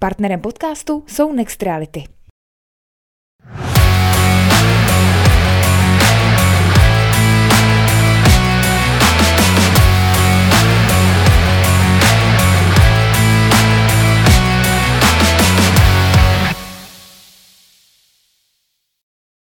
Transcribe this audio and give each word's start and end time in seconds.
Partnerem 0.00 0.40
podcastu 0.40 1.04
jsou 1.06 1.32
Next 1.32 1.62
Reality. 1.62 2.04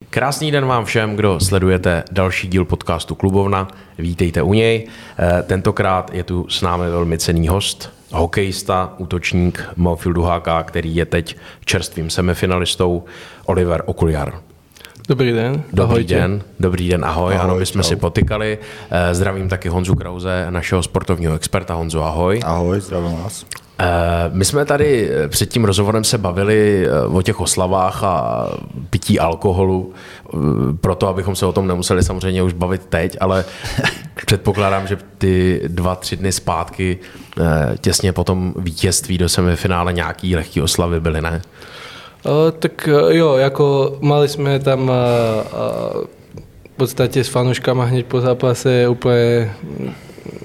Krásný 0.10 0.52
den 0.52 0.66
vám 0.66 0.86
všem, 0.86 1.16
kdo 1.16 1.40
sledujete 1.40 2.04
další 2.12 2.48
díl 2.48 2.66
podcastu 2.66 3.16
Klubovna. 3.16 3.68
Vítejte 3.98 4.42
u 4.42 4.54
něj. 4.54 4.88
Eh, 5.20 5.44
tentokrát 5.44 6.14
je 6.14 6.24
tu 6.24 6.50
s 6.50 6.62
námi 6.62 6.90
velmi 6.90 7.18
cený 7.18 7.48
host, 7.48 7.97
hokejista, 8.12 8.94
útočník 8.98 9.64
Malfield 9.76 10.16
Duháka, 10.16 10.64
který 10.64 10.96
je 10.96 11.06
teď 11.06 11.38
čerstvým 11.66 12.10
semifinalistou, 12.10 13.04
Oliver 13.46 13.84
Okuliar. 13.86 14.34
Dobrý 15.08 15.32
den. 15.32 15.64
Dobrý 15.74 15.92
Ahojtě. 15.94 16.16
den, 16.16 16.42
dobrý 16.60 16.90
den, 16.90 17.06
ahoj. 17.06 17.36
ahoj 17.36 17.44
ano, 17.46 17.56
my 17.60 17.66
jsme 17.66 17.84
čau. 17.84 17.90
si 17.90 17.96
potykali. 17.96 18.58
Eh, 18.92 19.16
zdravím 19.16 19.50
taky 19.50 19.70
Honzu 19.70 19.96
Krauze, 19.96 20.48
našeho 20.50 20.84
sportovního 20.84 21.36
experta. 21.36 21.74
Honzu, 21.74 22.02
ahoj. 22.04 22.40
Ahoj, 22.44 22.82
zdravím 22.82 23.12
vás. 23.24 23.46
Eh, 23.80 24.30
my 24.34 24.46
jsme 24.46 24.66
tady 24.66 25.10
eh, 25.12 25.28
před 25.28 25.50
tím 25.50 25.66
rozhovorem 25.66 26.04
se 26.04 26.18
bavili 26.18 26.88
eh, 26.88 27.08
o 27.08 27.22
těch 27.22 27.40
oslavách 27.40 28.04
a 28.04 28.48
pití 28.90 29.20
alkoholu, 29.20 29.94
proto 30.82 31.08
abychom 31.08 31.36
se 31.36 31.46
o 31.46 31.52
tom 31.52 31.68
nemuseli 31.68 32.04
samozřejmě 32.04 32.44
už 32.44 32.54
bavit 32.54 32.86
teď, 32.90 33.18
ale 33.20 33.46
předpokládám, 34.26 34.88
že 34.88 34.98
ty 35.18 35.62
dva, 35.68 35.96
tři 35.96 36.16
dny 36.16 36.32
zpátky 36.32 36.98
těsně 37.82 38.14
po 38.14 38.24
tom 38.24 38.54
vítězství 38.58 39.18
do 39.18 39.30
semifinále 39.30 39.94
nějaký 39.94 40.36
lehký 40.36 40.62
oslavy 40.62 41.00
byly, 41.00 41.22
ne? 41.22 41.42
O, 42.26 42.52
tak 42.52 42.90
jo, 43.10 43.36
jako 43.36 43.98
mali 44.02 44.28
jsme 44.28 44.60
tam 44.60 44.90
a, 44.90 44.94
a, 44.94 45.94
v 46.74 46.78
podstatě 46.78 47.24
s 47.24 47.28
fanouškama 47.28 47.86
hned 47.86 48.06
po 48.06 48.22
zápase 48.22 48.88
úplně 48.88 49.52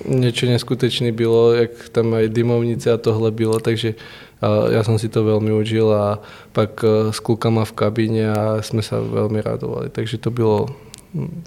niečo 0.08 0.46
neskutečné 0.46 1.12
bylo, 1.12 1.52
jak 1.52 1.70
tam 1.92 2.14
aj 2.14 2.28
dymovnice 2.28 2.92
a 2.92 2.96
tohle 2.96 3.30
bylo, 3.30 3.60
takže 3.60 3.94
ja 4.42 4.82
som 4.82 4.98
si 4.98 5.06
to 5.06 5.22
veľmi 5.22 5.54
užil 5.54 5.86
a 5.94 6.18
pak 6.50 6.82
e, 6.82 7.14
s 7.14 7.22
klukama 7.22 7.62
v 7.62 7.78
kabíne 7.78 8.26
a 8.26 8.58
sme 8.58 8.82
sa 8.82 8.98
veľmi 8.98 9.38
radovali, 9.38 9.86
takže 9.94 10.18
to 10.18 10.34
bylo 10.34 10.66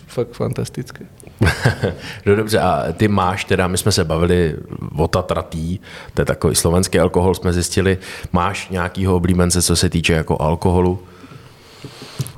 fakt 0.07 0.31
fantastické. 0.31 1.05
no 2.25 2.35
dobře, 2.35 2.59
a 2.59 2.93
ty 2.93 3.07
máš 3.07 3.45
teda, 3.45 3.67
my 3.67 3.77
jsme 3.77 3.91
se 3.91 4.03
bavili 4.03 4.55
o 4.95 5.07
Tatratý, 5.07 5.79
to 6.13 6.21
je 6.21 6.25
takový 6.25 6.55
slovenský 6.55 6.99
alkohol, 6.99 7.35
jsme 7.35 7.53
zjistili, 7.53 7.97
máš 8.31 8.69
nějakýho 8.69 9.15
oblíbence, 9.15 9.61
co 9.61 9.75
se 9.75 9.89
týče 9.89 10.13
jako 10.13 10.41
alkoholu? 10.41 10.99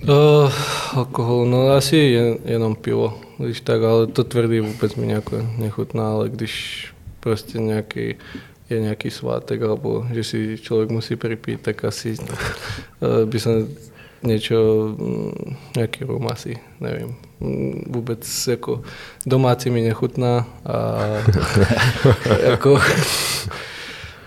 Uh, 0.07 0.51
alkohol, 0.95 1.45
no 1.45 1.67
asi 1.75 1.97
jen, 1.97 2.37
jenom 2.45 2.75
pivo, 2.75 3.19
když 3.37 3.61
tak, 3.61 3.83
ale 3.83 4.07
to 4.07 4.23
tvrdý 4.23 4.59
vůbec 4.59 4.95
mi 4.95 5.07
nějak 5.07 5.23
nechutná, 5.57 6.11
ale 6.11 6.29
když 6.29 6.87
prostě 7.19 7.59
nějaký 7.59 8.15
je 8.69 8.79
nějaký 8.79 9.11
svátek, 9.11 9.61
alebo 9.61 10.07
že 10.13 10.23
si 10.23 10.57
člověk 10.61 10.89
musí 10.89 11.15
pripít, 11.15 11.61
tak 11.61 11.85
asi 11.85 12.15
uh, 12.19 13.25
by 13.25 13.39
som 13.39 13.67
niečo, 14.23 14.57
mm, 14.97 15.75
nejaký 15.77 16.03
rum 16.03 16.27
asi, 16.31 16.57
nevím. 16.79 17.15
Mm, 17.39 17.83
vůbec 17.87 18.47
jako 18.47 18.81
domácí 19.25 19.69
mi 19.69 19.81
nechutná 19.81 20.47
a 20.65 20.97
jako 22.49 22.79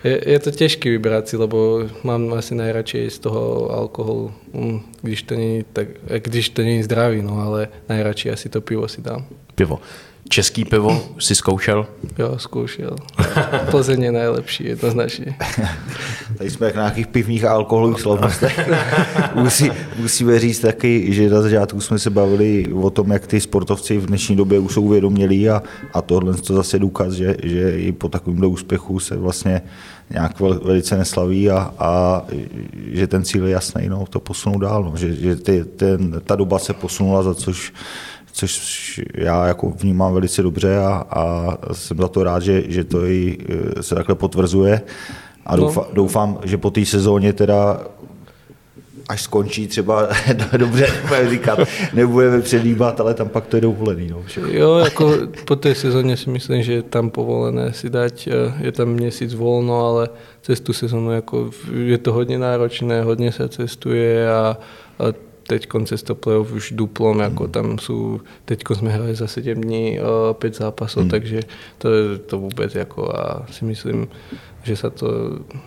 je, 0.04 0.30
je 0.30 0.38
to 0.38 0.50
těžké 0.50 0.90
vybrat 0.90 1.28
si, 1.28 1.36
lebo 1.36 1.88
mám 2.02 2.32
asi 2.32 2.54
nejradši 2.54 3.10
z 3.10 3.18
toho 3.18 3.70
alkoholu, 3.70 4.32
mm, 4.52 4.80
když 5.02 5.22
to 5.22 5.34
není, 5.34 5.64
tak, 5.72 5.88
když 6.18 6.48
to 6.48 6.62
není 6.62 6.82
zdravý, 6.82 7.22
no, 7.22 7.40
ale 7.40 7.68
nejradši 7.88 8.30
asi 8.30 8.48
to 8.48 8.60
pivo 8.60 8.88
si 8.88 9.02
dám. 9.02 9.26
Pivo. 9.54 9.80
Český 10.28 10.64
pivo 10.64 11.02
si 11.18 11.34
zkoušel? 11.34 11.86
Jo, 12.18 12.38
zkoušel. 12.38 12.96
Plzeň 13.70 14.02
je 14.02 14.12
nejlepší, 14.12 14.64
jednoznačně. 14.64 15.36
Tady 16.38 16.50
jsme 16.50 16.66
jak 16.66 16.76
na 16.76 16.82
nějakých 16.82 17.06
pivních 17.06 17.44
a 17.44 17.50
alkoholových 17.50 18.00
slavnostech. 18.00 18.70
Musí, 19.34 19.70
musíme 19.98 20.38
říct 20.38 20.60
taky, 20.60 21.12
že 21.12 21.30
na 21.30 21.42
začátku 21.42 21.80
jsme 21.80 21.98
se 21.98 22.10
bavili 22.10 22.72
o 22.72 22.90
tom, 22.90 23.10
jak 23.10 23.26
ty 23.26 23.40
sportovci 23.40 23.98
v 23.98 24.06
dnešní 24.06 24.36
době 24.36 24.58
už 24.58 24.72
jsou 24.72 24.82
uvědomělí 24.82 25.50
a, 25.50 25.62
a 25.92 26.02
tohle 26.02 26.34
to 26.34 26.54
zase 26.54 26.78
důkaz, 26.78 27.12
že, 27.12 27.36
že 27.42 27.80
i 27.80 27.92
po 27.92 28.08
takovémhle 28.08 28.46
úspěchu 28.46 29.00
se 29.00 29.16
vlastně 29.16 29.62
nějak 30.10 30.40
velice 30.40 30.96
neslaví 30.96 31.50
a, 31.50 31.74
a 31.78 32.22
že 32.92 33.06
ten 33.06 33.24
cíl 33.24 33.46
je 33.46 33.52
jasný, 33.52 33.88
no, 33.88 34.04
to 34.10 34.20
posunou 34.20 34.58
dál, 34.58 34.84
no, 34.84 34.96
že, 34.96 35.14
že 35.14 35.36
ty, 35.36 35.64
ten, 35.64 36.20
ta 36.24 36.36
doba 36.36 36.58
se 36.58 36.72
posunula, 36.72 37.22
za 37.22 37.34
což 37.34 37.72
což 38.46 39.00
já 39.14 39.46
jako 39.46 39.70
vnímám 39.70 40.14
velice 40.14 40.42
dobře 40.42 40.78
a, 40.78 41.04
a 41.10 41.56
jsem 41.72 41.96
za 41.96 42.08
to 42.08 42.24
rád, 42.24 42.42
že, 42.42 42.62
že 42.66 42.84
to 42.84 43.06
i 43.06 43.38
e, 43.78 43.82
se 43.82 43.94
takhle 43.94 44.14
potvrzuje. 44.14 44.80
A 45.46 45.56
no. 45.56 45.62
doufám, 45.62 45.84
doufám, 45.92 46.38
že 46.44 46.58
po 46.58 46.70
té 46.70 46.84
sezóně 46.84 47.32
teda 47.32 47.80
až 49.08 49.22
skončí 49.22 49.66
třeba, 49.66 50.08
dobře, 50.56 50.86
nebudeme 51.02 51.30
říkat, 51.30 51.58
nebudeme 51.94 52.40
předjímat, 52.40 53.00
ale 53.00 53.14
tam 53.14 53.28
pak 53.28 53.46
to 53.46 53.56
je 53.56 53.60
dovolený. 53.60 54.08
No, 54.08 54.22
jo, 54.50 54.76
jako 54.76 55.12
po 55.44 55.56
té 55.56 55.74
sezóně 55.74 56.16
si 56.16 56.30
myslím, 56.30 56.62
že 56.62 56.72
je 56.72 56.82
tam 56.82 57.10
povolené 57.10 57.72
si 57.72 57.90
dať, 57.90 58.26
e, 58.26 58.32
je 58.60 58.72
tam 58.72 58.88
měsíc 58.88 59.34
volno, 59.34 59.86
ale 59.86 60.08
cez 60.42 60.60
tu 60.60 60.72
sezónu 60.72 61.12
jako 61.12 61.50
je 61.74 61.98
to 61.98 62.12
hodně 62.12 62.38
náročné, 62.38 63.02
hodně 63.02 63.32
se 63.32 63.48
cestuje 63.48 64.32
a, 64.32 64.56
a 64.98 65.29
teď 65.50 65.66
cez 65.84 66.02
to 66.02 66.14
playoff 66.14 66.52
už 66.52 66.72
duplom, 66.72 67.16
mm. 67.16 67.20
jako 67.20 67.48
tam 67.48 67.78
jsou, 67.78 68.20
teď 68.44 68.62
jsme 68.74 68.90
hráli 68.90 69.14
za 69.14 69.26
7 69.26 69.54
dní 69.54 69.98
uh, 70.00 70.06
pět 70.32 70.54
zápasů, 70.56 71.00
mm. 71.00 71.08
takže 71.08 71.40
to 71.78 71.92
je 71.92 72.18
to 72.18 72.38
vůbec 72.38 72.74
jako 72.74 73.16
a 73.16 73.46
si 73.50 73.64
myslím, 73.64 74.08
že 74.62 74.76
se 74.76 74.90
to 74.90 75.08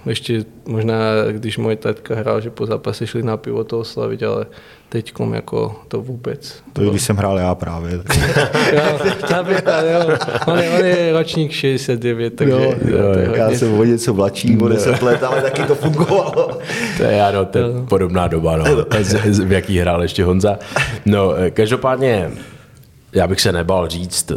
ještě 0.05 0.45
možná, 0.65 0.95
když 1.31 1.57
můj 1.57 1.75
tatka 1.75 2.15
hrál, 2.15 2.41
že 2.41 2.49
po 2.49 2.65
zápase 2.65 3.07
šli 3.07 3.23
na 3.23 3.37
pivo 3.37 3.63
to 3.63 3.79
oslavit, 3.79 4.23
ale 4.23 4.45
teď 4.89 5.13
jako 5.33 5.75
to 5.87 6.01
vůbec. 6.01 6.63
To 6.73 6.83
je, 6.83 6.89
když 6.89 7.01
jsem 7.01 7.17
hrál 7.17 7.39
já 7.39 7.55
právě. 7.55 7.91
jo, 8.73 8.99
například, 9.31 9.81
jo. 9.81 10.17
On 10.47 10.59
je, 10.59 10.69
on 10.69 10.85
je 10.85 11.13
ročník 11.13 11.51
69, 11.51 12.35
takže... 12.35 12.53
Jo, 12.53 12.73
jo, 12.85 12.97
jo, 12.97 13.33
já 13.35 13.49
jsem 13.49 13.79
o 13.79 13.83
něco 13.83 14.13
mladší, 14.13 14.57
o 14.57 14.67
10 14.67 15.01
let, 15.01 15.23
ale 15.23 15.41
taky 15.41 15.63
to 15.63 15.75
fungovalo. 15.75 16.57
To 16.97 17.03
je, 17.03 17.23
ano, 17.23 17.45
to 17.45 17.57
je 17.57 17.65
podobná 17.89 18.27
doba, 18.27 18.57
no. 18.57 18.65
v 19.43 19.51
jaký 19.51 19.79
hrál 19.79 20.01
ještě 20.01 20.25
Honza. 20.25 20.59
No, 21.05 21.33
každopádně 21.53 22.31
já 23.13 23.27
bych 23.27 23.41
se 23.41 23.51
nebal 23.51 23.87
říct, 23.87 24.31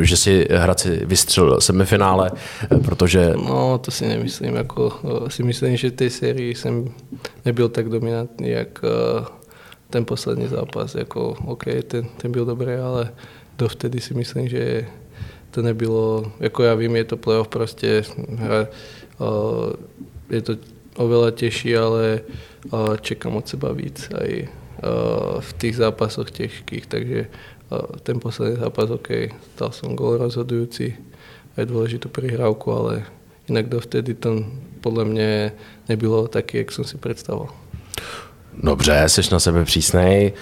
že 0.00 0.16
si 0.16 0.46
Hradci 0.50 1.00
vystřelil 1.04 1.60
semifinále, 1.60 2.30
protože... 2.84 3.32
No, 3.36 3.78
to 3.78 3.90
si 3.90 4.08
nemyslím. 4.08 4.54
Jako, 4.54 5.00
si 5.28 5.42
myslím, 5.42 5.76
že 5.76 5.90
té 5.90 6.10
sérii 6.10 6.54
jsem 6.54 6.88
nebyl 7.44 7.68
tak 7.68 7.88
dominantní, 7.88 8.50
jak 8.50 8.80
eh, 8.84 9.24
ten 9.90 10.04
poslední 10.04 10.48
zápas. 10.48 10.94
Jako, 10.94 11.36
OK, 11.44 11.64
ten, 11.86 12.04
ten 12.16 12.32
byl 12.32 12.44
dobrý, 12.44 12.74
ale 12.74 13.12
dovtedy 13.58 14.00
si 14.00 14.14
myslím, 14.14 14.48
že 14.48 14.86
to 15.50 15.62
nebylo, 15.62 16.32
jako 16.40 16.62
já 16.62 16.74
vím, 16.74 16.96
je 16.96 17.04
to 17.04 17.16
playoff 17.16 17.48
prostě, 17.48 18.04
hra, 18.36 18.66
eh, 18.66 19.72
je 20.30 20.42
to 20.42 20.52
oveľa 20.96 21.30
těžší, 21.30 21.76
ale 21.76 22.20
eh, 22.20 22.96
čekám 23.00 23.36
od 23.36 23.48
seba 23.48 23.72
víc 23.72 24.08
aj 24.20 24.48
v 25.40 25.52
těch 25.56 25.76
zápasoch 25.76 26.30
těžkých, 26.30 26.86
takže 26.86 27.26
ten 28.02 28.20
posledný 28.20 28.56
zápas, 28.56 28.90
OK, 28.90 29.08
dal 29.58 29.72
som 29.72 29.96
gol 29.96 30.16
rozhodujúci, 30.16 30.94
je 31.56 31.64
dôležitú 31.66 32.12
prihrávku, 32.12 32.68
ale 32.72 32.92
inak 33.48 33.68
dovtedy 33.68 34.14
to 34.14 34.44
podle 34.80 35.04
mě 35.04 35.52
nebylo 35.88 36.28
taky, 36.28 36.58
jak 36.58 36.72
jsem 36.72 36.84
si 36.84 36.98
představoval. 36.98 37.48
Dobře, 38.62 39.04
jsi 39.06 39.20
na 39.32 39.40
sebe 39.40 39.64
přísnej. 39.64 40.32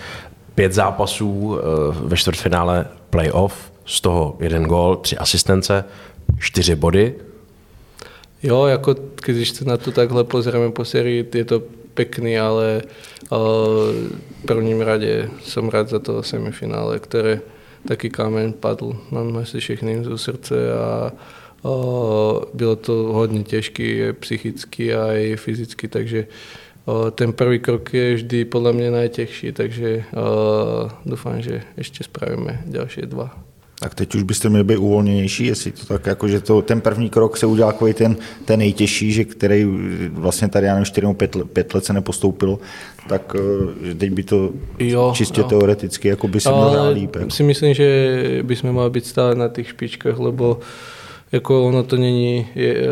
Pět 0.55 0.73
zápasů 0.73 1.59
eh, 1.59 1.63
ve 2.05 2.17
čtvrtfinále 2.17 2.87
playoff, 3.11 3.73
z 3.87 4.01
toho 4.01 4.37
jeden 4.41 4.65
gol, 4.65 4.97
tři 4.97 5.17
asistence, 5.17 5.85
čtyři 6.39 6.75
body. 6.75 7.15
Jo, 8.43 8.67
jako 8.67 8.95
když 9.25 9.51
se 9.51 9.65
na 9.65 9.77
to 9.77 9.93
takhle 9.93 10.25
pozrieme 10.25 10.71
po 10.71 10.85
sérii, 10.85 11.29
je 11.35 11.45
to 11.45 11.63
pekný, 11.95 12.39
ale 12.39 12.83
v 14.45 14.47
prvním 14.47 14.81
radě 14.81 15.31
jsem 15.43 15.69
rád 15.69 15.89
za 15.89 15.99
to 15.99 16.23
semifinále, 16.23 16.99
které 16.99 17.41
taky 17.89 18.11
kámen 18.11 18.53
padl 18.53 18.97
nám 19.13 19.37
asi 19.37 19.61
všechny 19.61 20.05
zo 20.05 20.19
srdce 20.19 20.55
a 20.75 21.13
bylo 22.55 22.77
to 22.77 22.93
hodně 22.93 23.45
těžké 23.45 24.13
psychicky 24.13 24.95
a 24.95 25.13
i 25.13 25.37
fyzicky, 25.37 25.89
takže 25.89 26.27
ten 27.15 27.33
prvý 27.33 27.59
krok 27.59 27.95
je 27.95 28.15
vždy 28.15 28.45
podle 28.45 28.73
mě 28.73 28.91
nejtěžší, 28.91 29.53
takže 29.53 30.05
doufám, 31.07 31.43
že 31.43 31.63
ještě 31.77 32.05
spravíme 32.05 32.63
další 32.67 33.01
dva. 33.01 33.44
Tak 33.85 33.95
teď 33.95 34.15
už 34.15 34.23
byste 34.23 34.49
měli 34.49 34.65
být 34.65 34.77
uvolněnější, 34.77 35.47
jestli 35.47 35.71
to 35.71 35.87
tak 35.87 36.07
jako, 36.07 36.29
že 36.29 36.41
to, 36.41 36.63
ten 36.63 36.81
první 36.81 37.11
krok 37.11 37.37
se 37.37 37.47
udělal 37.47 37.73
takový 37.73 37.95
ten, 37.95 38.17
ten 38.45 38.59
nejtěžší, 38.59 39.13
že 39.13 39.25
který 39.25 39.67
vlastně 40.13 40.49
tady, 40.49 40.67
já 40.67 40.75
nevím, 40.75 40.85
4 40.85 41.07
nebo 41.07 41.15
5, 41.15 41.37
5 41.53 41.75
let 41.75 41.85
se 41.85 41.93
nepostoupilo, 41.93 42.59
tak 43.09 43.37
eh, 43.39 43.87
že 43.87 43.95
teď 43.95 44.11
by 44.11 44.23
to 44.23 44.51
jo, 44.79 45.13
čistě 45.17 45.41
jo. 45.41 45.47
teoreticky 45.47 46.09
jako 46.09 46.29
by 46.29 46.41
se 46.41 46.49
mělo 46.49 46.91
líp. 46.91 47.17
Jako. 47.17 47.31
si 47.31 47.43
myslím, 47.43 47.75
že 47.75 48.19
bychom 48.43 48.73
měli 48.73 48.91
být 48.91 49.07
stále 49.07 49.35
na 49.35 49.49
těch 49.49 49.69
špičkách, 49.69 50.19
lebo 50.19 50.59
jako 51.33 51.65
ono 51.65 51.83
to 51.83 51.97
není 51.97 52.47
je, 52.55 52.75
eh, 52.75 52.87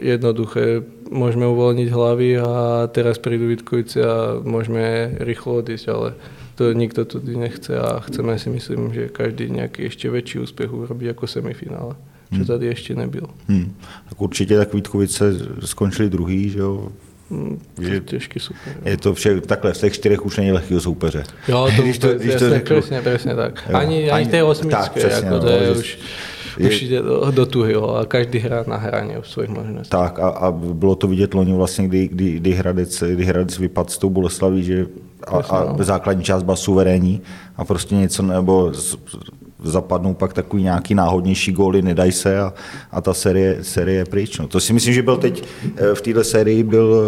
jednoduché. 0.00 0.82
Můžeme 1.10 1.46
uvolnit 1.46 1.88
hlavy 1.88 2.38
a 2.38 2.88
teraz 2.92 3.18
prídu 3.18 3.48
Vítkovice 3.48 4.00
a 4.04 4.40
můžeme 4.42 5.10
rychlo 5.20 5.54
odísť, 5.54 5.88
ale 5.88 6.14
to 6.58 6.72
nikto 6.72 7.04
tudy 7.04 7.36
nechce 7.36 7.78
a 7.78 8.00
chceme 8.00 8.38
si 8.38 8.50
myslím, 8.50 8.94
že 8.94 9.08
každý 9.08 9.50
nějaký 9.50 9.82
ještě 9.82 10.10
větší 10.10 10.38
úspěch 10.38 10.72
urobí 10.72 11.06
jako 11.06 11.26
semifinále, 11.26 11.94
hmm. 12.30 12.44
tady 12.44 12.66
ještě 12.66 12.94
nebyl. 12.94 13.26
Hmm. 13.48 13.74
Tak 14.08 14.20
určitě 14.20 14.56
tak 14.56 14.74
Vítkovice 14.74 15.32
skončili 15.64 16.10
druhý, 16.10 16.50
že 16.50 16.58
jo, 16.58 16.88
Hmm, 17.30 17.60
je, 17.80 18.00
těžký 18.00 18.40
super. 18.40 18.74
Je 18.84 18.96
to 18.96 19.14
vše, 19.14 19.40
takhle, 19.40 19.74
z 19.74 19.78
těch 19.78 19.92
čtyřech 19.92 20.26
už 20.26 20.36
není 20.36 20.52
lehkého 20.52 20.80
soupeře. 20.80 21.24
Jo, 21.48 21.68
to, 21.76 21.82
když 21.82 21.98
to, 21.98 22.14
když 22.14 22.34
to 22.34 22.50
řeknu, 22.50 22.80
přesně, 22.80 23.00
přesně 23.00 23.34
tak. 23.34 23.64
Jo, 23.70 23.76
ani, 23.76 24.10
ani, 24.10 24.26
té 24.26 24.42
osmičky, 24.42 25.00
jako 25.00 25.30
no, 25.30 25.40
to 25.40 25.48
je 25.48 25.70
už, 25.70 25.98
je, 26.58 26.68
už 26.68 26.82
jde 26.82 27.02
do, 27.02 27.30
do 27.30 27.46
tuhy, 27.46 27.72
jo, 27.72 27.88
a 27.88 28.06
každý 28.06 28.38
hrá 28.38 28.64
na 28.68 28.76
hraně 28.76 29.16
v 29.20 29.28
svých 29.28 29.48
možností. 29.48 29.90
Tak 29.90 30.18
a, 30.18 30.28
a, 30.28 30.52
bylo 30.52 30.94
to 30.94 31.06
vidět 31.06 31.34
loni 31.34 31.54
vlastně, 31.54 31.88
kdy, 31.88 32.08
kdy, 32.08 32.32
kdy, 32.32 32.52
Hradec, 32.52 33.02
kdy 33.02 33.24
Hradec 33.24 33.58
vypadl 33.58 33.90
s 33.90 33.98
tou 33.98 34.10
Boleslaví, 34.10 34.62
že 34.62 34.86
a, 35.26 35.36
a 35.36 35.64
no. 35.78 35.84
základní 35.84 36.24
část 36.24 36.42
byla 36.42 36.56
suverénní 36.56 37.20
a 37.56 37.64
prostě 37.64 37.94
něco, 37.94 38.22
nebo 38.22 38.72
zapadnou 39.62 40.14
pak 40.14 40.32
takový 40.32 40.62
nějaký 40.62 40.94
náhodnější 40.94 41.52
góly, 41.52 41.82
nedají 41.82 42.12
se 42.12 42.40
a, 42.40 42.52
a 42.90 43.00
ta 43.00 43.14
série, 43.14 43.58
série 43.62 43.98
je 43.98 44.04
pryč. 44.04 44.38
No. 44.38 44.48
To 44.48 44.60
si 44.60 44.72
myslím, 44.72 44.94
že 44.94 45.02
byl 45.02 45.16
teď 45.16 45.44
eh, 45.76 45.94
v 45.94 46.00
této 46.02 46.24
sérii 46.24 46.62
byl 46.62 47.02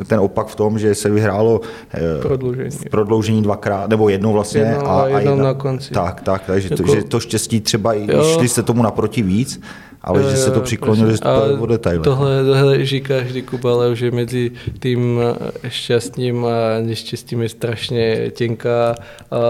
eh, 0.00 0.04
ten 0.04 0.20
opak 0.20 0.46
v 0.46 0.56
tom, 0.56 0.78
že 0.78 0.94
se 0.94 1.10
vyhrálo 1.10 1.60
eh, 1.94 2.00
prodloužení, 2.22 2.70
v 2.70 2.84
prodloužení 2.90 3.42
dvakrát, 3.42 3.90
nebo 3.90 4.08
jednou 4.08 4.32
vlastně. 4.32 4.60
Jednou 4.60 4.86
a, 4.86 5.02
a, 5.02 5.08
jedna, 5.08 5.34
na 5.34 5.54
konci. 5.54 5.94
Tak, 5.94 6.20
tak, 6.20 6.42
takže 6.46 6.68
jako, 6.70 6.82
to, 6.82 6.94
že 6.94 7.02
to 7.02 7.20
štěstí 7.20 7.60
třeba, 7.60 7.94
i 7.94 8.08
šli 8.34 8.48
se 8.48 8.62
tomu 8.62 8.82
naproti 8.82 9.22
víc, 9.22 9.60
ale 10.02 10.22
jo, 10.22 10.30
že 10.30 10.36
se 10.36 10.50
to 10.50 10.60
přiklonilo, 10.60 11.10
že 11.10 11.18
to 11.18 11.56
o 11.60 11.66
detaily. 11.66 12.04
Tohle, 12.04 12.44
tohle 12.44 12.86
říká 12.86 13.14
vždy 13.20 13.42
Kubalev, 13.42 13.98
že 13.98 14.10
mezi 14.10 14.50
tím 14.80 15.20
šťastním 15.68 16.44
a 16.44 16.80
neštěstím 16.80 17.42
je 17.42 17.48
strašně 17.48 18.30
tenká 18.30 18.94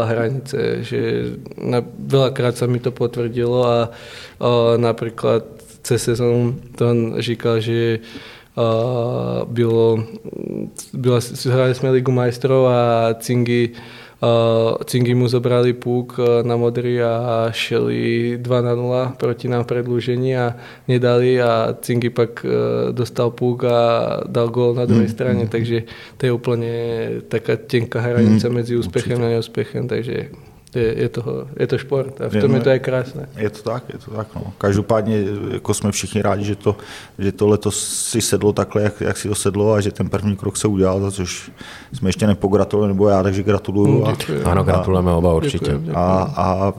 hranice, 0.05 0.85
že 0.85 1.25
na, 1.63 1.83
veľakrát 2.07 2.59
sa 2.59 2.67
mi 2.67 2.83
to 2.83 2.91
potvrdilo 2.91 3.63
a, 3.63 3.79
a 4.43 4.49
napríklad 4.77 5.47
cez 5.83 6.03
sezónu 6.03 6.59
to 6.77 6.91
on 6.91 6.99
říkal, 7.19 7.61
že 7.61 7.99
a, 8.57 8.63
bylo, 9.47 10.05
byla, 10.93 11.21
hrali 11.51 11.75
jsme 11.75 11.91
Ligu 11.91 12.13
majstrov 12.13 12.67
a 12.67 13.15
Cingy 13.21 13.71
Cingy 14.85 15.17
mu 15.17 15.33
zobrali 15.33 15.73
púk 15.73 16.21
na 16.45 16.53
modrý 16.61 17.01
a 17.01 17.49
šeli 17.57 18.37
2 18.37 18.45
na 18.61 18.77
0 18.77 19.17
proti 19.17 19.49
nám 19.49 19.65
v 19.65 19.71
predlúžení 19.73 20.37
a 20.37 20.61
nedali 20.85 21.41
a 21.41 21.73
Cingy 21.81 22.13
pak 22.13 22.45
uh, 22.45 22.51
dostal 22.93 23.33
púk 23.33 23.65
a 23.65 23.81
dal 24.29 24.53
gól 24.53 24.77
na 24.77 24.85
druhej 24.85 25.09
mm. 25.09 25.15
strane, 25.17 25.45
takže 25.49 25.89
to 26.21 26.29
je 26.29 26.33
úplne 26.37 26.73
taká 27.33 27.57
tenká 27.57 28.05
hranica 28.05 28.45
mm. 28.45 28.53
medzi 28.53 28.77
úspechem 28.77 29.17
Určite. 29.17 29.25
a 29.25 29.33
neúspechem, 29.33 29.85
takže 29.89 30.17
je, 30.79 30.99
je, 30.99 31.09
to, 31.09 31.49
je 31.59 31.67
to 31.67 31.79
šport 31.79 32.21
a 32.21 32.29
v 32.29 32.41
tom 32.41 32.51
je, 32.51 32.57
je 32.57 32.63
to 32.63 32.71
je 32.71 32.79
krásné. 32.79 33.29
Je 33.37 33.51
to 33.51 33.63
tak, 33.63 33.85
je 33.93 33.99
to 33.99 34.11
tak. 34.11 34.29
No. 34.37 34.53
Každopádně 34.59 35.25
jako 35.53 35.75
jsme 35.75 35.93
všichni 35.93 36.23
rádi, 36.23 36.45
že 36.45 36.57
to, 36.57 36.77
že 37.19 37.33
to 37.33 37.49
letos 37.49 37.89
si 37.89 38.21
sedlo 38.21 38.53
takhle, 38.53 38.83
jak, 38.83 39.01
jak 39.01 39.17
si 39.17 39.29
to 39.29 39.35
sedlo 39.35 39.73
a 39.73 39.81
že 39.81 39.93
ten 39.93 40.09
první 40.09 40.37
krok 40.37 40.57
se 40.57 40.69
udělal, 40.69 41.01
za 41.01 41.11
což 41.11 41.51
jsme 41.93 42.09
ještě 42.09 42.27
nepogratulovali, 42.27 42.93
nebo 42.93 43.09
já, 43.09 43.23
takže 43.23 43.43
gratuluju. 43.43 44.07
A, 44.07 44.17
ano, 44.45 44.65
gratulujeme 44.65 45.13
oba 45.13 45.35
určitě. 45.35 45.59
Děkuji, 45.59 45.79
děkuji. 45.79 45.97
A, 45.97 46.35
a 46.37 46.73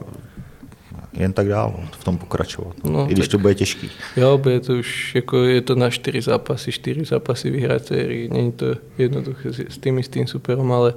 jen 1.12 1.32
tak 1.32 1.48
dál, 1.48 1.80
v 1.92 2.04
tom 2.04 2.18
pokračovat. 2.18 2.76
No, 2.84 3.10
I 3.10 3.14
když 3.14 3.28
to 3.28 3.38
bude 3.38 3.54
těžký. 3.54 3.90
Jo, 4.16 4.38
bude 4.38 4.60
to 4.60 4.72
už, 4.74 5.14
jako 5.14 5.36
je 5.36 5.60
to 5.60 5.74
na 5.74 5.90
čtyři 5.90 6.20
zápasy, 6.20 6.72
čtyři 6.72 7.04
zápasy 7.04 7.50
vyhrát 7.50 7.84
sérii. 7.84 8.28
Není 8.28 8.52
to 8.52 8.66
jednoduché 8.98 9.52
s 9.68 9.78
tím, 9.78 9.98
s 9.98 10.08
tím 10.08 10.26
superom, 10.26 10.72
ale 10.72 10.94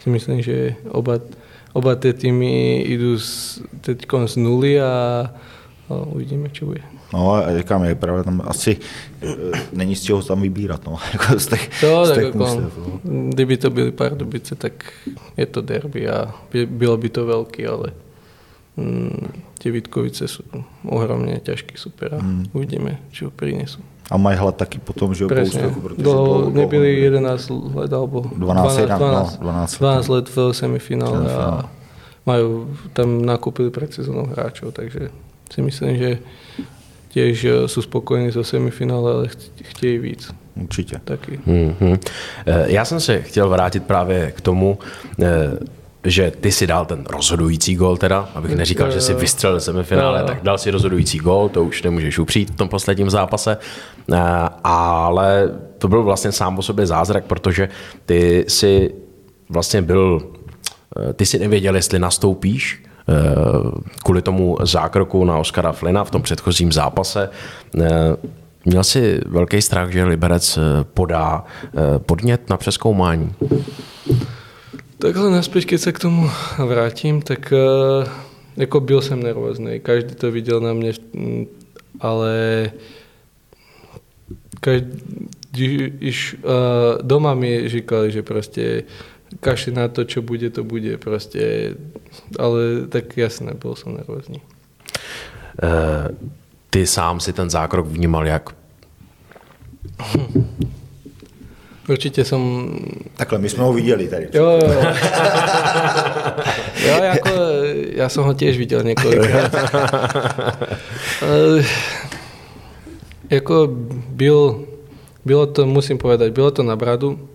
si 0.00 0.10
myslím, 0.10 0.42
že 0.42 0.74
oba 0.88 1.18
oba 1.72 1.96
tie 1.96 2.12
týmy 2.12 2.84
z, 3.16 3.60
teď 3.80 4.06
z 4.26 4.36
nuly 4.36 4.80
a, 4.80 5.28
a 5.88 5.92
uvidíme, 6.12 6.48
čo 6.48 6.66
bude. 6.66 6.82
No 7.12 7.32
a 7.32 7.56
říkám, 7.58 7.84
je 7.84 7.94
pravda, 7.94 8.22
tam 8.22 8.42
asi 8.44 8.76
e, 9.22 9.36
není 9.72 9.96
z 9.96 10.02
čeho 10.02 10.22
tam 10.22 10.40
vybírat, 10.40 10.80
no, 10.86 10.96
jako 11.12 11.40
z 11.40 11.46
těch, 11.46 11.80
to, 11.80 12.06
z 12.06 12.08
těch 12.08 12.16
tak 12.16 12.24
jako, 12.24 12.38
no. 12.38 12.70
Kdyby 13.28 13.56
to 13.56 13.70
byly 13.70 13.92
Pardubice, 13.92 14.54
tak 14.54 14.92
je 15.36 15.46
to 15.46 15.60
derby 15.60 16.08
a 16.08 16.34
bylo 16.66 16.96
by 16.96 17.08
to 17.08 17.26
velký, 17.26 17.66
ale 17.66 17.92
mm, 18.76 19.52
tie 19.62 19.70
Vítkovice 19.70 20.26
sú 20.26 20.42
ohromne 20.82 21.38
ťažký 21.38 21.78
super 21.78 22.18
a 22.18 22.20
mm. 22.20 22.50
uvidíme, 22.50 22.98
čo 23.14 23.30
prinesú. 23.30 23.78
A 24.12 24.16
mají 24.16 24.36
hlad 24.36 24.56
taky 24.56 24.78
potom, 24.78 25.14
že 25.14 25.24
jo, 25.24 25.28
po 25.28 25.40
úspěchu, 25.40 25.80
protože 25.80 26.02
Do, 26.02 26.50
nebyli 26.52 27.00
11 27.00 27.50
let, 27.74 27.92
alebo 27.92 28.20
12, 28.36 28.76
12, 28.76 28.98
12, 28.98 29.38
12, 29.38 29.78
12 29.78 30.08
let 30.08 30.26
v 30.36 30.52
semifinále 30.52 31.34
a 31.34 31.70
majú, 32.26 32.68
tam 32.92 33.24
nakúpili 33.24 33.72
pred 33.72 33.90
sezónou 33.90 34.30
hráčov, 34.30 34.70
takže 34.76 35.10
si 35.50 35.62
myslím, 35.62 35.96
že 35.96 36.18
těž 37.08 37.46
jsou 37.66 37.82
spokojení 37.82 38.32
so 38.32 38.44
semifinále, 38.44 39.12
ale 39.12 39.28
chtějí 39.62 39.98
víc. 39.98 40.30
Určitě. 40.62 41.00
Taky. 41.04 41.40
Mm-hmm. 41.46 41.98
Já 42.66 42.84
jsem 42.84 43.00
se 43.00 43.22
chtěl 43.22 43.48
vrátit 43.48 43.82
právě 43.82 44.32
k 44.32 44.40
tomu, 44.40 44.78
eh, 45.22 45.58
že 46.04 46.30
ty 46.30 46.52
si 46.52 46.66
dal 46.66 46.86
ten 46.86 47.04
rozhodující 47.10 47.74
gol 47.74 47.96
teda, 47.96 48.28
abych 48.34 48.56
neříkal, 48.56 48.90
že 48.90 49.00
si 49.00 49.14
vystřelil 49.14 49.60
semifinále, 49.60 50.24
tak 50.24 50.42
dal 50.42 50.58
si 50.58 50.70
rozhodující 50.70 51.18
gol, 51.18 51.48
to 51.48 51.64
už 51.64 51.82
nemůžeš 51.82 52.18
upřít 52.18 52.50
v 52.50 52.56
tom 52.56 52.68
posledním 52.68 53.10
zápase, 53.10 53.58
eh, 54.12 54.18
ale 54.64 55.50
to 55.78 55.88
byl 55.88 56.02
vlastně 56.02 56.32
sám 56.32 56.58
o 56.58 56.62
sobě 56.62 56.86
zázrak, 56.86 57.24
protože 57.24 57.68
ty 58.06 58.44
si 58.48 58.94
vlastně 59.48 59.82
byl, 59.82 60.22
eh, 60.98 61.12
ty 61.12 61.26
si 61.26 61.38
nevěděl, 61.38 61.76
jestli 61.76 61.98
nastoupíš, 61.98 62.84
eh, 63.08 63.12
kvůli 64.04 64.22
tomu 64.22 64.58
zákroku 64.62 65.24
na 65.24 65.38
Oskara 65.38 65.72
Flina 65.72 66.04
v 66.04 66.10
tom 66.10 66.22
předchozím 66.22 66.72
zápase. 66.72 67.30
Měl 68.64 68.84
si 68.84 69.20
velký 69.26 69.62
strach, 69.62 69.90
že 69.90 70.04
Liberec 70.04 70.58
podá 70.94 71.44
podnět 72.06 72.50
na 72.50 72.56
přeskoumání? 72.56 73.34
Takhle 75.02 75.30
naspět, 75.30 75.64
když 75.64 75.80
se 75.80 75.92
k 75.92 75.98
tomu 75.98 76.30
vrátím, 76.66 77.22
tak 77.22 77.52
uh, 77.52 78.08
jako 78.56 78.80
byl 78.80 79.02
jsem 79.02 79.22
nervózný, 79.22 79.80
každý 79.80 80.14
to 80.14 80.30
viděl 80.30 80.60
na 80.60 80.72
mě, 80.72 80.92
ale 82.00 82.70
každý, 84.60 85.76
když 85.76 86.34
uh, 86.34 86.40
doma 87.02 87.34
mi 87.34 87.68
říkali, 87.68 88.12
že 88.12 88.22
prostě 88.22 88.82
kaši 89.40 89.70
na 89.70 89.88
to, 89.88 90.04
čo 90.04 90.22
bude, 90.22 90.50
to 90.50 90.64
bude 90.64 90.98
prostě, 90.98 91.74
ale 92.38 92.62
tak 92.88 93.16
jasné, 93.16 93.52
byl 93.54 93.74
jsem 93.74 93.94
nervózní. 93.94 94.40
Uh, 95.62 96.28
ty 96.70 96.86
sám 96.86 97.20
si 97.20 97.32
ten 97.32 97.50
zákrok 97.50 97.86
vnímal 97.86 98.26
jak? 98.26 98.50
Určitě 101.88 102.24
jsem... 102.24 102.70
Takhle, 103.16 103.38
my 103.38 103.48
jsme 103.48 103.62
ho 103.62 103.72
viděli 103.72 104.08
tady. 104.08 104.28
Jo, 104.32 104.44
jo. 104.44 104.84
jo 106.86 107.02
jako, 107.02 107.30
já 107.92 108.08
jsem 108.08 108.24
ho 108.24 108.34
těž 108.34 108.58
viděl 108.58 108.82
několikrát. 108.82 109.54
Jako 113.30 113.68
byl, 114.08 114.64
bylo 115.24 115.46
to, 115.46 115.66
musím 115.66 115.98
povedať, 115.98 116.32
bylo 116.32 116.50
to 116.50 116.62
na 116.62 116.76
bradu. 116.76 117.28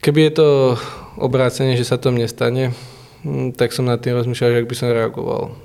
Keby 0.00 0.22
je 0.22 0.30
to 0.30 0.78
obráceně, 1.16 1.76
že 1.76 1.84
se 1.84 1.98
to 1.98 2.12
mne 2.12 2.28
stane, 2.28 2.72
hm, 3.24 3.52
tak 3.52 3.72
jsem 3.72 3.84
nad 3.84 4.00
tím 4.00 4.12
rozmýšlel, 4.12 4.50
jak 4.50 4.66
by 4.66 4.74
som 4.74 4.88
reagoval. 4.88 5.56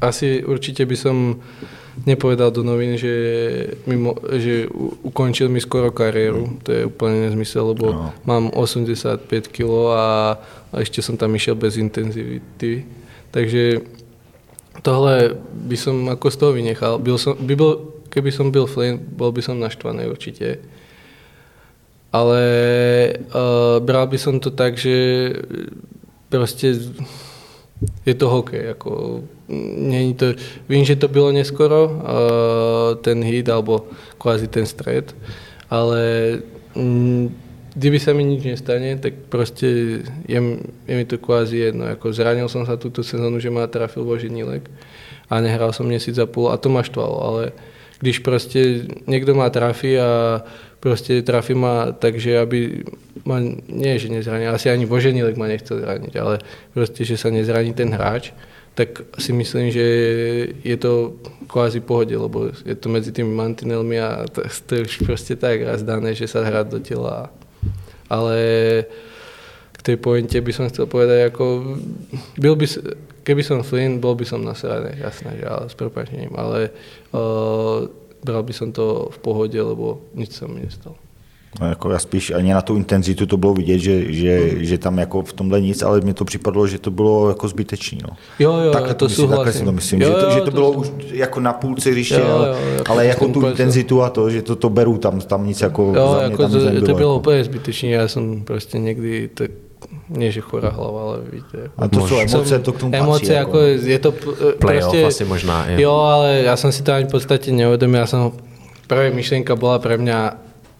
Asi 0.00 0.44
určitě 0.44 0.86
by 0.86 0.96
som 0.96 1.40
nepovedal 2.06 2.50
do 2.50 2.62
novín, 2.62 2.96
že, 2.96 3.12
mimo, 3.86 4.14
že 4.32 4.68
ukončil 5.02 5.48
mi 5.48 5.60
skoro 5.60 5.90
kariéru. 5.90 6.46
Mm. 6.46 6.56
To 6.62 6.68
je 6.72 6.82
úplne 6.86 7.16
nezmysel, 7.28 7.66
lebo 7.66 7.92
no. 7.92 8.12
mám 8.24 8.50
85 8.54 9.48
kg 9.48 9.70
a, 9.92 10.38
a 10.72 10.76
ešte 10.80 11.02
som 11.02 11.16
tam 11.16 11.34
išiel 11.34 11.54
bez 11.54 11.76
intenzivity. 11.76 12.86
Takže 13.30 13.80
tohle 14.82 15.36
by 15.52 15.76
som 15.76 16.08
ako 16.08 16.26
z 16.30 16.36
toho 16.36 16.52
vynechal. 16.52 16.98
Byl 16.98 17.18
som, 17.18 17.36
by 17.36 17.54
bol, 17.56 17.72
keby 18.08 18.32
som 18.32 18.50
byl 18.50 18.66
Flynn, 18.66 18.98
bol 19.00 19.32
by 19.32 19.42
som 19.42 19.60
naštvaný 19.60 20.08
určite. 20.08 20.58
Ale 22.10 22.42
uh, 23.30 23.78
bral 23.78 24.06
by 24.10 24.18
som 24.18 24.40
to 24.42 24.50
tak, 24.50 24.74
že 24.74 25.30
proste 26.26 26.74
je 28.06 28.14
to 28.14 28.26
hokej, 28.28 28.74
jako 28.74 29.22
není 29.76 30.14
to, 30.14 30.26
vím, 30.68 30.84
že 30.84 30.96
to 30.96 31.08
bylo 31.08 31.32
neskoro, 31.32 31.84
uh, 31.84 32.00
ten 33.02 33.24
hit, 33.24 33.48
alebo 33.48 33.86
kvázi 34.18 34.48
ten 34.48 34.66
stred, 34.66 35.16
ale 35.70 36.02
mm, 36.74 37.34
kdyby 37.74 37.98
sa 38.02 38.12
mi 38.12 38.24
nič 38.26 38.42
nestane, 38.44 38.98
tak 38.98 39.14
prostě 39.28 39.66
je, 40.28 40.40
je 40.88 40.94
mi 40.96 41.04
to 41.04 41.18
kvázi 41.18 41.56
jedno. 41.56 41.86
Jako 41.86 42.12
zranil 42.12 42.48
som 42.48 42.66
sa 42.66 42.76
túto 42.76 43.06
sezónu, 43.06 43.38
že 43.38 43.50
ma 43.50 43.66
trafil 43.66 44.04
Boženílek 44.04 44.70
a 45.30 45.40
nehral 45.40 45.72
som 45.72 45.86
měsíc 45.86 46.18
a 46.18 46.26
půl 46.26 46.50
a 46.50 46.56
to 46.56 46.68
ma 46.68 46.82
štvalo, 46.82 47.22
ale 47.22 47.52
když 48.00 48.18
prostě 48.18 48.82
někdo 49.06 49.34
má 49.34 49.50
trafí 49.50 49.98
a 49.98 50.42
prostě 50.80 51.22
trafí 51.22 51.54
ma 51.54 51.92
takže 51.92 52.38
aby 52.38 52.82
ma, 53.24 53.38
nie 53.68 53.98
že 53.98 54.08
nezranil, 54.08 54.54
asi 54.54 54.70
ani 54.70 54.86
Boženílek 54.86 55.36
ma 55.36 55.46
nechcel 55.46 55.80
zraniť, 55.80 56.16
ale 56.16 56.38
prostě, 56.74 57.04
že 57.04 57.16
sa 57.16 57.30
nezraní 57.30 57.72
ten 57.72 57.94
hráč, 57.94 58.32
tak 58.80 59.04
si 59.20 59.36
myslím, 59.36 59.68
že 59.68 59.84
je 60.64 60.76
to 60.80 61.12
kvázi 61.46 61.84
pohodě, 61.84 62.16
lebo 62.16 62.48
je 62.64 62.74
to 62.74 62.88
mezi 62.88 63.12
tými 63.12 63.28
mantinelmi 63.28 64.00
a 64.00 64.24
to, 64.32 64.40
to 64.66 64.74
je 64.74 64.80
už 64.80 64.96
prostě 65.04 65.36
tak 65.36 65.60
raz 65.62 65.82
dané, 65.84 66.16
že 66.16 66.24
sa 66.24 66.40
hrá 66.40 66.64
do 66.64 66.80
těla. 66.80 67.28
Ale 68.08 68.36
k 69.76 69.80
tej 69.82 69.96
pointe 70.00 70.40
by 70.40 70.52
som 70.52 70.68
chcel 70.72 70.88
povedať, 70.88 71.28
ako 71.28 71.44
byl 72.40 72.56
by, 72.56 72.66
keby 73.22 73.42
som 73.44 73.60
Flynn, 73.60 74.00
bol 74.00 74.16
by 74.16 74.24
som 74.24 74.40
nasraný, 74.40 74.96
jasné, 74.96 75.36
že 75.36 75.44
ale 75.44 75.68
s 75.68 75.76
prepačením, 75.76 76.32
ale 76.40 76.72
uh, 77.12 77.84
bral 78.24 78.40
by 78.40 78.52
som 78.56 78.72
to 78.72 79.12
v 79.12 79.18
pohode, 79.20 79.60
lebo 79.60 80.00
nič 80.16 80.40
sa 80.40 80.48
mi 80.48 80.64
nestalo. 80.64 80.96
No, 81.60 81.68
jako 81.68 81.90
já 81.90 81.98
spíš 81.98 82.30
ani 82.30 82.52
na 82.52 82.62
tu 82.62 82.76
intenzitu 82.76 83.26
to 83.26 83.36
bylo 83.36 83.54
vidět, 83.54 83.78
že, 83.78 84.12
že, 84.12 84.38
hmm. 84.38 84.64
že 84.64 84.78
tam 84.78 84.98
jako 84.98 85.22
v 85.22 85.32
tomhle 85.32 85.60
nic, 85.60 85.82
ale 85.82 86.00
mně 86.00 86.14
to 86.14 86.24
připadlo, 86.24 86.66
že 86.66 86.78
to 86.78 86.90
bylo 86.90 87.28
jako 87.28 87.48
zbytečný. 87.48 87.98
No. 88.02 88.16
Jo, 88.38 88.56
jo, 88.56 88.72
tak, 88.72 88.94
to 88.94 89.04
myslím, 89.04 89.28
takhle 89.28 89.52
si 89.52 89.64
to 89.64 89.72
myslím, 89.72 90.02
jo, 90.02 90.08
jo, 90.08 90.14
že, 90.20 90.24
to, 90.24 90.30
že 90.30 90.38
to, 90.38 90.44
to 90.44 90.50
bylo 90.50 90.72
to... 90.72 90.78
už 90.78 90.88
jako 91.12 91.40
na 91.40 91.52
půlce 91.52 91.90
hřiště, 91.90 92.14
jo, 92.14 92.26
jo, 92.28 92.56
jako 92.76 92.92
ale 92.92 93.06
jako 93.06 93.28
tu 93.28 93.46
intenzitu 93.46 94.02
a 94.02 94.10
to, 94.10 94.30
že 94.30 94.42
to, 94.42 94.56
to 94.56 94.70
beru, 94.70 94.98
tam, 94.98 95.20
tam 95.20 95.46
nic 95.46 95.60
jako 95.60 95.92
jo, 95.96 96.08
za 96.12 96.16
mě 96.16 96.24
jako 96.24 96.42
tam 96.42 96.50
to, 96.50 96.58
nebylo, 96.58 96.86
to 96.86 96.94
bylo 96.94 97.10
jako. 97.12 97.20
úplně 97.20 97.44
zbytečné, 97.44 97.88
já 97.88 98.08
jsem 98.08 98.44
prostě 98.44 98.78
někdy 98.78 99.30
tak 99.34 99.50
nie 100.08 100.32
že 100.32 100.40
chorá 100.40 100.70
hlava, 100.70 101.02
ale 101.02 101.18
víte. 101.32 101.70
A 101.78 101.88
to 101.88 102.08
jsou 102.08 102.20
emoce, 102.20 102.58
to 102.58 102.72
k 102.72 102.78
tomu 102.78 102.92
patří. 102.92 103.04
Emoce, 103.04 103.32
jako, 103.32 103.58
jako 103.58 103.86
je 103.86 103.98
to 103.98 104.12
prostě, 104.58 105.06
asi 105.06 105.24
možná. 105.24 105.66
Je. 105.66 105.82
Jo, 105.82 105.92
ale 105.92 106.42
já 106.44 106.56
jsem 106.56 106.72
si 106.72 106.82
to 106.82 106.92
ani 106.92 107.04
v 107.04 107.10
podstatě 107.10 107.52
neuvědomil, 107.52 108.00
já 108.00 108.06
jsem, 108.06 108.30
prvá 108.86 109.14
myšlenka 109.14 109.56
byla 109.56 109.78
pre 109.78 109.96
mňa 109.96 110.36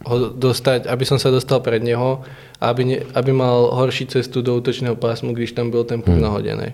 ho 0.06 0.32
dostať, 0.32 0.86
aby 0.86 1.04
som 1.04 1.18
sa 1.20 1.28
dostal 1.28 1.60
pred 1.60 1.82
neho 1.84 2.24
a 2.60 2.72
aby, 2.72 2.82
ne, 2.84 2.96
aby 3.14 3.32
mal 3.32 3.70
horší 3.72 4.06
cestu 4.06 4.42
do 4.42 4.56
útočného 4.56 4.96
pásmu, 4.96 5.32
když 5.32 5.52
tam 5.52 5.70
byl 5.70 5.84
ten 5.84 6.02
puk 6.02 6.14
hmm. 6.14 6.22
nahodený. 6.22 6.72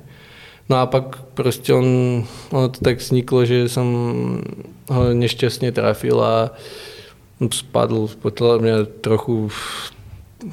No 0.68 0.76
a 0.76 0.86
pak 0.86 1.16
prostě 1.34 1.74
on, 1.74 1.86
ono 2.50 2.68
to 2.68 2.80
tak 2.80 2.98
vzniklo, 2.98 3.44
že 3.44 3.68
jsem 3.68 3.86
ho 4.88 5.14
nešťastně 5.14 5.72
trafil 5.72 6.24
a 6.24 6.50
spadl, 7.52 8.08
podľa 8.22 8.58
mě 8.58 8.72
trochu 9.00 9.50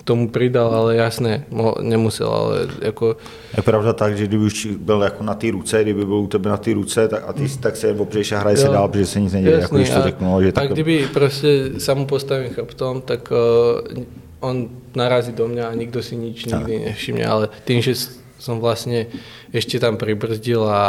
tomu 0.03 0.29
přidal, 0.29 0.75
ale 0.75 0.95
jasné, 0.95 1.45
nemusel, 1.81 2.27
ale 2.27 2.67
jako... 2.81 3.17
Je 3.57 3.63
pravda 3.63 3.93
tak, 3.93 4.17
že 4.17 4.27
kdyby 4.27 4.43
už 4.43 4.65
byl 4.65 5.01
jako 5.01 5.23
na 5.23 5.33
té 5.33 5.51
ruce, 5.51 5.83
kdyby 5.83 6.05
byl 6.05 6.15
u 6.15 6.27
tebe 6.27 6.49
na 6.49 6.57
té 6.57 6.73
ruce, 6.73 7.07
tak, 7.07 7.23
a 7.27 7.33
ty 7.33 7.49
tak 7.59 7.75
se 7.75 7.93
opřeš 7.93 8.31
a 8.31 8.39
hraje 8.39 8.57
se 8.57 8.67
dál, 8.67 8.87
protože 8.87 9.05
se 9.05 9.19
nic 9.19 9.33
neděje, 9.33 9.59
jako 9.59 9.77
to 9.77 10.03
řeknu. 10.03 10.31
No, 10.31 10.43
že 10.43 10.51
tak, 10.51 10.63
tak 10.63 10.71
kdyby 10.71 11.07
prostě 11.13 11.69
sa 11.77 11.93
mu 11.93 12.05
postavím 12.05 12.49
chrbtom, 12.49 13.01
tak 13.01 13.31
uh, 13.31 14.03
on 14.39 14.69
narazí 14.95 15.31
do 15.31 15.47
mě 15.47 15.65
a 15.65 15.73
nikdo 15.73 16.03
si 16.03 16.15
nič 16.15 16.45
nikdy 16.45 16.79
nevšimne, 16.79 17.25
ale 17.25 17.49
tím, 17.65 17.81
že 17.81 17.95
som 18.43 18.59
vlastne 18.59 19.07
ešte 19.55 19.79
tam 19.79 19.95
pribrzdil 19.95 20.67
a 20.67 20.81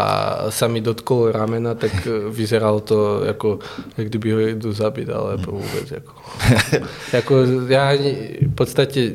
sa 0.50 0.66
mi 0.66 0.82
dotkol 0.82 1.30
ramena, 1.30 1.78
tak 1.78 1.94
vyzeralo 2.34 2.82
to 2.82 3.22
ako, 3.30 3.62
jak 3.94 4.10
kdyby 4.10 4.28
ho 4.34 4.40
idú 4.58 4.70
zabiť, 4.74 5.06
ale 5.14 5.38
to 5.38 5.54
vôbec 5.54 5.86
ako. 6.02 6.14
jako 7.14 7.34
ja 7.70 7.94
v 8.50 8.54
podstate 8.58 9.14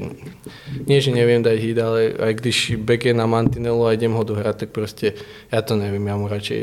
nie, 0.87 1.03
že 1.03 1.11
neviem 1.11 1.43
dať 1.43 1.57
hit, 1.59 1.77
ale 1.83 2.15
aj 2.15 2.33
když 2.39 2.57
back 2.79 3.11
je 3.11 3.13
na 3.13 3.27
mantinelu 3.27 3.83
a 3.83 3.93
idem 3.99 4.15
ho 4.15 4.23
dohrať, 4.23 4.55
tak 4.55 4.69
prostě 4.69 5.13
ja 5.51 5.59
to 5.61 5.75
nevím, 5.75 6.07
ja 6.07 6.15
mu 6.15 6.31
radšej 6.31 6.61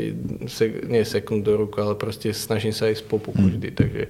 sek, 0.49 0.89
nie 0.89 1.05
sekund 1.05 1.45
do 1.45 1.57
ruku, 1.57 1.81
ale 1.81 1.95
prostě 1.95 2.33
snažím 2.33 2.73
sa 2.73 2.89
ísť 2.89 3.05
po 3.05 3.19
puku 3.19 3.41
vždy, 3.41 3.71
takže 3.71 4.07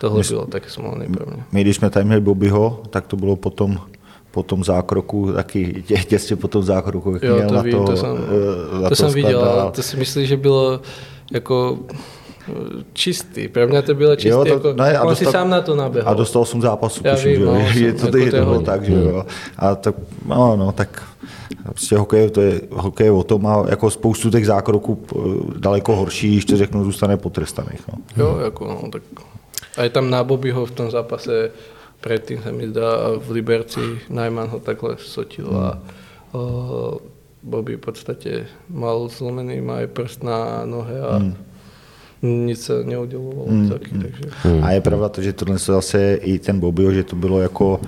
tohle 0.00 0.22
my, 0.22 0.28
bylo 0.28 0.46
tak 0.46 0.70
smolné 0.70 1.06
pro 1.06 1.26
mě. 1.26 1.42
My, 1.52 1.60
když 1.60 1.76
jsme 1.76 1.90
tady 1.90 2.04
měli 2.04 2.20
Bobbyho, 2.20 2.82
tak 2.90 3.06
to 3.06 3.16
bylo 3.16 3.36
potom 3.36 3.80
po 4.36 4.42
tom 4.42 4.64
zákroku, 4.64 5.32
taky 5.32 5.82
tě, 5.86 5.96
těsně 5.96 6.36
po 6.36 6.48
tom 6.48 6.62
zákroku, 6.62 7.12
jak 7.12 7.22
jo, 7.22 7.34
měl 7.34 7.48
to 7.48 7.54
na 7.54 7.62
to, 7.62 7.84
to 7.84 7.96
jsem, 7.96 8.12
uh, 8.12 8.82
to, 8.82 8.88
to 8.88 8.96
jsem 8.96 9.10
viděl, 9.12 9.44
ale 9.44 9.72
to 9.72 9.82
si 9.82 9.96
myslím, 9.96 10.26
že 10.26 10.36
bylo 10.36 10.80
jako 11.32 11.78
eh, 12.48 12.52
čistý. 12.92 13.48
Pro 13.48 13.68
mě 13.68 13.82
to 13.82 13.94
bylo 13.94 14.16
čistý, 14.16 14.28
jo, 14.28 14.44
to, 14.44 14.52
jako, 14.52 14.72
ne, 14.72 14.98
a 14.98 15.02
on 15.02 15.08
dostal, 15.08 15.26
si 15.26 15.32
sám 15.32 15.50
na 15.50 15.60
to 15.60 15.76
naběhl. 15.76 16.08
A 16.08 16.14
dostal 16.14 16.42
8 16.42 16.62
zápasů, 16.62 17.00
Já 17.04 17.14
tuším, 17.14 17.30
vím, 17.30 17.40
že, 17.40 17.46
no, 17.46 17.64
že 17.72 17.92
to, 17.92 18.16
jako 18.18 18.36
to 18.36 18.44
bylo 18.44 18.60
tak, 18.60 18.84
že 18.84 18.92
jo. 18.92 19.24
A 19.56 19.74
tak, 19.74 19.94
no, 20.26 20.56
no, 20.56 20.72
tak 20.72 21.02
prostě 21.64 21.96
hokej, 21.96 22.30
to 22.30 22.40
je, 22.40 22.60
hokej 22.70 23.10
o 23.10 23.22
tom 23.22 23.46
a 23.46 23.64
jako 23.68 23.90
spoustu 23.90 24.30
těch 24.30 24.46
zákroků 24.46 24.98
eh, 25.00 25.18
daleko 25.58 25.96
horší, 25.96 26.32
když 26.32 26.44
to 26.44 26.56
řeknu, 26.56 26.84
zůstane 26.84 27.16
potrestaných. 27.16 27.80
No. 27.88 27.98
Jo, 28.16 28.38
jako 28.44 28.64
no, 28.64 28.90
tak 28.92 29.02
a 29.76 29.82
je 29.82 29.90
tam 29.90 30.10
na 30.10 30.24
Bobbyho 30.24 30.66
v 30.66 30.70
tom 30.70 30.90
zápase 30.90 31.50
predtým 32.00 32.42
sa 32.42 32.50
mi 32.52 32.68
zdá 32.68 33.16
v 33.18 33.40
Liberci 33.40 34.10
Najman 34.10 34.48
ho 34.48 34.58
takhle 34.60 34.96
sotil 34.98 35.48
a 35.50 35.80
uh, 36.32 37.00
Bobby 37.46 37.78
v 37.78 37.82
podstate 37.86 38.30
mal 38.66 39.06
zlomený 39.06 39.62
má 39.62 39.86
aj 39.86 39.88
prst 39.94 40.26
na 40.26 40.66
nohe 40.66 40.98
a 40.98 41.18
mm. 41.22 41.34
nic 42.22 42.58
se 42.58 42.84
neudělovalo 42.84 43.46
mm. 43.46 43.68
taky, 43.70 43.94
mm. 43.94 44.02
takže. 44.02 44.24
Mm. 44.44 44.64
A 44.64 44.70
je 44.70 44.80
pravda 44.80 45.08
to, 45.08 45.22
že 45.22 45.32
tohle 45.32 45.58
se 45.58 45.72
zase 45.72 46.14
i 46.14 46.38
ten 46.38 46.60
Bobby, 46.60 46.94
že 46.94 47.04
to 47.04 47.16
bylo 47.16 47.40
jako 47.40 47.80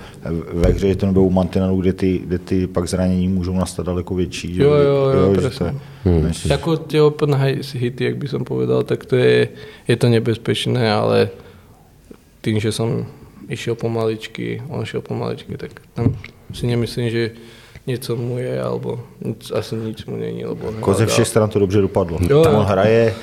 ve 0.53 0.69
hře, 0.71 0.89
že 0.89 0.97
to 0.97 1.07
nebylo 1.07 1.25
u 1.25 1.31
mantinelu, 1.31 1.81
kde 1.81 1.93
ty, 1.93 2.19
kde 2.19 2.39
ty 2.39 2.67
pak 2.67 2.89
zranění 2.89 3.29
můžou 3.29 3.55
nastat 3.55 3.87
daleko 3.87 4.15
větší. 4.15 4.55
Že, 4.55 4.63
jo, 4.63 4.73
jo, 4.73 5.11
jo, 5.15 5.35
jo 5.35 5.41
že 5.41 5.59
to 5.59 5.65
mm. 6.05 6.23
než... 6.23 6.47
Jako 6.47 6.77
ty 6.77 7.01
open 7.01 7.35
hity, 7.75 8.05
jak 8.05 8.17
by 8.17 8.29
som 8.29 8.45
povedal, 8.45 8.83
tak 8.83 9.05
to 9.05 9.17
je, 9.17 9.49
je 9.89 9.97
to 9.97 10.09
nebezpečné, 10.09 10.93
ale 10.93 11.29
tým, 12.41 12.61
že 12.61 12.73
som 13.49 13.57
išiel 13.57 13.75
pomaličky, 13.81 14.61
on 14.69 14.85
šiel 14.85 15.01
pomaličky, 15.01 15.57
tak 15.57 15.81
tam 15.97 16.13
si 16.53 16.69
nemyslím, 16.69 17.09
že 17.11 17.31
něco 17.89 18.17
mu 18.17 18.39
je, 18.39 18.61
alebo 18.61 19.01
nic, 19.25 19.53
asi 19.57 19.77
nic 19.77 20.05
mu 20.05 20.17
není. 20.17 20.45
Lebo 20.45 20.67
jako 20.77 20.95
ze 20.95 21.07
všech 21.07 21.29
stran 21.29 21.49
to 21.49 21.59
dobře 21.59 21.81
dopadlo. 21.81 22.19
Jo, 22.21 22.45
Tam 22.45 22.55
on 22.55 22.65
hraje, 22.65 23.15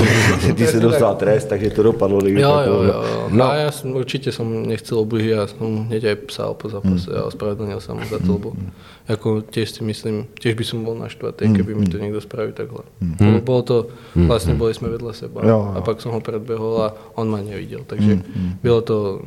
ty 0.56 0.66
se 0.66 0.80
dostal 0.80 1.14
trest, 1.14 1.48
takže 1.48 1.70
to 1.70 1.82
dopadlo. 1.82 2.18
Jo, 2.26 2.60
jo, 2.66 2.82
jo, 2.82 2.82
jo. 2.82 3.28
No. 3.30 3.44
A 3.44 3.54
já 3.54 3.70
jsem, 3.70 3.94
určitě 3.94 4.32
jsem 4.32 4.66
nechcel 4.66 4.98
obližit, 4.98 5.30
já 5.30 5.46
jsem 5.46 5.76
hneď 5.86 6.04
aj 6.04 6.14
psal 6.14 6.54
po 6.54 6.68
zápase 6.68 7.10
hmm. 7.10 7.20
a 7.20 7.24
ospravedlnil 7.24 7.80
jsem 7.80 8.00
za 8.10 8.18
to, 8.18 8.32
lebo 8.32 8.50
hmm. 8.50 8.70
jako 9.08 9.40
těž 9.40 9.70
si 9.70 9.84
myslím, 9.84 10.26
těž 10.40 10.54
by 10.54 10.64
som 10.64 10.84
bol 10.84 10.98
naštvatý, 10.98 11.44
hmm. 11.46 11.56
keby 11.56 11.74
mi 11.74 11.86
to 11.86 11.98
někdo 11.98 12.20
spravil 12.20 12.52
takhle. 12.52 12.82
Hmm. 13.00 13.40
Bylo 13.40 13.62
to, 13.62 13.86
vlastně 14.14 14.54
byli 14.54 14.74
jsme 14.74 14.88
vedle 14.88 15.14
seba 15.14 15.40
jo, 15.44 15.48
jo. 15.48 15.72
a 15.76 15.80
pak 15.80 16.02
jsem 16.02 16.12
ho 16.12 16.20
predbehol 16.20 16.82
a 16.82 16.94
on 17.14 17.30
ma 17.30 17.38
neviděl, 17.38 17.80
takže 17.86 18.12
hmm. 18.14 18.58
bylo 18.62 18.82
to 18.82 19.20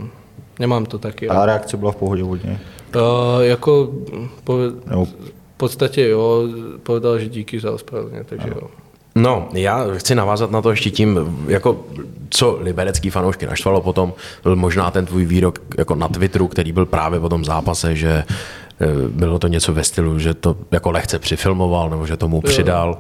Nemám 0.62 0.86
to 0.86 0.98
taky. 0.98 1.30
A 1.30 1.46
reakce 1.46 1.78
byla 1.78 1.92
v 1.92 1.96
pohodě 1.96 2.24
hodně? 2.24 2.60
Uh, 2.96 3.02
jako 3.42 3.92
poved, 4.44 4.88
no. 4.88 5.06
v 5.06 5.14
podstatě 5.58 6.08
jo, 6.08 6.44
povedal, 6.84 7.20
že 7.20 7.30
díky 7.30 7.60
za 7.60 7.72
ospravedlně, 7.72 8.24
takže 8.24 8.50
jo. 8.50 8.68
No, 9.16 9.50
já 9.54 9.86
chci 9.94 10.16
navázat 10.16 10.52
na 10.52 10.62
to 10.62 10.70
ještě 10.70 10.92
tím, 10.92 11.20
jako 11.48 11.80
co 12.30 12.58
liberecký 12.62 13.10
fanoušky 13.10 13.46
naštvalo 13.46 13.82
potom, 13.82 14.14
byl 14.44 14.56
možná 14.56 14.92
ten 14.92 15.06
tvůj 15.06 15.26
výrok 15.26 15.60
jako 15.78 15.96
na 15.96 16.08
Twitteru, 16.08 16.48
který 16.48 16.72
byl 16.72 16.86
právě 16.86 17.20
po 17.20 17.30
tom 17.30 17.46
zápase, 17.46 17.96
že 17.96 18.12
eh, 18.12 18.88
bylo 19.10 19.40
to 19.40 19.48
něco 19.48 19.74
ve 19.74 19.84
stylu, 19.84 20.20
že 20.20 20.34
to 20.34 20.56
jako 20.72 20.92
lehce 20.92 21.20
přifilmoval, 21.20 21.90
nebo 21.90 22.08
že 22.08 22.18
tomu 22.18 22.42
přidal. 22.42 22.98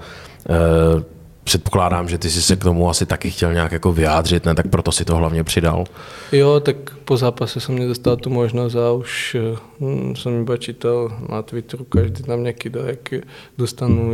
Jo. 0.50 1.04
Eh, 1.42 1.44
předpokládám, 1.44 2.10
že 2.10 2.18
ty 2.18 2.30
jsi 2.30 2.42
se 2.42 2.56
k 2.56 2.64
tomu 2.64 2.90
asi 2.90 3.06
taky 3.06 3.32
chtěl 3.32 3.54
nějak 3.54 3.72
jako 3.72 3.94
vyjádřit, 3.94 4.46
ne? 4.46 4.56
tak 4.56 4.68
proto 4.68 4.92
si 4.92 5.06
to 5.06 5.16
hlavně 5.16 5.44
přidal. 5.44 5.84
Jo, 6.32 6.60
tak 6.60 6.76
po 7.06 7.18
zápase 7.18 7.60
jsem 7.60 7.80
nedostal 7.80 8.16
tu 8.16 8.30
možnost 8.30 8.76
a 8.76 8.92
už 8.92 9.36
hm, 9.80 10.16
jsem 10.16 10.42
iba 10.42 10.58
čítal 10.58 11.12
na 11.30 11.42
Twitteru, 11.42 11.84
každý 11.84 12.24
tam 12.24 12.44
nějaký 12.44 12.60
kydá, 12.60 12.82
jak 12.86 13.14
dostanu 13.58 14.14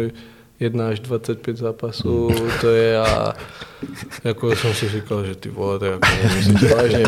1 0.59 0.87
až 0.87 0.99
25 0.99 1.57
zápasů, 1.57 2.29
to 2.61 2.67
je 2.67 2.99
a 2.99 3.33
jako 4.23 4.55
jsem 4.55 4.73
si 4.73 4.89
říkal, 4.89 5.25
že 5.25 5.35
ty 5.35 5.49
vole, 5.49 5.79
to 5.79 5.85
jako 5.85 6.07
nemyslíš 6.23 6.71
vážně, 6.71 7.05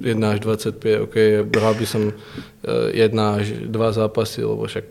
1 0.00 0.30
až 0.30 0.40
25, 0.40 1.00
ok, 1.00 1.14
bral 1.44 1.74
by 1.74 1.86
som 1.86 2.12
1 2.92 3.34
až 3.34 3.52
2 3.66 3.92
zápasy, 3.92 4.44
lebo 4.44 4.66
však 4.66 4.84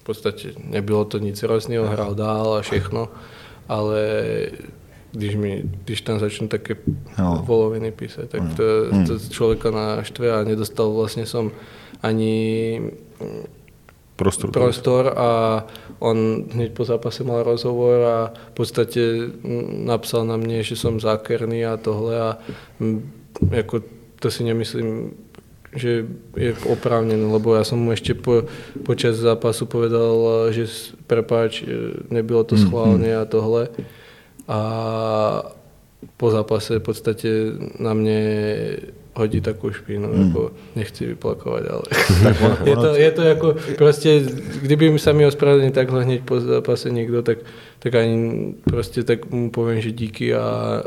v 0.00 0.04
podstatě 0.04 0.52
nebylo 0.64 1.04
to 1.04 1.18
nic 1.18 1.42
hrozného, 1.42 1.86
hrál 1.86 2.14
dál 2.14 2.54
a 2.54 2.62
všechno 2.62 3.08
ale 3.68 4.02
když, 5.12 5.34
mi, 5.36 5.62
když 5.84 6.00
tam 6.00 6.18
začnu 6.18 6.48
také 6.48 6.76
no. 7.18 7.44
voloviny 7.46 7.92
písať, 7.92 8.28
tak 8.28 8.42
to, 8.56 8.64
to 9.06 9.18
člověka 9.28 9.70
naštve 9.70 10.32
a 10.32 10.44
nedostal 10.44 10.92
vlastně 10.92 11.26
som 11.26 11.50
ani 12.02 12.80
Prostor. 14.16 14.50
prostor 14.50 15.14
a 15.16 15.30
on 15.98 16.44
hneď 16.52 16.72
po 16.72 16.84
zápase 16.84 17.24
mal 17.24 17.42
rozhovor 17.42 17.96
a 18.04 18.18
v 18.28 18.54
podstate 18.54 19.00
mm, 19.42 19.88
napsal 19.88 20.28
na 20.28 20.36
mne, 20.36 20.62
že 20.62 20.76
som 20.76 21.00
zákerný 21.00 21.66
a 21.66 21.80
tohle 21.80 22.20
a 22.20 22.38
mm, 22.78 23.10
jako 23.50 23.82
to 24.20 24.30
si 24.30 24.44
nemyslím, 24.44 25.10
že 25.72 26.04
je 26.36 26.52
oprávnené, 26.68 27.24
lebo 27.24 27.56
ja 27.56 27.64
som 27.64 27.80
mu 27.80 27.96
ešte 27.96 28.12
po, 28.12 28.44
počas 28.84 29.16
zápasu 29.16 29.64
povedal, 29.64 30.12
že 30.52 30.68
prepáč, 31.08 31.64
e, 31.64 31.96
nebylo 32.12 32.44
to 32.44 32.60
schválne 32.60 33.08
a 33.16 33.24
tohle. 33.24 33.72
A 34.44 34.60
po 36.20 36.28
zápase 36.28 36.76
v 36.76 36.84
podstate 36.84 37.28
na 37.80 37.96
mne 37.96 38.20
hodí 39.12 39.40
takú 39.40 39.72
špínu, 39.72 40.08
mm. 40.08 40.20
ako 40.28 40.40
nechci 40.76 41.08
vyplakovať, 41.12 41.64
ale 41.68 41.86
je, 42.70 42.76
to, 42.76 42.88
je 42.96 43.10
to 43.12 43.22
ako 43.28 43.48
proste, 43.76 44.10
kdyby 44.64 44.92
mi 44.92 45.00
sa 45.00 45.12
mi 45.12 45.24
ospravedlnil 45.28 45.72
takhle 45.72 46.04
hneď 46.04 46.20
po 46.24 46.40
zápase 46.40 46.88
niekto, 46.88 47.20
tak, 47.24 47.44
tak 47.80 47.92
ani 47.96 48.16
proste 48.64 49.04
tak 49.04 49.28
mu 49.28 49.48
poviem, 49.52 49.80
že 49.80 49.92
díky 49.92 50.32
a 50.36 50.80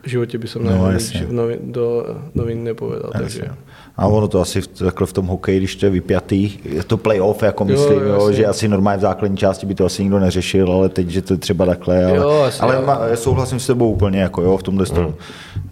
v 0.00 0.06
živote 0.08 0.38
by 0.40 0.48
som 0.48 0.64
No, 0.64 0.90
jasně. 0.90 1.28
do 1.60 2.04
novín 2.34 2.64
nepovedal. 2.64 3.10
Takže. 3.12 3.52
A 4.00 4.06
ono 4.06 4.28
to 4.28 4.40
asi 4.40 4.60
v, 4.60 4.66
takhle 4.66 5.06
v 5.06 5.12
tom 5.12 5.26
hokeji, 5.26 5.58
když 5.58 5.76
to 5.76 5.86
je 5.86 5.90
vypjatý, 5.90 6.58
je 6.64 6.84
to 6.84 6.96
playoff, 6.96 7.42
jako 7.42 7.64
myslím, 7.64 7.98
jo, 7.98 8.14
jasně. 8.14 8.36
že 8.36 8.46
asi 8.46 8.68
normálně 8.68 8.98
v 8.98 9.00
základní 9.00 9.36
části 9.36 9.66
by 9.66 9.74
to 9.74 9.84
asi 9.84 10.02
nikdo 10.02 10.18
neřešil, 10.18 10.72
ale 10.72 10.88
teď, 10.88 11.08
že 11.08 11.22
to 11.22 11.34
je 11.34 11.38
třeba 11.38 11.66
takhle, 11.66 12.04
ale, 12.04 12.16
Jo, 12.16 12.44
asi 12.46 12.60
ale 12.60 12.74
jo. 12.74 12.82
ma, 12.86 13.00
souhlasím 13.14 13.60
s 13.60 13.66
tebou 13.66 13.92
úplně, 13.92 14.20
jako 14.20 14.42
jo, 14.42 14.56
v 14.56 14.62
tomhle 14.62 14.86
mm. 14.98 15.14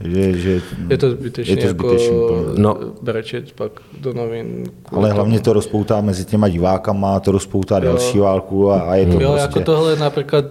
že, 0.05 0.33
že 0.33 0.61
Je 0.89 0.99
to 0.99 1.11
zbytečné, 1.11 1.53
je 1.53 1.57
to 1.57 1.67
jako 1.67 1.89
zbytečný, 1.89 2.17
úplně. 2.17 2.41
No. 2.57 2.77
brečet 3.03 3.53
pak 3.53 3.73
do 4.01 4.13
novin. 4.13 4.65
ale 4.93 5.13
hlavně 5.13 5.41
to 5.41 5.53
rozpoutá 5.53 6.01
mezi 6.01 6.25
těma 6.25 6.49
divákama, 6.49 7.21
to 7.21 7.33
rozpoutá 7.33 7.79
další 7.79 8.19
válku 8.19 8.71
a, 8.71 8.81
a 8.81 8.95
je 8.95 9.07
to 9.07 9.13
Jo, 9.13 9.19
prostě... 9.19 9.41
jako 9.41 9.61
tohle 9.61 9.97
napríklad 9.97 10.45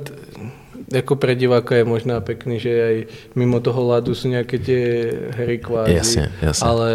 jako 0.94 1.16
pre 1.16 1.36
diváka 1.36 1.76
je 1.76 1.84
možná 1.84 2.20
pekný, 2.22 2.60
že 2.60 2.72
aj 2.72 2.96
mimo 3.36 3.60
toho 3.60 3.82
ľadu 3.88 4.16
sú 4.16 4.28
nejaké 4.32 4.60
tie 4.60 4.84
hry 5.36 5.58
kvázi, 5.60 5.94
Jasne, 5.94 6.32
jasne. 6.42 6.64
ale 6.68 6.90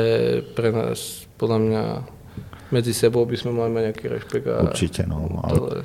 pre 0.56 0.72
nás 0.72 1.28
podľa 1.36 1.58
mňa 1.58 1.82
medzi 2.72 2.94
sebou 2.96 3.28
by 3.28 3.36
sme 3.36 3.52
mali 3.52 3.68
mať 3.68 3.82
nejaký 3.92 4.04
rešpekt 4.08 4.46
a 4.48 4.62
Určitě, 4.62 5.04
no, 5.06 5.28
ale-. 5.44 5.84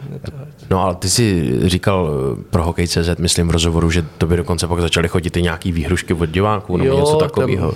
No 0.69 0.79
ale 0.83 0.95
ty 0.95 1.09
si 1.09 1.51
říkal 1.69 2.09
pro 2.49 2.63
Hokej.cz, 2.63 3.17
myslím 3.19 3.47
v 3.47 3.51
rozhovoru, 3.51 3.91
že 3.91 4.05
to 4.17 4.25
by 4.27 4.37
dokonce 4.37 4.67
pak 4.67 4.79
začaly 4.81 5.07
chodit 5.07 5.37
i 5.37 5.41
nějaký 5.41 5.71
výhrušky 5.71 6.13
od 6.13 6.25
diváků 6.29 6.77
nebo 6.77 6.89
Jo, 6.89 6.99
něco 6.99 7.15
tam- 7.15 7.29
takového. 7.29 7.73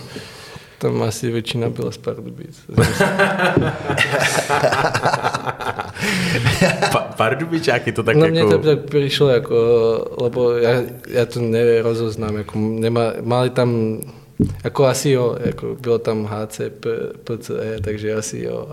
Tam 0.81 1.01
asi 1.03 1.29
väčšina 1.29 1.69
byla 1.69 1.91
z 1.91 1.97
Pardubic. 1.97 2.57
Pa, 6.91 7.00
Pardubičáky 7.21 7.91
to 7.91 8.01
tak 8.03 8.17
no 8.17 8.25
jako... 8.25 8.33
mne 8.33 8.43
to 8.49 8.57
tak 8.65 8.79
prišlo, 8.89 9.29
ako, 9.29 9.57
lebo 10.25 10.57
ja, 10.57 10.81
ja 11.05 11.23
to 11.29 11.37
nerozoznám. 11.37 12.41
Ako 12.41 12.57
nemá, 12.57 13.21
mali 13.21 13.53
tam, 13.53 14.01
ako 14.65 14.89
asi 14.89 15.13
jo, 15.13 15.37
ako 15.37 15.77
bylo 15.77 16.01
tam 16.01 16.25
HC, 16.25 16.73
PCE, 17.23 17.77
takže 17.85 18.09
asi 18.17 18.49
jo. 18.49 18.65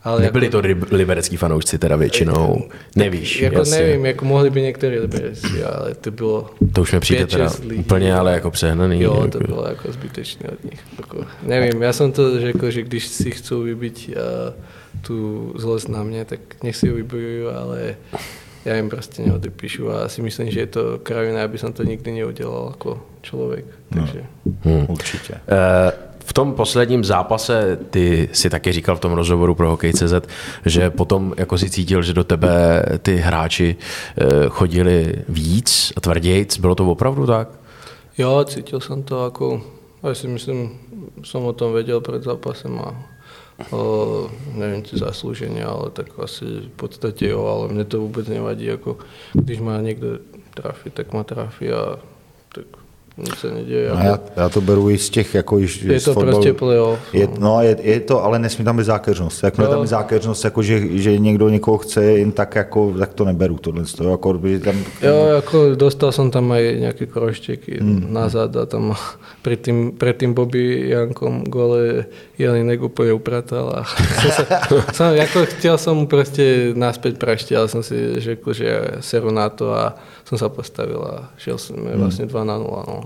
Ale 0.00 0.22
Nebyli 0.32 0.46
jako, 0.46 0.52
to 0.56 0.60
rib- 0.68 0.88
liberecký 0.92 1.36
fanoušci 1.36 1.78
teda 1.78 1.96
většinou, 1.96 2.68
nevíš, 2.96 3.40
Jako 3.42 3.58
jasně. 3.58 3.78
nevím, 3.78 4.06
jako 4.06 4.24
mohli 4.24 4.50
by 4.50 4.62
některé 4.62 5.00
liberci, 5.00 5.64
ale 5.64 5.94
to 5.94 6.10
bylo 6.10 6.50
To 6.72 6.80
už 6.80 6.92
mi 6.92 7.00
přijde 7.00 7.26
teda 7.26 7.50
lidí. 7.68 7.80
úplně 7.80 8.14
ale 8.14 8.32
jako 8.32 8.50
přehnaný. 8.50 9.02
Jo, 9.02 9.14
jako. 9.14 9.28
to 9.28 9.38
bylo 9.38 9.66
jako 9.68 9.92
zbytečné 9.92 10.48
od 10.48 10.64
nich. 10.64 10.80
Jako, 10.98 11.24
nevím, 11.42 11.82
já 11.82 11.92
jsem 11.92 12.12
to 12.12 12.40
řekl, 12.40 12.70
že 12.70 12.82
když 12.82 13.06
si 13.06 13.30
chcou 13.30 13.60
vybiť 13.62 14.16
uh, 14.16 14.54
tu 15.02 15.52
zlost 15.56 15.88
na 15.88 16.02
mě, 16.02 16.24
tak 16.24 16.40
nech 16.62 16.76
si 16.76 16.88
ho 16.88 16.94
vybojují, 16.96 17.46
ale 17.46 17.96
já 18.64 18.74
jim 18.76 18.88
prostě 18.88 19.22
neodepíšu 19.22 19.90
a 19.90 20.08
si 20.08 20.22
myslím, 20.22 20.50
že 20.50 20.60
je 20.60 20.66
to 20.66 20.98
kravina, 21.02 21.44
aby 21.44 21.58
som 21.58 21.72
to 21.72 21.82
nikdy 21.82 22.12
neudělal 22.12 22.66
jako 22.70 23.00
člověk. 23.22 23.64
Takže 23.94 24.22
Hmm. 24.64 24.86
Určitě. 24.88 25.34
Eh, 25.48 25.92
V 26.28 26.32
tom 26.32 26.52
posledním 26.54 27.04
zápase 27.04 27.78
ty 27.90 28.28
si 28.32 28.50
taky 28.50 28.72
říkal 28.72 28.96
v 28.96 29.00
tom 29.00 29.12
rozhovoru 29.12 29.54
pro 29.54 29.70
Hokej.cz, 29.70 30.12
že 30.66 30.90
potom 30.90 31.34
jako 31.36 31.58
si 31.58 31.70
cítil, 31.70 32.02
že 32.02 32.12
do 32.12 32.24
tebe 32.24 32.82
ty 33.02 33.16
hráči 33.16 33.76
eh, 33.76 34.24
chodili 34.48 35.14
víc 35.28 35.92
a 35.96 36.00
tvrdějc. 36.00 36.58
Bylo 36.58 36.74
to 36.74 36.84
opravdu 36.86 37.26
tak? 37.26 37.48
jo, 38.18 38.44
cítil 38.44 38.80
jsem 38.80 39.02
to 39.02 39.24
jako, 39.24 39.62
já 40.02 40.14
si 40.14 40.28
myslím, 40.28 40.70
jsem 41.24 41.42
o 41.44 41.52
tom 41.52 41.72
věděl 41.72 42.00
před 42.00 42.22
zápasem 42.22 42.78
a 42.78 42.94
nevím, 44.54 44.84
či 44.84 44.98
zaslouženě, 44.98 45.64
ale 45.64 45.90
tak 45.90 46.06
asi 46.18 46.44
v 46.44 46.68
podstatě 46.76 47.28
jo, 47.28 47.46
ale 47.46 47.68
mě 47.68 47.84
to 47.84 48.00
vůbec 48.00 48.28
nevadí, 48.28 48.64
jako 48.64 48.96
když 49.32 49.60
má 49.60 49.80
někdo 49.80 50.06
trafí, 50.54 50.90
tak 50.90 51.12
má 51.12 51.24
trafí 51.24 51.72
a 51.72 51.98
nic 53.18 53.34
se 53.34 53.50
neděje. 53.50 53.88
No, 53.88 53.94
Jako, 53.94 54.06
já, 54.06 54.20
já, 54.36 54.48
to 54.48 54.60
beru 54.60 54.90
i 54.90 54.98
z 54.98 55.10
těch, 55.10 55.34
jako 55.34 55.58
již 55.58 55.82
je 55.82 56.00
to 56.00 56.14
fotbalu. 56.14 56.36
prostě 56.36 56.52
playoff. 56.52 56.98
Je, 57.12 57.28
no, 57.38 57.62
je, 57.62 57.76
je, 57.80 58.00
to, 58.00 58.24
ale 58.24 58.38
nesmí 58.38 58.64
tam 58.64 58.76
být 58.76 58.84
zákeřnost. 58.84 59.42
Jakmile 59.42 59.68
Jo. 59.68 59.72
tam 59.72 59.82
je 59.82 59.86
zákeřnost, 59.86 60.44
jako 60.44 60.62
že, 60.62 60.98
že 60.98 61.18
někdo 61.18 61.48
někoho 61.48 61.78
chce 61.78 62.04
jen 62.04 62.32
tak, 62.32 62.54
jako, 62.54 62.94
tak 62.98 63.14
to 63.14 63.24
neberu. 63.24 63.58
Tohle, 63.58 63.84
to, 63.96 64.10
jako, 64.10 64.40
že 64.44 64.58
tam, 64.58 64.76
Jo, 65.02 65.26
jako 65.34 65.74
dostal 65.74 66.12
jsem 66.12 66.30
tam 66.30 66.52
aj 66.52 66.76
nějaké 66.80 67.06
kroštěky 67.06 67.78
hmm. 67.80 68.06
nazad 68.10 68.56
a 68.56 68.66
tam 68.66 68.96
před 69.42 69.60
tým, 69.60 69.92
před 69.98 70.16
tým 70.16 70.34
Bobby 70.34 70.88
Jankom 70.88 71.44
gole 71.44 72.04
Jelinek 72.38 72.82
úplně 72.82 73.12
upratal 73.12 73.72
a 73.76 73.84
jsem, 74.20 74.30
se, 74.30 74.46
jsem, 74.92 75.16
jako 75.16 75.46
chtěl 75.46 75.78
jsem 75.78 76.06
prostě 76.06 76.72
náspět 76.74 77.18
praště, 77.18 77.56
ale 77.56 77.68
jsem 77.68 77.82
si 77.82 78.20
řekl, 78.20 78.52
že 78.52 78.80
seru 79.00 79.30
na 79.30 79.48
to 79.48 79.74
a 79.74 79.94
jsem 80.28 80.38
se 80.38 80.48
postavil 80.48 81.02
a 81.02 81.30
šel 81.36 81.58
jsem 81.58 81.76
vlastně 81.94 82.26
2 82.26 82.44
na 82.44 82.58
0. 82.58 82.84
No. 82.88 83.00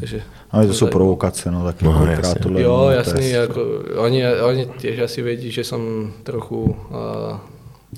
Takže, 0.00 0.22
ale 0.50 0.66
to 0.66 0.74
jsou 0.74 0.86
tak- 0.86 0.92
provokace, 0.92 1.50
no, 1.50 1.64
tak 1.64 1.82
No, 1.82 1.92
no, 1.92 2.06
jasně. 2.10 2.40
tohle, 2.42 2.62
Jo, 2.62 2.76
no, 2.76 2.84
to 2.84 2.90
jasný, 2.90 3.30
jako, 3.30 3.60
oni, 3.96 4.22
oni 4.40 4.66
těž 4.78 4.98
asi 4.98 5.22
vědí, 5.22 5.50
že 5.50 5.64
jsem 5.64 6.12
trochu, 6.22 6.62
uh, 6.62 7.36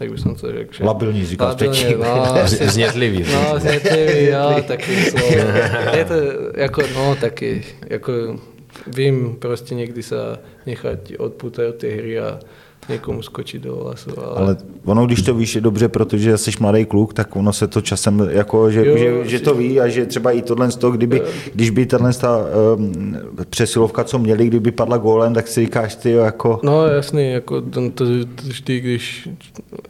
jak 0.01 0.11
bych 0.11 0.23
to 0.41 0.53
řekl, 0.53 0.75
že... 0.75 0.85
Labilní, 0.85 1.27
říkal 1.27 1.49
Labilně, 1.49 1.73
předtím. 1.73 1.99
no, 2.01 2.35
Znětlivý. 2.73 3.25
No, 3.33 3.59
znětlivý, 3.61 4.25
jo, 4.27 4.63
taky 4.69 4.97
slovo. 5.11 5.27
Je 5.97 6.05
to 6.05 6.15
jako, 6.57 6.83
no, 6.95 7.17
taky, 7.21 7.65
jako 7.91 8.13
vím 8.87 9.37
prostě 9.39 9.75
někdy 9.75 10.03
se 10.03 10.17
nechat 10.67 10.99
odputat 11.19 11.65
od 11.69 11.75
té 11.75 11.89
hry 11.89 12.19
a 12.21 12.39
někomu 12.89 13.23
skočit 13.23 13.63
do 13.63 13.77
vlasu, 13.77 14.11
ale, 14.19 14.37
Ale 14.37 14.57
ono, 14.85 15.07
když 15.07 15.23
to 15.23 15.35
víš, 15.35 15.55
je 15.55 15.61
dobře, 15.61 15.89
protože 15.89 16.39
jsi 16.39 16.51
mladý 16.61 16.85
kluk, 16.85 17.15
tak 17.15 17.37
ono 17.37 17.53
se 17.53 17.67
to 17.67 17.81
časem, 17.81 18.29
jako, 18.31 18.71
že, 18.71 18.87
Jo, 18.87 18.97
že, 18.99 19.29
že, 19.29 19.41
to 19.41 19.55
ví 19.55 19.81
a 19.81 19.89
že 19.89 20.07
třeba 20.07 20.31
i 20.31 20.43
tohle, 20.43 20.71
z 20.71 20.77
toho, 20.77 20.93
kdyby, 20.93 21.23
když 21.55 21.71
by 21.71 21.87
tahle 21.87 22.13
ta, 22.13 22.39
um, 22.77 23.17
přesilovka, 23.51 24.05
co 24.05 24.19
měli, 24.19 24.47
kdyby 24.47 24.73
padla 24.73 24.97
gólem, 24.97 25.35
tak 25.35 25.49
si 25.49 25.61
říkáš, 25.61 25.95
ty 25.95 26.11
jo, 26.11 26.25
jako, 26.25 26.61
No 26.63 26.87
jasný, 26.87 27.33
jako 27.33 27.61
to, 27.61 27.91
to, 27.91 28.05
vždy, 28.43 28.81
když 28.81 29.29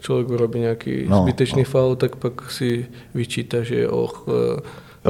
člověk 0.00 0.28
urobí 0.30 0.58
nějaký 0.58 1.04
No, 1.08 1.22
zbytečný 1.22 1.62
no. 1.62 1.70
faul, 1.70 1.96
tak 1.96 2.16
pak 2.16 2.50
si 2.50 2.86
vyčítá, 3.14 3.62
že 3.62 3.88
och, 3.88 4.28
eh, 4.28 4.60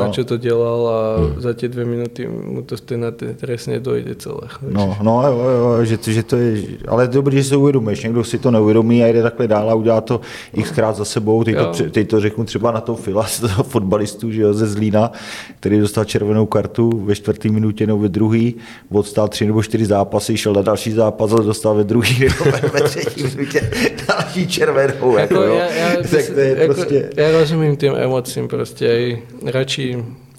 Na 0.01 0.09
čo 0.13 0.25
to 0.25 0.37
dělal 0.37 0.89
a 0.89 1.17
hmm. 1.21 1.41
za 1.41 1.53
ty 1.55 1.69
dvě 1.69 1.85
minuty 1.85 2.29
mu 2.29 2.63
to 2.63 2.77
stejně 2.77 3.11
trestně 3.37 3.81
dojde 3.81 4.15
celé. 4.15 4.41
No, 4.71 4.97
no 5.03 5.23
jo, 5.27 5.39
jo, 5.39 5.85
že, 5.85 5.99
to, 5.99 6.11
že 6.11 6.23
to 6.23 6.37
je, 6.37 6.63
ale 6.89 7.09
dobrý, 7.09 7.43
že 7.43 7.51
to 7.51 7.61
uvědomíš, 7.61 8.03
někdo 8.03 8.25
si 8.25 8.39
to 8.39 8.51
neuvědomí 8.51 9.05
a 9.05 9.07
jde 9.07 9.23
takhle 9.23 9.49
dál 9.49 9.71
a 9.71 9.75
udělá 9.75 10.01
to 10.01 10.21
xkrát 10.63 10.97
za 10.97 11.05
sebou, 11.05 11.45
teď 11.45 11.55
to, 11.57 11.61
Jo. 11.85 11.91
teď 11.91 12.09
to 12.09 12.21
řeknu 12.21 12.45
třeba 12.45 12.71
na 12.71 12.81
toho 12.81 12.97
Fila, 12.97 13.27
toho 13.41 13.63
fotbalistu, 13.63 14.33
že 14.33 14.43
jo, 14.43 14.55
ze 14.55 14.67
Zlína, 14.67 15.13
který 15.61 15.81
dostal 15.81 16.05
červenou 16.05 16.47
kartu 16.47 17.03
ve 17.05 17.15
čtvrtý 17.15 17.49
minutě 17.51 17.87
nebo 17.87 17.99
ve 17.99 18.09
druhý, 18.09 18.55
odstál 18.93 19.29
tři 19.29 19.47
nebo 19.47 19.63
čtyři 19.63 19.87
zápasy, 19.87 20.37
šel 20.37 20.53
na 20.53 20.63
další 20.63 20.93
zápas 20.93 21.33
a 21.33 21.37
dostal 21.37 21.75
ve 21.75 21.85
druhý 21.85 22.19
nebo 22.25 22.59
ve- 22.73 22.81
třetí 22.81 23.23
minutě 23.37 23.71
další 24.09 24.47
červenou, 24.49 25.19
jako, 25.19 25.35
jo. 25.35 25.55
já, 25.55 25.67
já, 25.73 25.97
tak 26.11 26.31
to 26.35 26.41
je 26.41 26.57
jako, 26.59 26.75
prostě, 26.75 27.11
já 27.17 27.39
rozumím 27.39 27.77
tým 27.77 27.93
emocím, 27.97 28.49
prostě 28.49 28.91
aj 28.91 29.19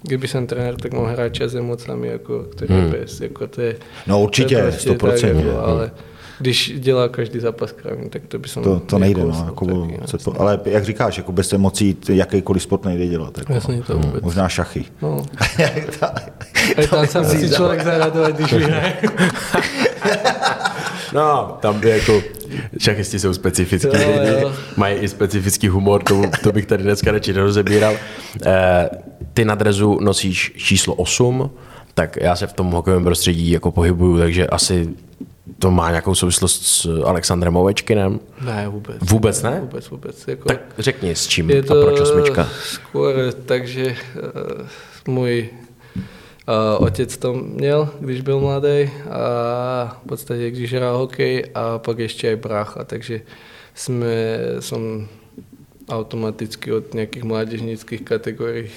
kdyby 0.02 0.28
jsem 0.28 0.46
trenér, 0.46 0.76
tak 0.76 0.92
mohl 0.92 1.06
hrát 1.06 1.28
čas 1.28 1.52
s 1.52 1.54
emocami, 1.54 2.08
jako, 2.08 2.38
který 2.42 2.74
hmm. 2.74 2.90
bez, 2.90 3.20
jako 3.20 3.46
to 3.46 3.60
je, 3.60 3.76
No, 4.06 4.22
určitě, 4.22 4.54
to 4.56 4.60
je 4.60 4.70
prostě 4.70 4.90
100%, 4.90 5.10
tak, 5.10 5.22
jako, 5.22 5.42
no. 5.42 5.60
ale 5.64 5.90
když 6.40 6.72
dělá 6.78 7.08
každý 7.08 7.40
zápas 7.40 7.72
kravin, 7.72 8.10
tak 8.10 8.22
to 8.28 8.38
by 8.38 8.48
som 8.48 8.62
to, 8.62 8.80
to 8.80 8.98
nejde, 8.98 9.20
no, 9.20 9.26
nekousl 9.26 9.70
jako, 9.70 9.86
taky, 9.86 10.10
se 10.10 10.18
to, 10.18 10.40
ale 10.40 10.60
jak 10.64 10.84
říkáš, 10.84 11.16
jako 11.18 11.32
bez 11.32 11.52
emocí 11.52 11.96
jakýkoliv 12.08 12.62
sport 12.62 12.84
nejde 12.84 13.06
dělat. 13.06 13.38
Jako, 13.38 13.52
Jasně, 13.52 13.82
to 13.82 13.98
vůbec. 13.98 14.22
Možná 14.22 14.48
šachy. 14.48 14.84
No. 15.02 15.22
A 16.76 16.86
tam 16.90 17.06
se 17.06 17.20
musí 17.20 17.50
člověk 17.50 17.84
zaradovat, 17.84 18.36
když 18.36 18.52
vyhraje. 18.62 18.96
No, 21.12 21.58
tam 21.60 21.80
by 21.80 21.90
jako 21.90 22.22
šachisti 22.78 23.18
jsou 23.18 23.34
specifický 23.34 23.88
Jo, 24.02 24.10
lidi, 24.20 24.42
jo. 24.42 24.52
mají 24.76 24.96
i 24.96 25.08
specifický 25.08 25.68
humor, 25.68 26.02
to, 26.02 26.22
to 26.42 26.52
bych 26.52 26.66
tady 26.66 26.82
dneska 26.82 27.12
radši 27.12 27.32
nerozebíral. 27.32 27.94
Eh, 28.46 28.88
ty 29.38 29.44
na 29.44 29.54
drezu 29.54 29.98
nosíš 30.00 30.52
číslo 30.56 30.94
8, 30.94 31.50
tak 31.94 32.16
já 32.20 32.36
se 32.36 32.46
v 32.46 32.52
tom 32.52 32.70
hokejovém 32.70 33.04
prostředí 33.04 33.50
jako 33.50 33.72
pohybuju, 33.72 34.18
takže 34.18 34.46
asi 34.46 34.88
to 35.58 35.70
má 35.70 35.90
nějakou 35.90 36.14
souvislost 36.14 36.66
s 36.66 37.02
Alexandrem 37.04 37.56
Ovečkinem? 37.56 38.20
Ne, 38.40 38.68
vůbec. 38.68 38.96
Vůbec 39.00 39.42
ne? 39.42 39.60
Vůbec, 39.60 39.90
vůbec. 39.90 40.28
Jako, 40.28 40.48
Tak 40.48 40.60
řekni, 40.78 41.10
s 41.10 41.26
čím 41.26 41.50
je 41.50 41.58
a 41.58 41.62
to 41.62 41.82
proč 41.82 42.00
osmička? 42.00 42.48
skôr 42.66 43.14
tak, 43.46 43.68
že 43.68 43.94
uh, 43.94 45.14
můj 45.14 45.48
uh, 46.48 46.84
otec 46.86 47.16
to 47.16 47.34
měl, 47.34 47.88
když 48.00 48.20
byl 48.20 48.40
mladý 48.40 48.90
a 49.10 49.98
v 50.04 50.08
podstatě, 50.08 50.50
když 50.50 50.74
hrál 50.74 50.98
hokej 50.98 51.44
a 51.54 51.78
pak 51.78 51.98
ještě 51.98 52.28
aj 52.28 52.36
brácha, 52.36 52.84
takže 52.84 53.20
jsme, 53.74 54.38
som 54.60 55.06
automaticky 55.88 56.72
od 56.72 56.94
nějakých 56.94 57.24
mládežnických 57.24 58.02
kategórií 58.02 58.68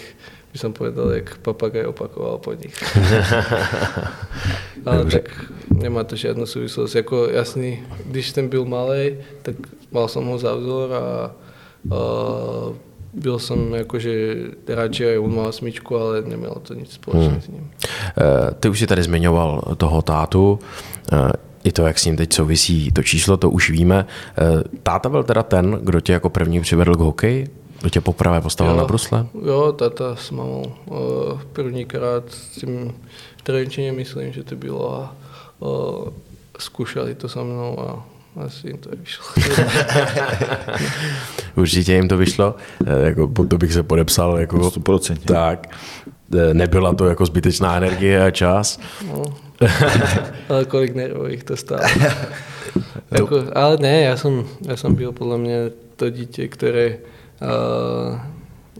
by 0.51 0.57
som 0.59 0.73
povedal, 0.73 1.09
jak 1.15 1.37
papagaj 1.39 1.85
opakoval 1.85 2.37
po 2.37 2.53
nich. 2.53 2.75
Ale 4.85 4.97
Dobře. 4.97 5.19
tak 5.19 5.45
nemá 5.71 6.03
to 6.03 6.15
žiadnu 6.15 6.45
súvislosť. 6.45 6.95
Jako 6.95 7.29
jasný, 7.29 7.79
když 8.05 8.29
jsem 8.29 8.49
byl 8.49 8.65
malý, 8.65 9.15
tak 9.41 9.55
mal 9.91 10.07
som 10.07 10.25
ho 10.27 10.37
za 10.37 10.55
vzor 10.55 10.93
a, 10.93 11.01
a 11.91 11.99
byl 13.13 13.39
som 13.39 13.75
jakože 13.75 14.11
radši 14.67 15.05
aj 15.05 15.17
on 15.19 15.35
mal 15.35 15.47
osmičku, 15.51 15.97
ale 15.97 16.21
nemělo 16.21 16.55
to 16.63 16.73
nic 16.73 16.91
společného 16.91 17.31
Hmm. 17.31 17.41
s 17.41 17.47
ním. 17.47 17.71
Eh, 18.17 18.51
Ty 18.59 18.69
už 18.69 18.79
si 18.79 18.87
tady 18.87 19.03
zmiňoval 19.03 19.75
toho 19.77 20.01
tátu, 20.01 20.59
eh, 21.11 21.31
i 21.63 21.71
to, 21.71 21.85
jak 21.85 21.99
s 21.99 22.05
ním 22.05 22.17
teď 22.17 22.33
souvisí 22.33 22.91
to 22.91 23.03
číslo, 23.03 23.37
to 23.37 23.49
už 23.49 23.69
víme. 23.69 24.05
Eh, 24.37 24.63
Táta 24.83 25.09
byl 25.09 25.23
teda 25.23 25.43
ten, 25.43 25.79
kdo 25.83 25.99
tě 26.01 26.13
jako 26.13 26.29
první 26.29 26.61
přivedl 26.61 26.95
k 26.95 26.99
hokeji? 26.99 27.47
Kdo 27.81 27.89
tě 27.89 28.01
poprvé 28.01 28.41
postavil 28.41 28.75
na 28.75 28.85
brusle? 28.85 29.25
Jo, 29.45 29.71
tata 29.71 30.15
s 30.15 30.31
mamou 30.31 30.73
uh, 30.85 30.97
prvníkrát 31.53 32.23
s 32.29 32.49
tím 32.49 32.93
v 33.37 33.41
Trenčine 33.41 33.91
myslím, 33.91 34.33
že 34.33 34.43
to 34.43 34.55
bylo 34.55 35.01
a 35.01 35.15
uh, 35.59 36.07
skúšali 36.59 37.15
to 37.15 37.29
so 37.29 37.53
mnou 37.53 37.79
a 37.79 38.05
asi 38.45 38.67
jim 38.67 38.77
to 38.77 38.89
vyšlo. 38.89 39.25
Určitě 41.55 41.93
jim 41.93 42.07
to 42.07 42.17
vyšlo, 42.17 42.55
eh, 42.85 43.05
jako, 43.05 43.27
pod 43.27 43.49
to 43.49 43.57
bych 43.57 43.73
se 43.73 43.83
podepsal. 43.83 44.37
Jako, 44.37 44.57
100%. 44.57 45.17
Tak, 45.17 45.67
Eh, 46.37 46.53
nebyla 46.53 46.93
to 46.93 47.05
jako 47.05 47.25
zbytečná 47.25 47.77
energie 47.77 48.23
a 48.23 48.31
čas. 48.31 48.79
No. 49.07 49.23
ale 50.49 50.65
kolik 50.65 50.95
nervů 50.95 51.27
jich 51.27 51.43
to 51.43 51.57
stálo. 51.57 51.81
jako, 53.11 53.43
ale 53.55 53.77
ne, 53.77 54.01
já 54.01 54.17
jsem, 54.17 54.45
já 54.67 54.77
jsem 54.77 54.95
byl 54.95 55.11
podle 55.11 55.37
mě 55.37 55.71
to 55.95 56.09
dítě, 56.09 56.47
které 56.47 56.87
uh, 56.87 56.95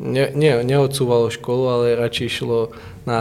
ne, 0.02 0.24
ne, 0.34 0.52
neodsúvalo 0.64 1.34
školu, 1.34 1.64
ale 1.68 1.98
radši 1.98 2.30
šlo 2.30 2.70
na 3.06 3.20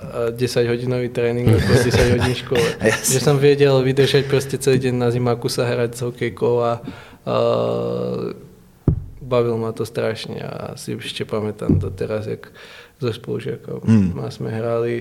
uh, 0.00 0.30
10 0.30 0.68
hodinový 0.68 1.08
trénink 1.08 1.48
ako 1.48 1.70
10 1.88 2.14
hodín 2.14 2.36
škole. 2.36 2.68
Jasne. 2.84 3.12
že 3.16 3.20
som 3.20 3.36
vedel 3.40 3.74
vydržať 3.80 4.28
proste 4.28 4.56
celý 4.60 4.78
deň 4.78 4.94
na 4.94 5.08
zimáku 5.08 5.48
sa 5.48 5.66
hrať 5.66 5.90
s 5.96 6.00
hokejkou 6.04 6.54
a 6.62 6.72
uh, 6.84 8.32
bavil 9.18 9.60
ma 9.60 9.76
to 9.76 9.84
strašne 9.84 10.40
a 10.40 10.52
si 10.80 10.96
ešte 10.96 11.28
pamätám 11.28 11.76
doteraz, 11.76 12.28
jak 12.28 12.52
so 12.98 13.12
spolužiakom 13.12 13.84
Hmm. 13.84 14.10
hmm. 14.16 14.30
sme 14.32 14.48
hrali 14.50 14.94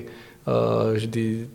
uh, 0.46 0.94
vždy 0.94 1.50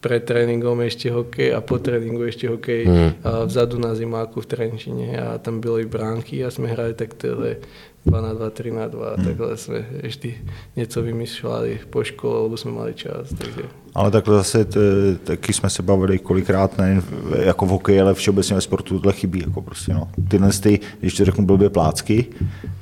pred 0.00 0.24
tréningom 0.24 0.80
ešte 0.80 1.12
hokej 1.12 1.52
a 1.52 1.60
po 1.60 1.76
tréningu 1.76 2.24
ešte 2.24 2.48
hokej 2.48 2.82
Hmm. 2.88 3.12
hmm. 3.20 3.46
vzadu 3.46 3.76
na 3.76 3.92
zimáku 3.92 4.40
v 4.40 4.48
Trenčine 4.48 5.12
a 5.20 5.36
tam 5.36 5.60
byli 5.60 5.84
bránky 5.84 6.40
a 6.40 6.48
sme 6.48 6.72
hrali 6.72 6.96
tak 6.96 7.14
tyle 7.20 7.60
2 8.08 8.16
na 8.16 8.32
2, 8.32 8.48
3 8.48 8.80
na 8.80 8.86
2 8.88 8.96
hmm. 8.96 9.24
takhle 9.28 9.56
sme 9.60 9.78
vždy 10.08 10.30
něco 10.76 10.98
vymýšľali 11.02 11.92
po 11.92 12.00
škole, 12.00 12.48
lebo 12.48 12.56
sme 12.56 12.72
mali 12.72 12.96
čas, 12.96 13.28
takže 13.36 13.68
Ale 13.94 14.10
takhle 14.10 14.36
zase 14.36 14.64
t, 14.64 14.78
taky 15.24 15.52
jsme 15.52 15.70
se 15.70 15.82
bavili 15.82 16.18
kolikrát, 16.18 16.78
ne 16.78 17.02
jako 17.44 17.66
v 17.66 17.68
hokeji, 17.68 18.00
ale 18.00 18.14
všeobecně 18.14 18.54
ve 18.54 18.60
sportu 18.60 18.98
tohle 18.98 19.12
chybí. 19.12 19.40
Jako 19.40 19.62
prostě, 19.62 19.94
no. 19.94 20.08
Tyhle, 20.28 20.50
ty, 20.52 20.80
když 21.00 21.14
to 21.14 21.24
řeknu 21.24 21.46
blbě, 21.46 21.70
plácky. 21.70 22.26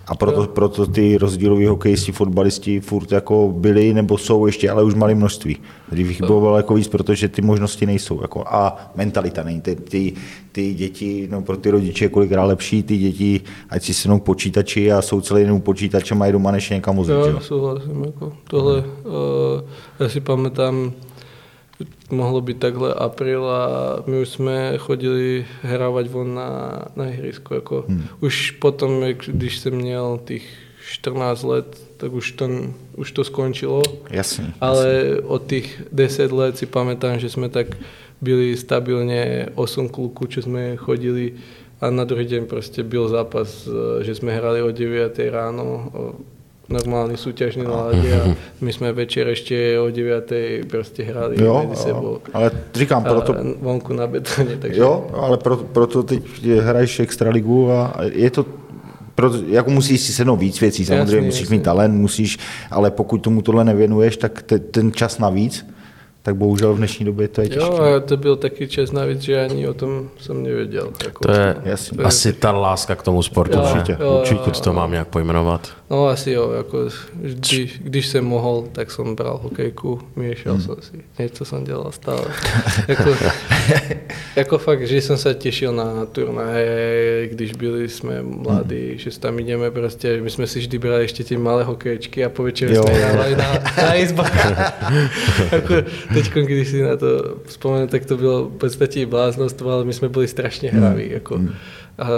A 0.07 0.15
proto, 0.15 0.47
proto 0.47 0.87
ty 0.87 1.19
rozdíloví 1.19 1.67
hokejisti, 1.67 2.13
fotbalisti 2.13 2.81
furt 2.81 3.13
jako 3.13 3.55
byli 3.57 3.95
nebo 3.95 4.19
jsou 4.19 4.47
ještě, 4.47 4.71
ale 4.71 4.85
už 4.85 4.95
malé 4.95 5.15
množství. 5.15 5.57
Jich 5.93 6.23
bylo 6.23 6.57
jako 6.57 6.75
víc, 6.75 6.89
protože 6.89 7.29
ty 7.29 7.43
možnosti 7.43 7.87
nejsou. 7.87 8.23
Jako, 8.23 8.45
a 8.47 8.91
mentalita 8.97 9.43
není. 9.43 9.61
Ty, 9.61 9.77
ty, 9.77 10.13
ty 10.53 10.75
děti, 10.75 11.29
no 11.31 11.43
pro 11.43 11.57
ty 11.57 11.71
rodiče 11.71 12.05
je 12.05 12.09
kolikrát 12.09 12.45
lepší, 12.45 12.83
ty 12.83 12.99
děti, 12.99 13.41
ať 13.71 13.83
si 13.83 13.95
sednou 13.95 14.19
počítači 14.19 14.93
a 14.93 15.03
jsou 15.03 15.21
celý 15.21 15.45
den 15.45 15.53
u 15.53 15.61
počítače, 15.61 16.15
mají 16.15 16.33
doma 16.33 16.51
než 16.51 16.71
někam 16.71 16.97
vozit. 16.97 17.15
že 17.15 17.21
Jo, 17.21 17.27
jo? 17.27 17.41
súhlasím. 17.41 18.03
Ako 18.09 18.33
tohle, 18.51 18.85
uh, 19.05 19.63
ja 20.01 20.09
si 20.09 20.21
pamätám, 20.21 20.93
mohlo 22.11 22.41
byť 22.41 22.57
takhle 22.59 22.91
apríl 22.95 23.45
a 23.47 23.63
my 24.07 24.27
už 24.27 24.29
sme 24.29 24.57
chodili 24.83 25.47
hrávať 25.63 26.07
von 26.11 26.35
na, 26.35 26.51
na 26.97 27.11
ihrisko. 27.11 27.55
Jako 27.55 27.85
hmm. 27.89 28.05
Už 28.21 28.51
potom, 28.51 29.05
když 29.27 29.59
jsem 29.59 29.75
měl 29.75 30.21
těch 30.25 30.43
14 30.89 31.43
let, 31.43 31.69
tak 31.97 32.13
už 32.13 32.33
to, 32.33 32.49
už 32.97 33.13
to 33.13 33.25
skončilo. 33.25 33.83
Jasný. 34.11 34.55
Ale 34.61 35.17
od 35.23 35.43
tých 35.47 35.83
10 35.93 36.33
let 36.33 36.59
si 36.59 36.67
pamätám, 36.67 37.21
že 37.21 37.29
sme 37.29 37.49
tak 37.53 37.77
byli 38.19 38.57
stabilne 38.57 39.53
8 39.55 39.89
kluků, 39.89 40.27
čo 40.27 40.43
sme 40.43 40.75
chodili 40.77 41.39
a 41.79 41.91
na 41.91 42.03
druhý 42.03 42.27
deň 42.27 42.51
proste 42.51 42.83
byl 42.83 43.09
zápas, 43.09 43.67
e, 43.67 44.03
že 44.03 44.19
sme 44.19 44.35
hrali 44.35 44.63
o 44.63 44.75
9 44.75 45.15
ráno, 45.31 45.93
o 46.69 46.75
normálny 46.75 47.17
súťažný 47.17 47.65
nálade 47.65 48.09
a 48.13 48.37
my 48.61 48.71
sme 48.73 48.93
večer 48.93 49.25
ešte 49.33 49.81
o 49.81 49.89
9 49.89 50.69
proste 50.69 51.01
hrali 51.03 51.41
Jo, 51.41 51.65
medzi 51.65 51.83
sebou. 51.83 52.21
ale 52.33 52.51
říkám, 52.75 53.05
proto, 53.05 53.33
vonku 53.61 53.93
na 53.93 54.07
betone, 54.07 54.57
takže... 54.63 54.81
Jo, 54.81 55.09
ale 55.17 55.37
proto, 55.37 55.65
proto 55.65 56.03
teď 56.03 56.45
hraješ 56.45 57.01
extraligu 57.01 57.73
a 57.73 57.95
je 58.13 58.31
to 58.31 58.47
proto, 59.15 59.39
jako 59.49 59.71
musíš 59.71 60.01
si 60.01 60.13
sednout 60.13 60.37
víc 60.37 60.61
věcí, 60.61 60.85
samozřejmě 60.85 61.27
musíš 61.27 61.49
mít 61.49 61.63
talent, 61.63 61.95
musíš, 61.95 62.39
ale 62.71 62.91
pokud 62.91 63.19
tomu 63.19 63.43
tohle 63.43 63.65
nevěnuješ, 63.65 64.17
tak 64.17 64.43
te, 64.43 64.59
ten 64.59 64.93
čas 64.93 65.19
navíc, 65.19 65.67
tak 66.29 66.37
bohužel 66.37 66.75
v 66.75 66.77
dnešní 66.77 67.07
době 67.07 67.29
to 67.29 67.41
je 67.41 67.49
těžké. 67.49 67.65
Jo, 67.65 67.81
a 67.97 68.01
to 68.01 68.17
byl 68.17 68.37
taký 68.37 68.69
čas 68.69 68.93
navíc, 68.93 69.21
že 69.21 69.41
ani 69.45 69.69
o 69.69 69.75
tom 69.75 70.09
jsem 70.21 70.43
nevěděl. 70.43 70.91
Jako, 71.05 71.25
To 71.25 71.31
je. 71.33 71.55
To 71.55 71.69
je- 71.69 72.05
asi 72.07 72.33
ta 72.33 72.53
láska 72.53 72.95
k 72.95 73.03
tomu 73.03 73.23
sportu. 73.23 73.59
Jo, 73.59 73.69
určitě, 73.75 73.97
jo, 74.01 74.19
určitě. 74.21 74.61
to 74.61 74.73
mám 74.73 74.91
nějak 74.91 75.09
pojmenovat. 75.09 75.69
No 75.91 76.07
asi 76.09 76.31
jo, 76.31 76.51
jako 76.53 76.79
vždy, 77.23 77.71
když 77.81 78.07
jsem 78.07 78.25
mohl, 78.25 78.65
tak 78.73 78.91
jsem 78.91 79.15
bral 79.17 79.41
hokejku, 79.43 80.01
miešal 80.17 80.53
Hmm. 80.53 80.63
jsem 80.63 80.75
si, 80.81 81.05
něco 81.19 81.45
jsem 81.45 81.65
dělal 81.65 81.93
stále. 81.93 82.25
jako, 82.89 83.11
jako 84.37 84.59
fakt, 84.59 84.87
že 84.87 85.01
jsem 85.01 85.17
se 85.17 85.35
těšil 85.35 85.73
na 85.73 86.07
turnaje, 86.07 87.29
když 87.33 87.53
byli 87.53 87.89
jsme 87.89 88.23
mladí, 88.23 88.89
Hmm. 88.89 88.99
že 88.99 89.19
tam 89.21 89.39
ideme 89.39 89.71
prostě, 89.71 90.21
my 90.23 90.31
jsme 90.31 90.47
si 90.47 90.59
vždy 90.59 90.79
brali 90.79 91.03
ještě 91.03 91.25
ty 91.25 91.37
malé 91.37 91.65
hokejčky 91.65 92.25
a 92.25 92.29
po 92.29 92.43
večeru 92.43 92.75
Jo. 92.75 92.83
jsme 92.83 92.93
hrávali 92.95 93.37
na, 93.37 93.53
na 93.77 93.95
izbách. 94.05 94.47
jako, 95.53 95.75
teď, 96.23 96.33
když 96.45 96.69
si 96.69 96.83
na 96.83 96.97
to 96.97 97.39
vzpomenu, 97.45 97.87
tak 97.87 98.05
to 98.07 98.17
bylo 98.17 98.45
v 98.45 98.57
podstatě 98.57 99.07
bláznostvo, 99.07 99.71
ale 99.71 99.85
my 99.85 99.93
jsme 99.93 100.09
byli 100.09 100.29
strašně 100.29 100.71
hraví. 100.71 101.11
Jako, 101.11 101.41
a 101.99 102.09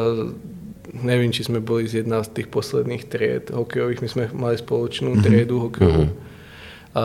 nevím, 1.02 1.32
či 1.32 1.44
jsme 1.44 1.60
byli 1.60 1.88
z 1.88 1.94
jedna 1.94 2.22
z 2.22 2.28
těch 2.28 2.46
posledních 2.46 3.04
tried 3.04 3.50
hokejových, 3.50 4.02
my 4.02 4.08
jsme 4.08 4.30
mali 4.32 4.58
společnou 4.58 5.16
triedu 5.22 5.60
hokejovou. 5.60 6.08
A 6.94 7.02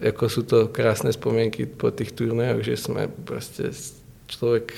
jako 0.00 0.28
jsou 0.28 0.42
to 0.42 0.68
krásné 0.68 1.10
vzpomínky 1.10 1.66
po 1.66 1.90
těch 1.90 2.12
turnajích, 2.12 2.64
že 2.64 2.76
jsme 2.76 3.08
prostě 3.24 3.64
člověk 4.26 4.72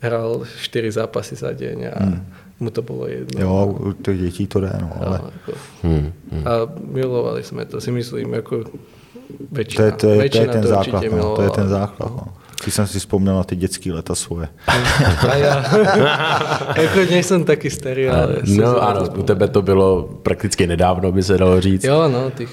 hrál 0.00 0.44
čtyři 0.62 0.90
zápasy 0.90 1.34
za 1.36 1.52
den 1.52 1.78
a 2.00 2.20
mu 2.60 2.70
to 2.70 2.82
bylo 2.82 3.08
jedno. 3.08 3.40
Jo, 3.40 3.76
u 3.80 3.92
těch 3.92 4.18
dětí 4.20 4.46
to 4.46 4.60
jde, 4.60 4.72
no, 4.80 4.92
ale 5.06 5.20
No, 5.22 5.30
jako, 5.32 5.58
Hmm. 5.82 6.12
a 6.44 6.50
milovali 6.92 7.42
jsme 7.42 7.64
to, 7.64 7.80
si 7.80 7.92
myslím, 7.92 8.32
jako 8.34 8.64
to 9.26 9.44
většina. 9.52 9.84
je, 9.84 9.92
to 9.92 10.08
je, 10.08 10.30
to 10.30 10.38
je 10.38 10.48
ten 10.48 10.62
to 10.62 10.68
základ, 10.68 11.04
no, 11.12 11.36
to 11.36 11.42
je 11.42 11.50
ten 11.50 11.68
základ. 11.68 12.10
No. 12.10 12.32
Když 12.62 12.74
jsem 12.74 12.86
si 12.86 12.98
vzpomněl 12.98 13.34
na 13.34 13.44
ty 13.44 13.56
dětské 13.56 13.92
leta 13.92 14.14
svoje. 14.14 14.48
A 15.30 15.34
já, 15.34 15.64
jako 16.82 16.98
nejsem 17.10 17.44
taky 17.44 17.70
starý, 17.70 18.08
ale... 18.08 18.36
No 18.44 18.74
to 18.74 18.82
ano, 18.82 19.00
u 19.16 19.22
tebe 19.22 19.48
to 19.48 19.62
bylo 19.62 20.02
prakticky 20.22 20.66
nedávno, 20.66 21.12
by 21.12 21.22
se 21.22 21.38
dalo 21.38 21.60
říct. 21.60 21.84
Jo, 21.84 22.08
no, 22.08 22.30
těch 22.30 22.50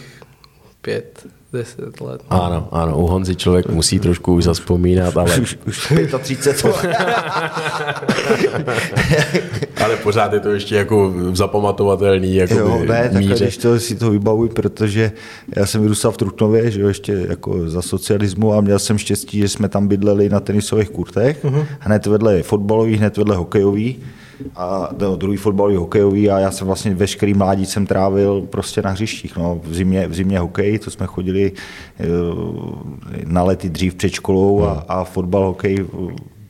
pět, 0.81 1.27
deset 1.53 2.01
let. 2.01 2.21
Ano, 2.29 2.67
ano, 2.71 2.97
u 2.97 3.07
Honzy 3.07 3.35
člověk 3.35 3.69
musí 3.69 3.99
trošku 3.99 4.33
už 4.33 4.43
zaspomínat, 4.43 5.17
ale, 5.17 5.37
Už, 5.37 5.57
už 5.67 5.93
35 6.21 6.65
ale 9.83 9.97
pořád 9.97 10.33
je 10.33 10.39
to 10.39 10.49
ještě 10.49 10.75
jako 10.75 11.13
zapamatovatelný 11.33 12.35
jako 12.35 12.53
Jo, 12.53 12.83
ne, 12.87 13.09
tak 13.13 13.23
když 13.23 13.57
to 13.57 13.79
si 13.79 13.95
to 13.95 14.11
vybavuji, 14.11 14.49
protože 14.49 15.11
já 15.55 15.65
jsem 15.65 15.81
vyrůstal 15.81 16.11
v 16.11 16.17
Trutnově, 16.17 16.71
že 16.71 16.81
jo, 16.81 16.87
ještě 16.87 17.25
jako 17.29 17.69
za 17.69 17.81
socialismu 17.81 18.53
a 18.53 18.61
měl 18.61 18.79
jsem 18.79 18.97
štěstí, 18.97 19.39
že 19.39 19.49
jsme 19.49 19.69
tam 19.69 19.87
bydleli 19.87 20.29
na 20.29 20.39
tenisových 20.39 20.89
kurtech, 20.89 21.43
uh-huh. 21.43 21.65
hned 21.79 22.05
vedle 22.05 22.43
fotbalový, 22.43 22.95
hned 22.95 23.17
vedle 23.17 23.35
hokejový 23.35 23.99
a 24.55 24.89
no, 24.99 25.15
druhý 25.15 25.37
fotbalový 25.37 25.75
hokejový 25.75 26.29
a 26.29 26.39
já 26.39 26.51
jsem 26.51 26.67
vlastně 26.67 26.95
veškerý 26.95 27.33
mládí 27.33 27.65
jsem 27.65 27.85
trávil 27.85 28.41
prostě 28.41 28.81
na 28.81 28.89
hřištích. 28.89 29.37
No. 29.37 29.61
V, 29.63 29.73
zimě, 29.73 30.07
v 30.07 30.13
zimě 30.13 30.39
hokej, 30.39 30.79
to 30.79 30.91
jsme 30.91 31.05
chodili 31.05 31.51
eh, 31.99 32.05
na 33.25 33.43
lety 33.43 33.69
dřív 33.69 33.95
před 33.95 34.11
školou 34.11 34.63
a, 34.63 34.85
a 34.87 35.03
fotbal, 35.03 35.45
hokej 35.45 35.85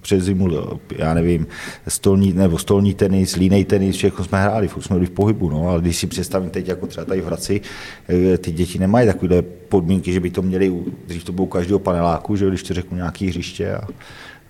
přes 0.04 0.24
zimu, 0.24 0.50
já 0.98 1.13
nevím, 1.13 1.48
stolní, 1.88 2.34
nebo 2.34 2.58
stolní 2.58 2.93
tenis, 2.93 3.36
línej 3.36 3.65
tenis, 3.65 3.96
všechno 3.96 4.26
jsme 4.26 4.43
hráli, 4.43 4.67
furt 4.67 4.82
jsme 4.82 4.96
byli 4.96 5.06
v 5.06 5.12
pohybu, 5.12 5.50
no, 5.50 5.69
ale 5.69 5.82
když 5.82 5.98
si 5.98 6.08
představím 6.08 6.50
teď, 6.50 6.67
jako 6.67 6.88
třeba 6.88 7.06
tady 7.06 7.22
v 7.22 7.26
Hradci, 7.26 7.62
eh, 8.10 8.38
ty 8.38 8.52
děti 8.52 8.80
nemají 8.80 9.08
takové 9.08 9.41
podmínky, 9.41 10.13
že 10.13 10.19
by 10.19 10.30
to 10.30 10.41
měli, 10.41 10.74
dřív 11.08 11.24
to 11.24 11.32
bylo 11.32 11.46
u 11.46 11.50
každého 11.50 11.80
paneláku, 11.80 12.36
že 12.36 12.48
když 12.48 12.63
to 12.63 12.74
řeknu 12.74 12.98
nějaký 12.98 13.28
hřiště. 13.28 13.76
A, 13.76 13.88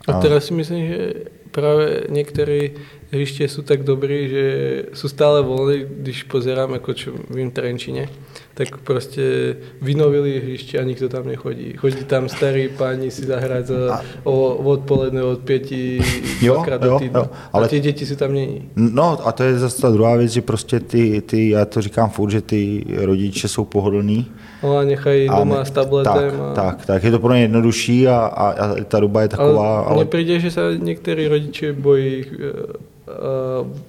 a, 0.08 0.20
teraz 0.20 0.46
si 0.46 0.54
myslím, 0.54 0.88
že 0.88 1.14
právě 1.52 2.04
některé 2.10 2.70
hřiště 3.12 3.48
jsou 3.48 3.62
tak 3.62 3.84
dobrý, 3.84 4.30
že 4.30 4.84
jsou 4.94 5.08
stále 5.08 5.42
volné, 5.42 5.78
když 5.78 6.24
pozerám, 6.24 6.74
jako 6.74 6.94
čo 6.94 7.12
vím 7.30 7.52
v 7.52 7.54
Trenčine, 7.54 8.10
tak 8.54 8.78
prostě 8.78 9.56
vynovili 9.82 10.40
hřiště 10.40 10.80
a 10.80 10.84
nikto 10.84 11.10
tam 11.10 11.28
nechodí. 11.28 11.74
Chodí 11.78 12.04
tam 12.04 12.30
starí 12.30 12.70
páni 12.78 13.12
si 13.12 13.26
zahrát 13.26 13.66
za, 13.66 14.02
o, 14.24 14.56
odpoledne 14.56 15.24
od 15.24 15.40
pěti 15.40 16.02
dvakrát 16.42 16.82
do 16.82 17.00
týdna. 17.00 17.30
Ale... 17.54 17.66
A 17.66 17.68
ty 17.68 17.80
děti 17.80 18.06
si 18.06 18.16
tam 18.16 18.34
není. 18.34 18.70
No 18.76 19.28
a 19.28 19.32
to 19.32 19.44
je 19.44 19.60
zase 19.60 19.82
ta 19.82 19.90
druhá 19.90 20.16
věc, 20.16 20.32
že 20.32 20.42
prostě 20.42 20.80
ty, 20.80 21.22
ty, 21.22 21.50
já 21.50 21.66
to 21.66 21.82
říkám 21.82 22.10
furt, 22.10 22.32
že 22.32 22.42
ty 22.42 22.86
rodiče 22.96 23.48
jsou 23.48 23.66
pohodlní. 23.66 24.32
No 24.64 24.78
a 24.78 24.84
nechají 24.84 25.30
a 25.30 25.40
doma 25.40 25.60
ne, 25.60 25.66
s 25.66 25.72
tabletem. 25.72 26.14
Tak, 26.14 26.34
a... 26.40 26.54
tak, 26.54 26.86
tak, 26.86 27.04
je 27.04 27.12
to 27.12 27.20
pro 27.20 27.34
ně 27.34 27.42
jednodušší 27.42 28.08
a, 28.08 28.16
a, 28.18 28.50
a 28.50 28.84
ta 28.84 29.00
doba 29.00 29.22
je 29.22 29.28
taková. 29.28 29.78
Ale, 29.78 29.86
ale... 29.86 29.96
mně 29.96 30.06
přijde, 30.06 30.40
že 30.40 30.52
se 30.52 30.62
někteří 30.78 31.28
rodiče 31.28 31.74
bojí 31.74 32.26
uh, 32.26 32.34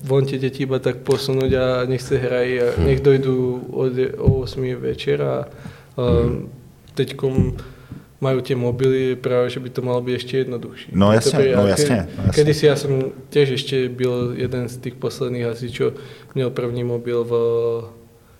von 0.04 0.26
tie 0.26 0.42
deti 0.42 0.66
iba 0.66 0.82
tak 0.82 1.06
posunúť 1.06 1.50
a 1.54 1.66
nech 1.86 2.02
sa 2.02 2.18
hrají 2.18 2.54
a 2.58 2.68
nech 2.82 2.98
dojdú 2.98 3.70
od, 3.70 3.94
o 4.18 4.42
8 4.42 4.58
večer 4.74 5.22
a 5.22 5.46
uh, 5.46 6.42
teďkom 6.98 7.54
majú 8.18 8.38
tie 8.40 8.56
mobily, 8.56 9.20
práve 9.20 9.52
že 9.52 9.60
by 9.60 9.68
to 9.68 9.80
malo 9.84 10.00
byť 10.00 10.14
ešte 10.16 10.34
jednoduchšie. 10.46 10.90
No 10.96 11.12
jasne, 11.12 11.44
no 11.52 11.68
jasne. 11.68 12.08
No. 12.08 12.32
Kedysi 12.32 12.64
ja 12.66 12.74
som 12.74 13.12
tiež 13.28 13.60
ešte 13.60 13.92
byl 13.92 14.34
jeden 14.40 14.64
z 14.66 14.74
tých 14.80 14.96
posledných 14.96 15.44
asi, 15.44 15.68
čo 15.68 15.92
měl 16.34 16.50
první 16.50 16.84
mobil 16.84 17.24
v 17.24 17.34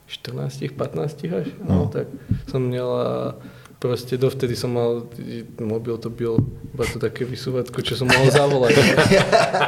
14, 0.06 0.64
15 0.76 1.24
až, 1.24 1.46
no, 1.64 1.74
no 1.74 1.88
tak 1.92 2.06
som 2.48 2.62
měl 2.62 2.88
a 2.92 3.34
Proste 3.84 4.16
dovtedy 4.16 4.56
som 4.56 4.72
mal, 4.72 5.04
mobil 5.60 6.00
to 6.00 6.08
byl 6.08 6.40
iba 6.74 6.84
to 6.88 6.96
také 6.96 7.28
vysúvatko, 7.28 7.84
čo 7.84 8.00
som 8.00 8.08
mohol 8.08 8.32
zavolať. 8.40 8.80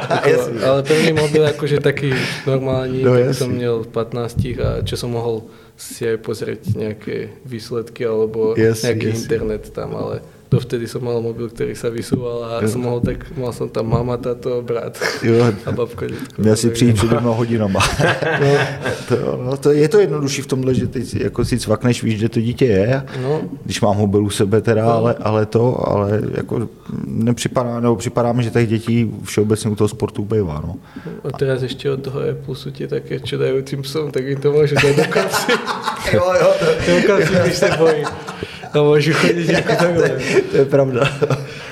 ako, 0.09 0.31
ale 0.73 0.79
prvný 0.81 1.11
mobil 1.13 1.43
akože 1.45 1.77
taký 1.85 2.17
normálny, 2.49 3.05
no, 3.05 3.13
tak 3.13 3.37
som 3.37 3.53
měl 3.53 3.85
v 3.85 3.89
15 3.93 4.57
a 4.57 4.69
čo 4.81 4.95
som 4.97 5.13
mohol 5.13 5.45
si 5.77 6.09
aj 6.09 6.17
pozrieť 6.25 6.73
nejaké 6.73 7.29
výsledky 7.45 8.09
alebo 8.09 8.57
yes, 8.57 8.81
nejaký 8.81 9.07
yes. 9.13 9.17
internet 9.21 9.63
tam, 9.69 9.93
ale 9.93 10.25
dovtedy 10.51 10.87
som 10.87 11.03
mal 11.03 11.19
mobil, 11.19 11.51
ktorý 11.51 11.75
sa 11.75 11.91
vysúval 11.91 12.37
a 12.43 12.51
jo. 12.63 12.71
som 12.71 12.81
mohol 12.87 13.03
tak, 13.03 13.27
mal 13.35 13.51
som 13.51 13.67
tam 13.67 13.91
mama, 13.91 14.15
tato, 14.15 14.63
brat 14.63 14.95
jo. 15.23 15.51
a 15.65 15.71
babka. 15.71 16.05
Měl 16.37 16.55
si 16.55 16.69
přijít 16.69 16.95
před 16.95 17.07
dvěma 17.07 17.31
hodinama. 17.31 17.79
no. 18.39 18.51
to, 19.07 19.15
no, 19.43 19.57
to, 19.57 19.71
je 19.71 19.89
to 19.89 19.99
jednodušší 19.99 20.41
v 20.41 20.47
tomhle, 20.47 20.73
že 20.73 20.87
teď 20.87 21.15
jako 21.15 21.45
si 21.45 21.59
cvakneš, 21.59 22.03
víš, 22.03 22.19
že 22.19 22.29
to 22.29 22.41
dítě 22.41 22.65
je, 22.65 23.03
no. 23.21 23.41
když 23.65 23.81
mám 23.81 23.97
mobil 23.97 24.23
u 24.23 24.29
sebe 24.29 24.61
teda, 24.61 24.85
no. 24.85 24.91
ale, 24.91 25.15
ale 25.19 25.45
to, 25.45 25.89
ale 25.89 26.21
jako 26.37 26.69
nepřipadá, 27.05 27.79
nebo 27.79 27.95
připadá 27.95 28.31
mi, 28.33 28.43
že 28.43 28.49
těch 28.49 28.69
dětí 28.69 29.11
všeobecně 29.23 29.71
u 29.71 29.75
toho 29.75 29.87
sportu 29.87 30.21
ubejvá. 30.21 30.63
No. 30.65 30.75
A 31.23 31.37
teraz 31.37 31.61
ještě 31.61 31.91
od 31.91 32.01
toho 32.03 32.21
je 32.21 32.33
plusu 32.35 32.71
tě 32.71 32.87
také 32.87 33.19
čo 33.19 33.37
dají 33.37 33.63
tím 33.63 33.81
psom, 33.81 34.11
tak 34.11 34.25
jim 34.25 34.41
to 34.41 34.51
může 34.51 34.75
dát 34.75 34.95
do 34.95 35.03
kapsy. 35.09 35.51
jo, 36.13 36.33
jo. 36.41 36.53
Do 36.87 37.07
kapsy, 37.07 37.33
když 37.43 37.55
se 37.55 37.69
bojí 37.77 38.03
a 38.73 38.83
můžu 38.83 39.13
chodit 39.13 39.49
jako 39.51 39.75
takhle. 39.75 40.19
to 40.51 40.57
je 40.57 40.65
pravda. 40.65 41.09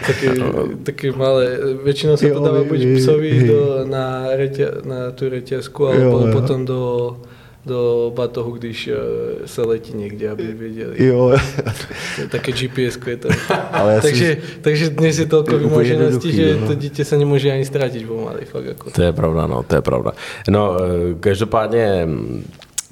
Taky, 0.08 0.30
taky 0.84 1.12
malé. 1.12 1.58
Většinou 1.84 2.18
se 2.18 2.30
to 2.30 2.40
dává 2.40 2.64
buď 2.64 2.80
psovi 2.98 3.48
do, 3.48 3.80
na, 3.84 4.28
retě, 4.36 4.72
na 4.84 5.12
tu 5.12 5.30
retězku, 5.30 5.84
jo. 5.84 6.30
potom 6.34 6.66
do 6.66 7.18
do 7.66 8.12
batohu, 8.16 8.52
když 8.52 8.88
uh, 8.88 9.46
se 9.46 9.62
letí 9.62 9.94
někde, 9.98 10.30
aby 10.30 10.44
věděli. 10.44 11.06
Jo. 11.06 11.38
Také 12.32 12.52
GPS 12.52 13.00
je 13.08 13.18
to. 13.18 13.30
Ale 13.72 14.02
takže, 14.02 14.38
si... 14.42 14.62
takže 14.62 14.90
dnes 14.90 15.20
je 15.20 15.26
tolik 15.26 15.52
vymožeností, 15.52 16.32
že 16.32 16.58
no. 16.62 16.68
to 16.68 16.74
dítě 16.74 17.06
se 17.06 17.18
nemůže 17.18 17.52
ani 17.52 17.66
ztratit 17.66 18.08
pomaly. 18.08 18.46
Fakt 18.46 18.66
jako. 18.66 18.92
To 18.92 19.02
je 19.02 19.14
pravda, 19.14 19.48
no, 19.48 19.64
to 19.64 19.76
je 19.76 19.82
pravda. 19.82 20.12
No, 20.50 20.78
eh, 20.78 21.16
každopádně 21.20 22.08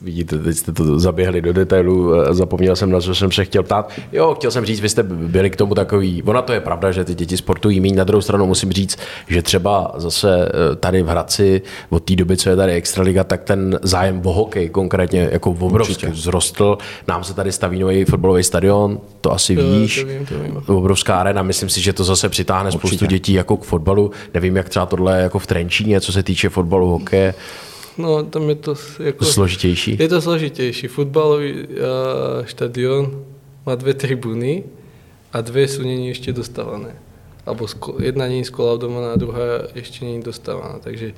Vidíte, 0.03 0.39
teď 0.39 0.57
jste 0.57 0.71
to 0.71 0.99
zaběhli 0.99 1.41
do 1.41 1.53
detailů, 1.53 2.13
eh, 2.13 2.33
zapomněl 2.33 2.75
jsem 2.75 2.91
na 2.91 3.01
co 3.01 3.15
jsem 3.15 3.31
se 3.31 3.45
chtěl 3.45 3.63
ptát. 3.63 3.91
Jo, 4.11 4.35
chtěl 4.35 4.51
jsem 4.51 4.65
říct, 4.65 4.81
vy 4.81 4.89
jste 4.89 5.03
byli 5.03 5.49
k 5.49 5.55
tomu 5.55 5.75
takový, 5.75 6.23
ona 6.23 6.41
to 6.41 6.53
je 6.53 6.59
pravda, 6.59 6.91
že 6.91 7.03
ty 7.03 7.15
děti 7.15 7.37
sportují 7.37 7.79
méně, 7.79 7.95
na 7.95 8.03
druhou 8.03 8.21
stranu 8.21 8.45
musím 8.45 8.71
říct, 8.71 8.97
že 9.27 9.41
třeba 9.41 9.91
zase 9.97 10.45
eh, 10.45 10.75
tady 10.75 11.03
v 11.03 11.07
Hradci 11.07 11.61
od 11.89 12.03
té 12.03 12.15
doby, 12.15 12.37
co 12.37 12.49
je 12.49 12.55
tady 12.55 12.71
Extraliga, 12.73 13.23
tak 13.23 13.43
ten 13.43 13.79
zájem 13.81 14.21
o 14.25 14.33
hokej 14.33 14.69
konkrétně 14.69 15.29
jako 15.31 15.51
obrovský 15.51 16.05
vzrostl. 16.07 16.77
Nám 17.07 17.23
se 17.23 17.33
tady 17.33 17.51
staví 17.51 17.79
nový 17.79 18.05
fotbalový 18.05 18.43
stadion, 18.43 18.99
to 19.21 19.31
asi 19.33 19.55
to, 19.55 19.61
víš, 19.61 20.01
to 20.01 20.07
vím, 20.07 20.25
to 20.25 20.39
vím. 20.39 20.77
obrovská 20.77 21.15
arena, 21.19 21.43
myslím 21.43 21.69
si, 21.69 21.81
že 21.81 21.93
to 21.93 22.03
zase 22.03 22.29
přitáhne 22.29 22.67
Určitě. 22.67 22.87
spoustu 22.87 23.05
dětí 23.05 23.33
jako 23.33 23.57
k 23.57 23.63
fotbalu. 23.63 24.11
Nevím, 24.33 24.55
jak 24.55 24.69
třeba 24.69 24.85
tohle 24.85 25.21
jako 25.21 25.39
v 25.39 25.47
Trenčíně, 25.47 26.01
co 26.01 26.11
se 26.11 26.23
týče 26.23 26.49
fotbalu, 26.49 26.89
hokeje. 26.89 27.33
No, 27.97 28.23
tam 28.23 28.49
je 28.49 28.55
to 28.55 28.75
jako... 28.99 29.25
Složitější? 29.25 29.97
Je 29.99 30.07
to 30.07 30.21
složitější. 30.21 30.87
Futbalový 30.87 31.53
uh, 31.53 33.07
má 33.65 33.75
dvě 33.75 33.93
tribuny 33.93 34.63
a 35.33 35.41
dvě 35.41 35.67
jsou 35.67 35.81
není 35.81 36.07
ještě 36.07 36.33
dostávané. 36.33 36.95
Alebo 37.45 37.67
jedna 37.99 38.25
není 38.25 38.45
skolaudovaná 38.45 39.13
a 39.13 39.15
druhá 39.15 39.39
ještě 39.75 40.05
není 40.05 40.21
dostávaná. 40.21 40.79
Takže 40.79 41.13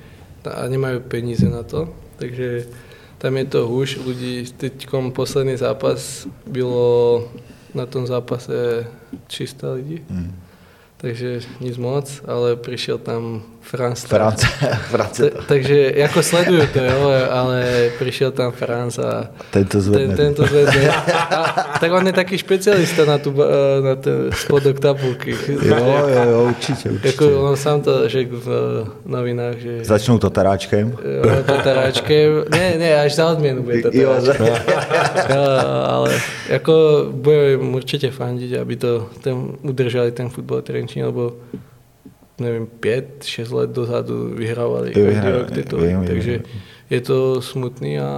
a 0.54 0.68
nemají 0.68 1.00
peníze 1.00 1.48
na 1.48 1.62
to. 1.62 1.88
Takže 2.16 2.66
tam 3.18 3.36
je 3.36 3.44
to 3.44 3.66
hůř. 3.66 3.98
Lidi, 4.06 4.44
teď 4.56 4.88
poslední 5.12 5.56
zápas 5.56 6.26
bylo 6.46 7.28
na 7.74 7.86
tom 7.86 8.06
zápase 8.06 8.86
300 9.26 9.72
lidí. 9.72 10.04
Hmm 10.10 10.32
takže 10.96 11.40
nic 11.60 11.76
moc, 11.76 12.22
ale 12.26 12.56
přišel 12.56 12.98
tam 12.98 13.42
Franz. 13.66 14.04
Franz, 14.04 14.42
Franz 14.90 15.16
Ta, 15.16 15.24
takže 15.48 15.92
jako 15.94 16.22
sleduju 16.22 16.66
to, 16.72 16.78
jo, 16.78 17.10
ale 17.30 17.90
přišel 17.98 18.30
tam 18.30 18.52
Franz 18.52 18.98
a 18.98 19.28
ten 19.50 19.64
to 19.64 19.80
zvedne. 19.80 20.16
Ten, 20.16 20.16
ten 20.16 20.34
to 20.34 20.46
zvedne. 20.46 20.90
A, 21.36 21.78
tak 21.80 21.92
on 21.92 22.06
je 22.06 22.12
taky 22.12 22.38
specialista 22.38 23.04
na, 23.04 23.18
tu, 23.18 23.34
na 23.82 23.96
ten 23.96 24.32
spodok 24.32 24.80
tabulky. 24.80 25.36
Jo, 25.48 25.76
jo, 26.08 26.30
jo, 26.30 26.44
určitě, 26.48 26.90
určitě. 26.90 27.08
Jako 27.08 27.42
on 27.50 27.56
sám 27.56 27.80
to 27.80 28.08
řekl 28.08 28.40
v 28.40 28.48
novinách, 29.06 29.56
že... 29.56 29.84
Začnou 29.84 30.18
to 30.18 30.30
taráčkem. 30.30 30.90
Jo, 30.90 31.42
to 31.46 31.62
taráčkem. 31.62 32.44
Ne, 32.50 32.74
ne, 32.78 33.00
až 33.00 33.14
za 33.14 33.30
odměnu 33.32 33.62
bude 33.62 33.82
to 33.82 33.90
taráčkem. 33.90 34.46
Jo, 35.28 35.42
ale 35.86 36.20
jako 36.48 37.06
budeme 37.10 37.56
určitě 37.56 38.10
fandit, 38.10 38.58
aby 38.60 38.76
to 38.76 39.06
ten, 39.20 39.48
udrželi 39.62 40.12
ten 40.12 40.28
fotbal 40.28 40.62
Trenčín, 40.62 41.04
lebo 41.04 41.32
nevím, 42.40 42.66
pět, 42.66 43.24
šest 43.24 43.50
let 43.50 43.70
dozadu 43.70 44.34
vyhrávali 44.34 44.90
každý 44.90 45.30
rok 45.30 45.50
tyto. 45.50 45.76
Takže 46.06 46.42
je 46.90 47.00
to 47.00 47.42
smutný 47.42 47.98
a 47.98 48.10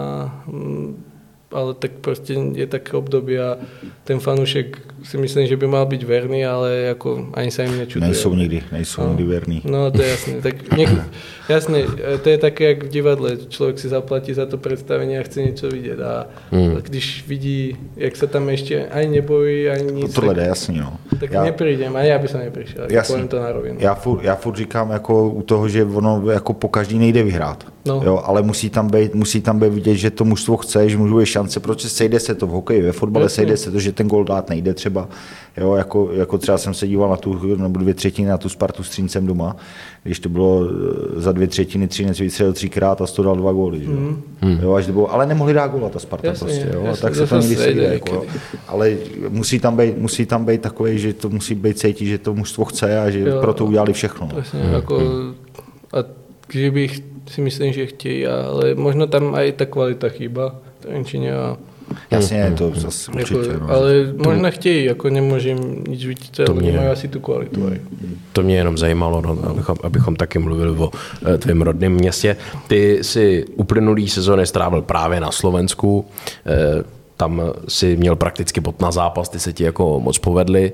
mm, 0.46 1.04
ale 1.52 1.74
tak 1.74 1.90
prostě 2.00 2.34
je 2.52 2.66
také 2.66 2.92
období 2.92 3.38
a 3.38 3.56
ten 4.04 4.20
fanúšek 4.20 4.78
si 5.02 5.18
myslím, 5.18 5.46
že 5.46 5.56
by 5.56 5.66
mal 5.66 5.87
být 5.87 6.02
verný, 6.02 6.46
ale 6.46 6.76
jako 6.76 7.26
ani 7.34 7.50
se 7.50 7.64
jim 7.64 7.78
nečuduje. 7.78 8.11
Nejsou 8.11 8.34
nikdy, 8.34 8.62
nejsou 8.72 9.02
no. 9.02 9.08
nikdy 9.08 9.24
verní. 9.24 9.62
No 9.64 9.90
to 9.90 10.02
je 10.02 10.08
jasné. 10.08 10.32
Tak 10.42 10.76
něk, 10.76 10.88
jasné, 11.48 11.82
to 12.22 12.28
je 12.28 12.38
také 12.38 12.64
jak 12.64 12.82
v 12.82 12.88
divadle. 12.88 13.37
Člověk 13.48 13.78
si 13.78 13.88
zaplatí 13.88 14.34
za 14.34 14.46
to 14.46 14.58
představení 14.58 15.18
a 15.18 15.22
chce 15.22 15.42
něco 15.42 15.68
vidět. 15.68 16.00
A 16.00 16.26
hmm. 16.50 16.74
když 16.74 17.24
vidí, 17.28 17.76
jak 17.96 18.16
se 18.16 18.26
tam 18.26 18.48
ještě 18.48 18.87
ani 18.87 19.08
nebojí, 19.08 19.68
ani 19.68 19.92
nic. 19.92 20.14
Tohle 20.14 20.42
je 20.42 20.46
jasný, 20.46 20.78
no. 20.78 20.96
Tak 21.20 21.30
já, 21.30 21.44
neprijdem, 21.44 21.96
a 21.96 22.00
já 22.00 22.18
bych 22.18 22.30
se 22.30 22.38
nepřišel. 22.38 22.87
Jasný. 22.90 23.28
to 23.28 23.40
na 23.40 23.52
rovinu. 23.52 23.76
Já 23.80 23.94
furt, 23.94 24.24
já 24.24 24.34
furt 24.37 24.56
říkám 24.56 24.90
jako 24.90 25.28
u 25.28 25.42
toho, 25.42 25.68
že 25.68 25.84
ono 25.84 26.30
jako 26.30 26.52
po 26.52 26.68
každý 26.68 26.98
nejde 26.98 27.22
vyhrát. 27.22 27.64
No. 27.86 28.02
Jo, 28.04 28.22
ale 28.24 28.42
musí 28.42 28.70
tam, 28.70 28.90
být, 28.90 29.14
musí 29.14 29.40
tam 29.40 29.58
být 29.58 29.72
vidět, 29.72 29.96
že 29.96 30.10
to 30.10 30.24
mužstvo 30.24 30.56
chce, 30.56 30.88
že 30.88 30.96
můžu 30.98 31.24
šance, 31.24 31.60
proč 31.60 31.82
sejde 31.82 32.20
se 32.20 32.34
to 32.34 32.46
v 32.46 32.50
hokeji, 32.50 32.82
ve 32.82 32.92
fotbale 32.92 33.24
Jasně. 33.24 33.34
sejde 33.34 33.56
se 33.56 33.70
to, 33.70 33.80
že 33.80 33.92
ten 33.92 34.08
gol 34.08 34.24
dát 34.24 34.48
nejde 34.48 34.74
třeba. 34.74 35.08
Jo, 35.56 35.74
jako, 35.74 36.08
jako 36.12 36.38
třeba 36.38 36.58
jsem 36.58 36.74
se 36.74 36.86
díval 36.86 37.10
na 37.10 37.16
tu, 37.16 37.56
nebo 37.56 37.78
dvě 37.78 37.94
třetiny 37.94 38.28
na 38.28 38.38
tu 38.38 38.48
Spartu 38.48 38.82
s 38.82 38.90
Třincem 38.90 39.26
doma, 39.26 39.56
když 40.02 40.20
to 40.20 40.28
bylo 40.28 40.62
eh, 40.64 41.20
za 41.20 41.32
dvě 41.32 41.46
třetiny 41.46 41.88
Třinec 41.88 42.20
vystřelil 42.20 42.52
třikrát 42.52 43.02
a 43.02 43.06
to 43.06 43.22
dal 43.22 43.36
dva 43.36 43.52
góly. 43.52 43.78
Mm. 43.78 44.22
Jo, 44.62 44.72
až 44.72 44.86
to 44.86 44.92
bylo, 44.92 45.12
ale 45.12 45.26
nemohli 45.26 45.54
dát 45.54 45.66
góla 45.66 45.88
ta 45.88 45.98
Sparta 45.98 46.26
jasně, 46.26 46.46
prostě. 46.46 46.70
Jo, 46.74 46.82
jasně, 46.84 47.02
tak 47.02 47.14
se 47.14 47.26
to 47.26 47.36
někdy 47.40 47.56
sejde. 47.56 47.82
Jako, 47.82 48.24
ale 48.68 48.96
musí 49.28 49.58
tam, 49.58 49.76
být, 49.76 49.98
musí 49.98 50.26
tam 50.26 50.44
být 50.44 50.60
takový, 50.60 50.98
že 50.98 51.12
to 51.12 51.28
musí 51.28 51.54
být 51.54 51.78
cítit, 51.78 52.06
že 52.06 52.18
to 52.18 52.34
mužstvo 52.34 52.64
chce 52.64 53.00
a 53.00 53.10
že 53.10 53.20
jo, 53.20 53.40
pro 53.40 53.54
to 53.54 53.66
udělali 53.66 53.92
všechno. 53.92 54.28
Jasně, 54.36 54.62
mm. 54.62 54.72
jako, 54.72 55.02
a 55.92 55.98
že 56.52 56.70
bych 56.70 57.00
si 57.30 57.40
myslím, 57.40 57.72
že 57.72 57.86
chtějí, 57.86 58.26
ale 58.26 58.74
možno 58.74 59.06
tam 59.06 59.34
aj 59.34 59.52
ta 59.52 59.66
kvalita 59.66 60.08
chýba 60.08 60.54
v 60.78 60.82
Trenčine 60.82 61.32
a 61.36 61.56
Jasně, 62.10 62.52
to 62.58 62.70
zase 62.74 63.10
jako, 63.18 63.34
určitě. 63.38 63.56
No. 63.60 63.70
ale 63.70 63.92
možná 64.16 64.50
chtějí, 64.50 64.84
jako 64.84 65.10
nemůžem 65.10 65.58
nic 65.88 66.06
To 66.36 66.42
ale 66.52 66.60
mě- 66.60 66.72
nemají 66.72 66.88
asi 66.88 67.08
tu 67.08 67.20
kvalitu. 67.20 67.66
aj. 67.66 67.80
To 68.32 68.42
mě 68.42 68.56
jenom 68.56 68.78
zajímalo, 68.78 69.20
no, 69.20 69.38
abychom, 69.50 69.76
abychom 69.82 70.16
taky 70.16 70.38
mluvili 70.38 70.70
o 70.70 70.90
eh, 71.34 71.38
tvém 71.38 71.62
rodném 71.62 71.92
městě. 71.92 72.36
Ty 72.66 72.98
si 73.02 73.44
uplynulý 73.56 74.08
sezóny 74.08 74.46
strávil 74.46 74.82
právě 74.82 75.20
na 75.20 75.30
Slovensku, 75.30 76.04
eh, 76.46 76.84
tam 77.16 77.42
si 77.68 77.96
měl 77.96 78.16
prakticky 78.16 78.60
bod 78.60 78.80
na 78.80 78.90
zápas, 78.90 79.28
ty 79.28 79.38
se 79.38 79.52
ti 79.52 79.64
jako 79.64 80.00
moc 80.00 80.18
povedly, 80.18 80.72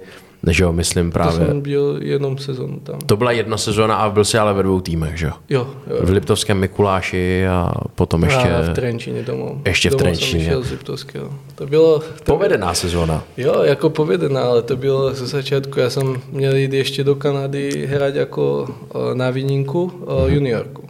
že 0.50 0.64
jo, 0.64 0.72
myslím 0.72 1.11
To 1.11 1.12
právě. 1.12 1.46
jsem 1.46 1.61
byl 1.61 1.98
jednom 2.02 2.38
sezónu 2.38 2.80
tam. 2.80 2.98
To 3.07 3.16
byla 3.16 3.33
jedna 3.33 3.57
sezóna 3.57 3.96
a 3.96 4.11
byl 4.11 4.24
si 4.24 4.38
ale 4.38 4.54
ve 4.54 4.62
dvou 4.62 4.80
týmech, 4.80 5.18
že 5.18 5.26
jo? 5.26 5.33
Jo. 5.50 5.68
V 6.00 6.11
Liptovském 6.11 6.59
Mikuláši 6.59 7.46
a 7.46 7.72
potom 7.94 8.24
ještě 8.24 8.50
A 8.50 8.62
v 8.62 8.74
Trenčíně 8.74 9.22
domů. 9.22 9.62
Ještě 9.66 9.90
v 9.90 9.94
Trenčíně. 9.94 10.44
Jsem 10.44 10.62
z 10.64 10.70
Liptovského. 10.70 11.30
To 11.54 11.66
bylo... 11.66 11.98
To 11.98 12.33
povedená 12.33 12.74
sezóna. 12.74 13.24
Jo, 13.37 13.62
jako 13.62 13.90
povedená, 13.90 14.42
ale 14.42 14.62
to 14.62 14.76
bylo 14.76 15.14
ze 15.14 15.26
začátku. 15.26 15.80
Já 15.80 15.90
jsem 15.90 16.20
měl 16.30 16.57
jít 16.57 16.72
ještě 16.72 17.04
do 17.04 17.14
Kanady 17.14 17.87
hrať 17.87 18.14
jako 18.14 18.68
eh, 18.94 19.14
na 19.14 19.30
výnimku 19.30 19.92
eh, 20.28 20.35
juniorku. 20.35 20.85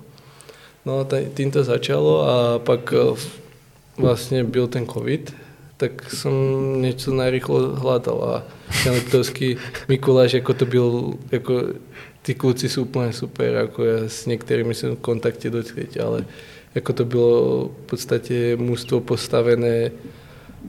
No, 0.87 1.07
tím 1.35 1.51
to 1.51 1.65
začalo 1.65 2.29
a 2.29 2.59
pak 2.59 2.93
eh, 2.93 3.17
vlastně 3.99 4.45
byl 4.45 4.67
ten 4.67 4.87
covid, 4.87 5.35
tak 5.77 6.13
jsem 6.13 6.33
něco 6.83 7.15
najrychlo 7.15 7.77
hledal 7.77 8.25
a 8.25 8.45
ten 8.85 8.93
Liptovský 8.93 9.57
Mikuláš, 9.89 10.33
jako 10.33 10.55
to 10.55 10.67
byl, 10.67 11.15
jako 11.33 11.63
ty 12.23 12.35
kluci 12.35 12.69
jsou 12.69 12.83
úplně 12.83 13.13
super, 13.13 13.55
jako 13.55 13.85
já 13.85 14.09
s 14.09 14.27
některými 14.27 14.75
jsem 14.75 14.97
v 14.97 15.01
kontakte 15.01 15.51
doteď, 15.51 16.01
ale 16.01 16.25
jako 16.75 16.93
to 16.93 17.05
bylo 17.05 17.65
v 17.69 17.87
podstatě 17.87 18.57
mužstvo 18.57 19.01
postavené 19.01 19.91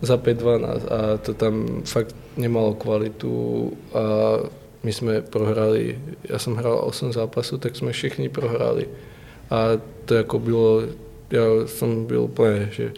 za 0.02 0.18
5-12 0.18 0.82
a 0.90 1.18
to 1.18 1.34
tam 1.34 1.82
fakt 1.86 2.16
nemalo 2.38 2.74
kvalitu 2.74 3.74
a 3.94 4.00
my 4.84 4.94
jsme 4.94 5.22
prohrali, 5.22 6.00
já 6.30 6.40
jsem 6.40 6.56
hrál 6.56 6.82
8 6.84 7.14
zápasů, 7.14 7.58
tak 7.58 7.76
jsme 7.76 7.92
všichni 7.92 8.30
prohrali. 8.30 8.90
A 9.50 9.68
to 10.06 10.14
jako 10.14 10.40
bylo, 10.40 10.82
já 11.32 11.42
jsem 11.66 12.06
byl 12.06 12.22
úplně, 12.22 12.70
že 12.72 12.92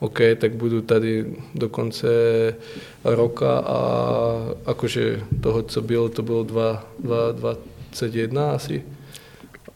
OK, 0.00 0.20
tak 0.36 0.52
budu 0.54 0.80
tady 0.80 1.26
do 1.54 1.68
konce 1.68 2.08
roka 3.04 3.58
a 3.58 3.78
akože 4.66 5.20
toho, 5.40 5.62
co 5.62 5.82
bylo, 5.82 6.08
to 6.08 6.22
bylo 6.22 6.42
2, 6.42 6.86
2, 6.98 7.32
21 7.32 8.50
asi. 8.50 8.82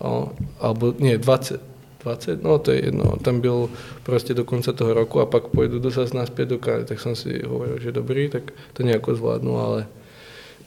A, 0.00 0.28
alebo 0.60 0.94
nie, 0.98 1.18
20, 1.18 1.60
20, 2.04 2.42
no 2.42 2.58
to 2.58 2.70
je 2.70 2.84
jedno, 2.84 3.16
tam 3.22 3.40
byl 3.40 3.70
prostě 4.02 4.34
do 4.34 4.44
konce 4.44 4.72
toho 4.72 4.94
roku 4.94 5.20
a 5.20 5.26
pak 5.26 5.48
půjdu 5.48 5.78
do 5.78 5.90
zase 5.90 6.16
naspět 6.16 6.48
do 6.48 6.58
Kanady, 6.58 6.84
tak 6.84 7.00
jsem 7.00 7.16
si 7.16 7.42
hovoril, 7.46 7.80
že 7.80 7.92
dobrý, 7.92 8.28
tak 8.28 8.52
to 8.72 8.82
nějako 8.82 9.14
zvládnu, 9.14 9.58
ale 9.58 9.86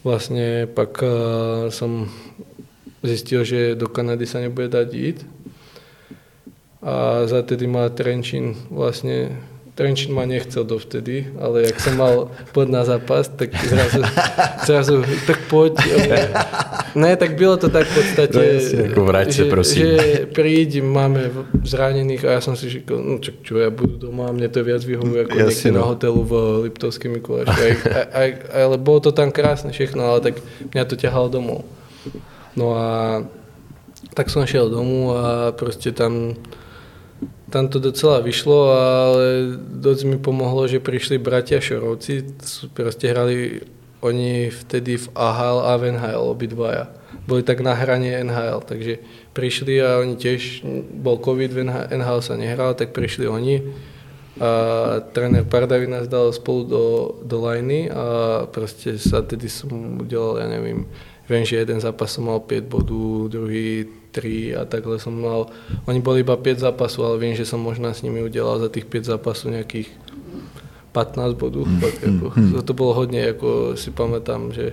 vlastně 0.04 0.68
pak 0.74 1.02
uh, 1.02 1.70
jsem 1.70 2.08
zjistil, 3.02 3.44
že 3.44 3.74
do 3.74 3.88
Kanady 3.88 4.26
se 4.26 4.40
nebude 4.40 4.68
dát 4.68 4.94
jít 4.94 5.26
a 6.82 7.26
za 7.26 7.42
tedy 7.42 7.66
má 7.66 7.88
Trenčín 7.88 8.54
vlastně 8.70 9.36
Trenčín 9.78 10.10
ma 10.14 10.26
nechcel 10.26 10.64
dovtedy, 10.66 11.38
ale 11.38 11.70
jak 11.70 11.78
som 11.78 11.94
mal 11.94 12.34
pod 12.50 12.66
na 12.66 12.82
zápas, 12.82 13.30
tak 13.30 13.54
zrazu, 13.54 14.02
zrazu 14.66 15.06
tak 15.22 15.38
poď. 15.46 15.78
Ne, 16.98 17.14
tak 17.14 17.38
bylo 17.38 17.56
to 17.56 17.70
tak 17.70 17.86
v 17.86 17.94
podstate, 17.94 18.34
No 18.34 18.42
jasne, 18.42 18.82
ako 18.90 19.00
vrať 19.06 19.26
sa, 19.30 19.38
že, 19.38 19.44
prosím. 19.46 19.78
že 19.78 19.90
príď, 20.34 20.82
máme 20.82 21.30
zranených 21.62 22.26
a 22.26 22.30
ja 22.34 22.40
som 22.42 22.58
si 22.58 22.66
říkal, 22.66 22.98
no 22.98 23.22
čak 23.22 23.38
čo, 23.46 23.62
ja 23.62 23.70
budu 23.70 24.10
doma, 24.10 24.34
mne 24.34 24.50
to 24.50 24.66
viac 24.66 24.82
vyhovuje 24.82 25.30
ako 25.30 25.36
Jasne, 25.38 25.46
niekde 25.46 25.70
na 25.70 25.82
no. 25.86 25.90
hotelu 25.94 26.20
v 26.26 26.32
Liptovském 26.66 27.10
Mikuláši. 27.14 27.54
Aj, 27.54 27.72
aj, 27.86 28.08
aj, 28.18 28.28
ale 28.50 28.76
bolo 28.82 28.98
to 28.98 29.14
tam 29.14 29.30
krásne 29.30 29.70
všechno, 29.70 30.02
ale 30.02 30.18
tak 30.26 30.34
mňa 30.74 30.84
to 30.90 30.98
ťahalo 30.98 31.30
domov. 31.30 31.62
No 32.58 32.74
a 32.74 32.86
tak 34.10 34.26
som 34.26 34.42
šiel 34.42 34.66
domů 34.74 35.14
a 35.14 35.52
prostě 35.52 35.94
tam, 35.94 36.34
tam 37.50 37.68
to 37.68 37.78
docela 37.78 38.20
vyšlo, 38.20 38.58
ale 38.70 39.24
dosť 39.58 40.02
mi 40.04 40.18
pomohlo, 40.18 40.68
že 40.68 40.80
prišli 40.80 41.18
bratia 41.18 41.60
Šorovci, 41.60 42.24
prostě 42.74 43.08
hrali 43.08 43.60
oni 44.00 44.50
vtedy 44.50 44.96
v 44.96 45.08
AHL 45.14 45.58
a 45.60 45.76
v 45.76 45.92
NHL 45.92 46.20
obidvaja. 46.20 46.86
Boli 47.26 47.42
tak 47.42 47.60
na 47.60 47.72
hraně 47.72 48.24
NHL, 48.24 48.60
takže 48.64 48.98
prišli 49.32 49.82
a 49.82 49.98
oni 50.00 50.16
tiež, 50.16 50.64
bol 50.94 51.18
covid, 51.18 51.52
v 51.52 51.64
NH- 51.64 51.88
NHL 51.96 52.20
sa 52.22 52.36
nehral, 52.36 52.74
tak 52.74 52.88
prišli 52.92 53.28
oni 53.28 53.62
a 54.38 54.50
tréner 55.12 55.42
Pardavi 55.44 55.86
nás 55.86 56.06
dal 56.08 56.32
spolu 56.32 56.64
do, 56.64 56.84
do 57.22 57.46
liney 57.46 57.90
a 57.90 58.46
prostě 58.46 58.98
sa 58.98 59.22
tedy 59.22 59.48
som 59.48 60.00
udělal, 60.00 60.38
ja 60.38 60.48
nevím, 60.48 60.86
viem, 61.28 61.44
že 61.44 61.56
jeden 61.56 61.80
zápas 61.80 62.12
som 62.12 62.24
mal 62.24 62.40
5 62.40 62.64
bodů, 62.64 63.28
druhý 63.28 63.86
3 64.18 64.56
a 64.56 64.64
takhle 64.66 64.98
som 64.98 65.14
mal, 65.14 65.46
oni 65.86 66.02
boli 66.02 66.20
iba 66.20 66.36
5 66.36 66.58
zápasů, 66.58 67.04
ale 67.04 67.18
viem, 67.18 67.34
že 67.38 67.46
som 67.46 67.62
možná 67.62 67.94
s 67.94 68.02
nimi 68.02 68.22
udělal 68.22 68.58
za 68.58 68.68
tých 68.68 68.84
5 68.84 69.04
zápasů 69.14 69.50
nějakých 69.50 69.90
15 70.92 71.34
bodů. 71.34 71.64
Mm. 71.64 71.80
Fakt, 71.80 72.02
jako, 72.02 72.26
to, 72.52 72.62
to 72.62 72.72
bylo 72.72 72.94
hodně, 72.94 73.20
jako 73.20 73.76
si 73.76 73.90
pamätám, 73.90 74.52
že 74.52 74.72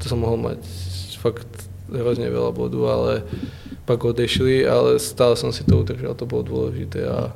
to 0.00 0.08
som 0.08 0.18
mohl 0.18 0.36
mať 0.36 0.58
fakt 1.20 1.48
hrozně 1.92 2.30
veľa 2.30 2.52
bodů, 2.52 2.88
ale 2.88 3.22
pak 3.84 4.04
odešli, 4.04 4.66
ale 4.66 4.98
stále 4.98 5.36
som 5.36 5.52
si 5.52 5.64
to 5.64 5.78
udržal, 5.78 6.14
to 6.14 6.26
bylo 6.26 6.42
důležité 6.42 7.06
a 7.06 7.32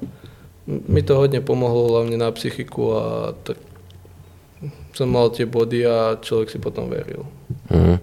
mi 0.89 1.03
to 1.03 1.17
hodně 1.17 1.41
pomohlo, 1.41 1.89
hlavně 1.89 2.17
na 2.17 2.31
psychiku 2.31 2.95
a 2.97 3.33
tak 3.43 3.57
jsem 4.95 5.09
mal 5.09 5.31
tie 5.31 5.47
body 5.47 5.87
a 5.87 6.19
člověk 6.21 6.51
si 6.51 6.59
potom 6.59 6.91
veril. 6.91 7.27
Eh, 7.73 7.99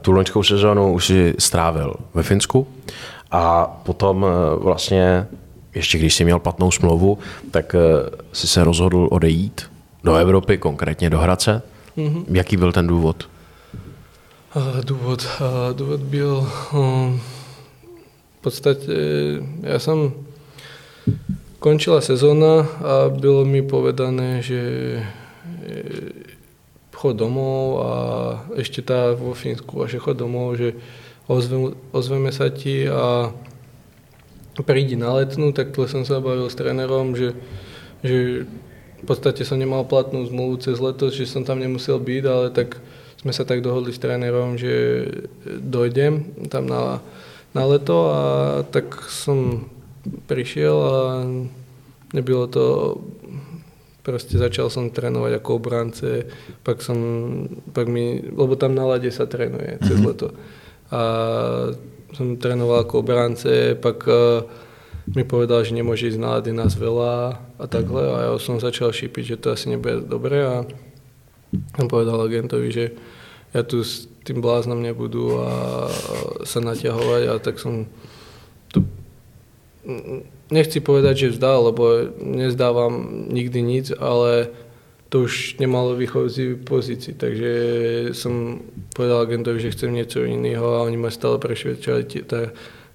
Tu 0.00 0.12
loňskou 0.12 0.42
sezónu 0.42 0.92
už 0.92 1.06
si 1.06 1.34
strávil 1.38 1.94
ve 2.14 2.22
Finsku 2.22 2.66
a 3.30 3.66
potom 3.66 4.26
eh, 4.26 4.56
vlastně, 4.58 5.26
ještě 5.74 5.98
když 5.98 6.14
jsi 6.14 6.24
měl 6.24 6.38
platnou 6.38 6.70
smlouvu, 6.70 7.18
tak 7.50 7.74
eh, 7.74 7.78
si 8.32 8.48
se 8.48 8.64
rozhodl 8.64 9.08
odejít 9.10 9.70
do 10.04 10.14
Evropy, 10.14 10.58
konkrétně 10.58 11.10
do 11.10 11.18
Hradce. 11.18 11.62
Mhm. 11.96 12.24
Jaký 12.28 12.56
byl 12.56 12.72
ten 12.72 12.86
důvod? 12.86 13.28
A 14.54 14.60
důvod, 14.84 15.26
a 15.40 15.72
důvod 15.72 16.00
byl 16.00 16.48
um, 16.72 17.20
v 18.38 18.42
podstatě, 18.42 18.92
já 19.62 19.78
jsem 19.78 20.12
končila 21.58 22.00
sezóna 22.00 22.60
a 22.60 23.08
bylo 23.08 23.44
mi 23.44 23.62
povedané, 23.62 24.42
že 24.42 24.62
chod 26.96 27.20
domov 27.20 27.84
a 27.84 27.92
ešte 28.56 28.80
tá 28.80 29.12
vo 29.12 29.36
Fínsku 29.36 29.84
a 29.84 29.86
že 29.86 30.00
chod 30.00 30.16
domov, 30.16 30.56
že 30.56 30.72
ozvem, 31.28 31.76
ozveme 31.92 32.32
sa 32.32 32.48
ti 32.48 32.88
a 32.88 33.36
prídi 34.64 34.96
na 34.96 35.12
letnú, 35.12 35.52
tak 35.52 35.76
to 35.76 35.84
som 35.84 36.08
sa 36.08 36.24
bavil 36.24 36.48
s 36.48 36.56
trénerom, 36.56 37.12
že, 37.12 37.36
že 38.00 38.48
v 38.96 39.04
podstate 39.04 39.44
som 39.44 39.60
nemal 39.60 39.84
platnú 39.84 40.24
zmluvu 40.24 40.56
cez 40.64 40.80
leto, 40.80 41.12
že 41.12 41.28
som 41.28 41.44
tam 41.44 41.60
nemusel 41.60 42.00
byť, 42.00 42.24
ale 42.24 42.48
tak 42.48 42.80
sme 43.20 43.36
sa 43.36 43.44
tak 43.44 43.60
dohodli 43.60 43.92
s 43.92 44.00
trénerom, 44.00 44.56
že 44.56 45.04
dojdem 45.44 46.48
tam 46.48 46.64
na, 46.64 47.04
na 47.52 47.62
leto 47.68 48.08
a 48.08 48.22
tak 48.72 48.96
som 49.12 49.68
prišiel 50.24 50.76
a 50.80 50.96
nebylo 52.16 52.48
to 52.48 52.64
Proste 54.06 54.38
začal 54.38 54.70
som 54.70 54.94
trénovať 54.94 55.42
ako 55.42 55.50
obránce, 55.58 56.30
pak 56.62 56.78
som, 56.78 56.98
pak 57.74 57.90
mi, 57.90 58.22
lebo 58.22 58.54
tam 58.54 58.78
na 58.78 58.86
lade 58.86 59.10
sa 59.10 59.26
trénuje 59.26 59.82
cez 59.82 59.98
leto. 59.98 60.30
A 60.94 61.00
som 62.14 62.38
trénoval 62.38 62.86
ako 62.86 63.02
obránce, 63.02 63.74
pak 63.74 63.98
uh, 64.06 64.46
mi 65.10 65.26
povedal, 65.26 65.66
že 65.66 65.74
nemôže 65.74 66.06
ísť 66.06 66.22
na 66.22 66.38
lady 66.38 66.54
nás 66.54 66.78
veľa 66.78 67.34
a 67.58 67.64
takhle. 67.66 68.06
A 68.06 68.18
ja 68.30 68.32
som 68.38 68.62
začal 68.62 68.94
šípiť, 68.94 69.34
že 69.34 69.40
to 69.42 69.50
asi 69.50 69.74
nebude 69.74 70.06
dobré. 70.06 70.46
A 70.46 70.62
som 71.74 71.90
povedal 71.90 72.22
agentovi, 72.22 72.70
že 72.70 72.94
ja 73.50 73.66
tu 73.66 73.82
s 73.82 74.06
tým 74.22 74.38
bláznom 74.38 74.82
nebudu 74.82 75.42
a 75.42 75.50
sa 76.46 76.62
naťahovať 76.62 77.22
a 77.26 77.34
tak 77.42 77.58
som 77.58 77.90
to 78.70 78.82
nechci 80.50 80.78
povedať, 80.80 81.14
že 81.16 81.32
vzdal, 81.34 81.72
lebo 81.72 81.82
nezdávam 82.22 83.26
nikdy 83.30 83.62
nic, 83.62 83.86
ale 83.98 84.50
to 85.08 85.30
už 85.30 85.62
nemalo 85.62 85.94
výchozí 85.94 86.58
pozícii, 86.58 87.14
takže 87.14 87.52
som 88.10 88.58
povedal 88.90 89.22
agentovi, 89.22 89.62
že 89.62 89.70
chcem 89.70 89.94
niečo 89.94 90.26
iného 90.26 90.66
a 90.66 90.82
oni 90.82 90.98
ma 90.98 91.14
stále 91.14 91.38
presvedčali, 91.38 92.02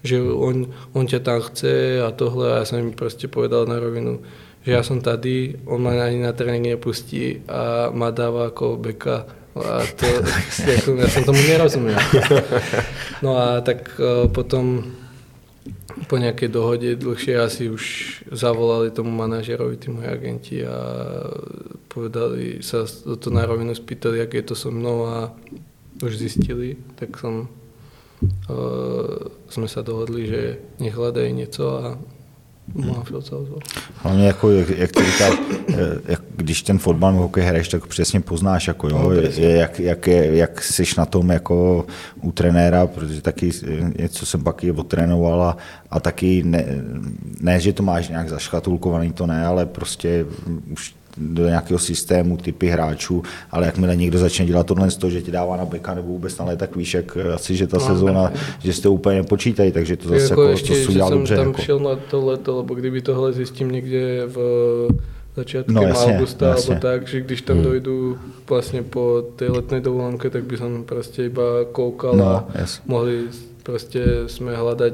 že 0.03 0.15
on, 0.19 0.67
on 0.91 1.05
ťa 1.07 1.19
tam 1.23 1.39
chce 1.39 2.03
a 2.03 2.11
tohle. 2.11 2.51
A 2.51 2.61
ja 2.61 2.65
som 2.67 2.83
im 2.83 2.91
proste 2.91 3.31
povedal 3.31 3.63
na 3.63 3.79
rovinu, 3.79 4.19
že 4.65 4.75
ja 4.75 4.83
som 4.83 4.99
tady, 4.99 5.63
on 5.65 5.79
ma 5.79 5.95
ani 5.95 6.19
na 6.19 6.35
tréning 6.35 6.67
nepustí 6.75 7.47
a 7.47 7.93
ma 7.95 8.11
dáva 8.11 8.51
ako 8.51 8.75
beka. 8.75 9.25
A 9.55 9.83
to, 9.95 10.05
ja 11.01 11.07
som 11.07 11.23
tomu 11.23 11.39
nerozumel. 11.47 11.95
No 13.23 13.39
a 13.39 13.63
tak 13.63 13.87
eh, 13.95 14.27
potom 14.27 14.83
po 16.11 16.19
nejakej 16.19 16.51
dohode 16.51 16.99
dlhšie 16.99 17.39
asi 17.39 17.71
už 17.71 17.83
zavolali 18.35 18.91
tomu 18.91 19.15
manažerovi, 19.15 19.79
tí 19.79 19.87
moji 19.87 20.07
agenti 20.11 20.59
a 20.59 20.75
povedali 21.87 22.59
sa 22.59 22.83
to 23.15 23.31
na 23.31 23.47
rovinu 23.47 23.71
spýtali, 23.71 24.19
aké 24.19 24.43
je 24.43 24.51
to 24.51 24.55
so 24.59 24.75
mnou 24.75 25.07
a 25.07 25.31
už 26.03 26.19
zistili, 26.19 26.75
tak 26.99 27.15
som 27.15 27.47
uh, 27.47 29.23
sme 29.47 29.71
sa 29.71 29.87
dohodli, 29.87 30.27
že 30.27 30.41
nech 30.83 30.91
hľadajú 30.91 31.31
niečo 31.31 31.65
a 31.79 31.95
Hlavně 33.95 34.27
jako, 34.27 34.51
jak, 34.51 34.69
jak 34.69 34.91
ty 34.91 35.03
říkáš, 35.05 35.33
eh, 35.69 35.75
jak, 36.05 36.21
když 36.35 36.61
ten 36.61 36.77
fotbal 36.77 37.13
hokej 37.13 37.43
hraješ, 37.43 37.67
tak 37.67 37.87
přesně 37.87 38.21
poznáš, 38.21 38.67
jako, 38.67 38.89
jo, 38.89 39.01
no, 39.03 39.11
je, 39.11 39.57
jak, 39.57 39.79
jak, 39.79 40.07
je, 40.07 40.35
jak 40.35 40.63
jsi 40.63 40.83
na 40.97 41.05
tom 41.05 41.29
jako 41.29 41.85
u 42.21 42.31
trenéra, 42.31 42.87
protože 42.87 43.21
taky 43.21 43.51
něco 43.99 44.25
jsem 44.25 44.43
pak 44.43 44.63
i 44.63 44.71
odtrénoval 44.71 45.43
a, 45.43 45.57
a 45.91 45.99
taky 45.99 46.43
ne, 46.43 46.65
ne, 47.41 47.59
že 47.59 47.73
to 47.73 47.83
máš 47.83 48.09
nějak 48.09 48.29
zaškatulkovaný, 48.29 49.13
to 49.13 49.27
ne, 49.27 49.45
ale 49.45 49.65
prostě 49.65 50.25
už 50.71 51.00
do 51.17 51.45
nějakého 51.45 51.79
systému, 51.79 52.37
typy 52.37 52.67
hráčů, 52.67 53.23
ale 53.51 53.65
jakmile 53.65 53.95
někdo 53.95 54.19
začne 54.19 54.45
dělat 54.45 54.67
tohle 54.67 54.91
z 54.91 54.97
toho, 54.97 55.11
že 55.11 55.21
ti 55.21 55.31
dává 55.31 55.57
na 55.57 55.65
beka 55.65 55.93
nebo 55.93 56.07
vůbec 56.07 56.37
na 56.37 56.55
tak 56.55 56.75
víš, 56.75 56.93
jak 56.93 57.17
asi, 57.35 57.55
že 57.55 57.67
ta 57.67 57.77
no, 57.77 57.85
sezóna, 57.85 58.23
ne. 58.23 58.39
že 58.63 58.73
jste 58.73 58.89
úplně 58.89 59.17
nepočítají, 59.17 59.71
takže 59.71 59.97
to 59.97 60.09
zase 60.09 60.23
jako, 60.23 60.43
ještě, 60.43 60.85
to 60.85 60.91
udělal 60.91 61.09
dobře. 61.09 61.35
tam 61.35 61.47
jako. 61.47 61.61
šel 61.61 61.79
na 61.79 61.95
to 61.95 62.25
leto, 62.25 62.57
lebo 62.57 62.73
kdyby 62.75 63.01
tohle 63.01 63.33
zjistím 63.33 63.71
někde 63.71 64.25
v 64.25 64.37
začátkem 65.35 65.75
no, 65.75 65.81
jasně, 65.81 66.13
augusta, 66.13 66.47
jasně. 66.47 66.75
alebo 66.75 66.81
tak, 66.81 67.07
že 67.07 67.21
když 67.21 67.41
tam 67.41 67.55
hmm. 67.55 67.65
dojdu 67.65 68.17
vlastně 68.49 68.83
po 68.83 69.23
té 69.35 69.47
letné 69.47 69.79
dovolenke, 69.79 70.29
tak 70.29 70.43
by 70.43 70.57
som 70.57 70.83
prostě 70.83 71.25
iba 71.25 71.43
koukal 71.71 72.15
no, 72.15 72.25
a 72.25 72.47
jasně. 72.55 72.83
mohli 72.87 73.23
prostě 73.63 74.05
jsme 74.27 74.55
hledat 74.55 74.93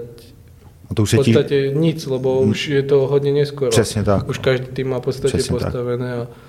a 0.90 0.94
to 0.94 1.04
už 1.04 1.14
v 1.14 1.16
podstatě 1.16 1.72
tí... 1.72 1.80
nic, 1.80 2.06
lebo 2.06 2.42
hmm. 2.42 2.50
už 2.50 2.68
je 2.68 2.84
to 2.84 3.08
hodně 3.08 3.32
neskoro. 3.32 3.72
Přesně 3.72 4.04
tak. 4.04 4.30
Už 4.30 4.38
každý 4.38 4.68
tým 4.68 4.90
má 4.90 5.00
v 5.00 5.02
podstatě 5.02 5.38
Přesně 5.38 5.54
postavené 5.54 6.12
tak. 6.18 6.28
a 6.28 6.48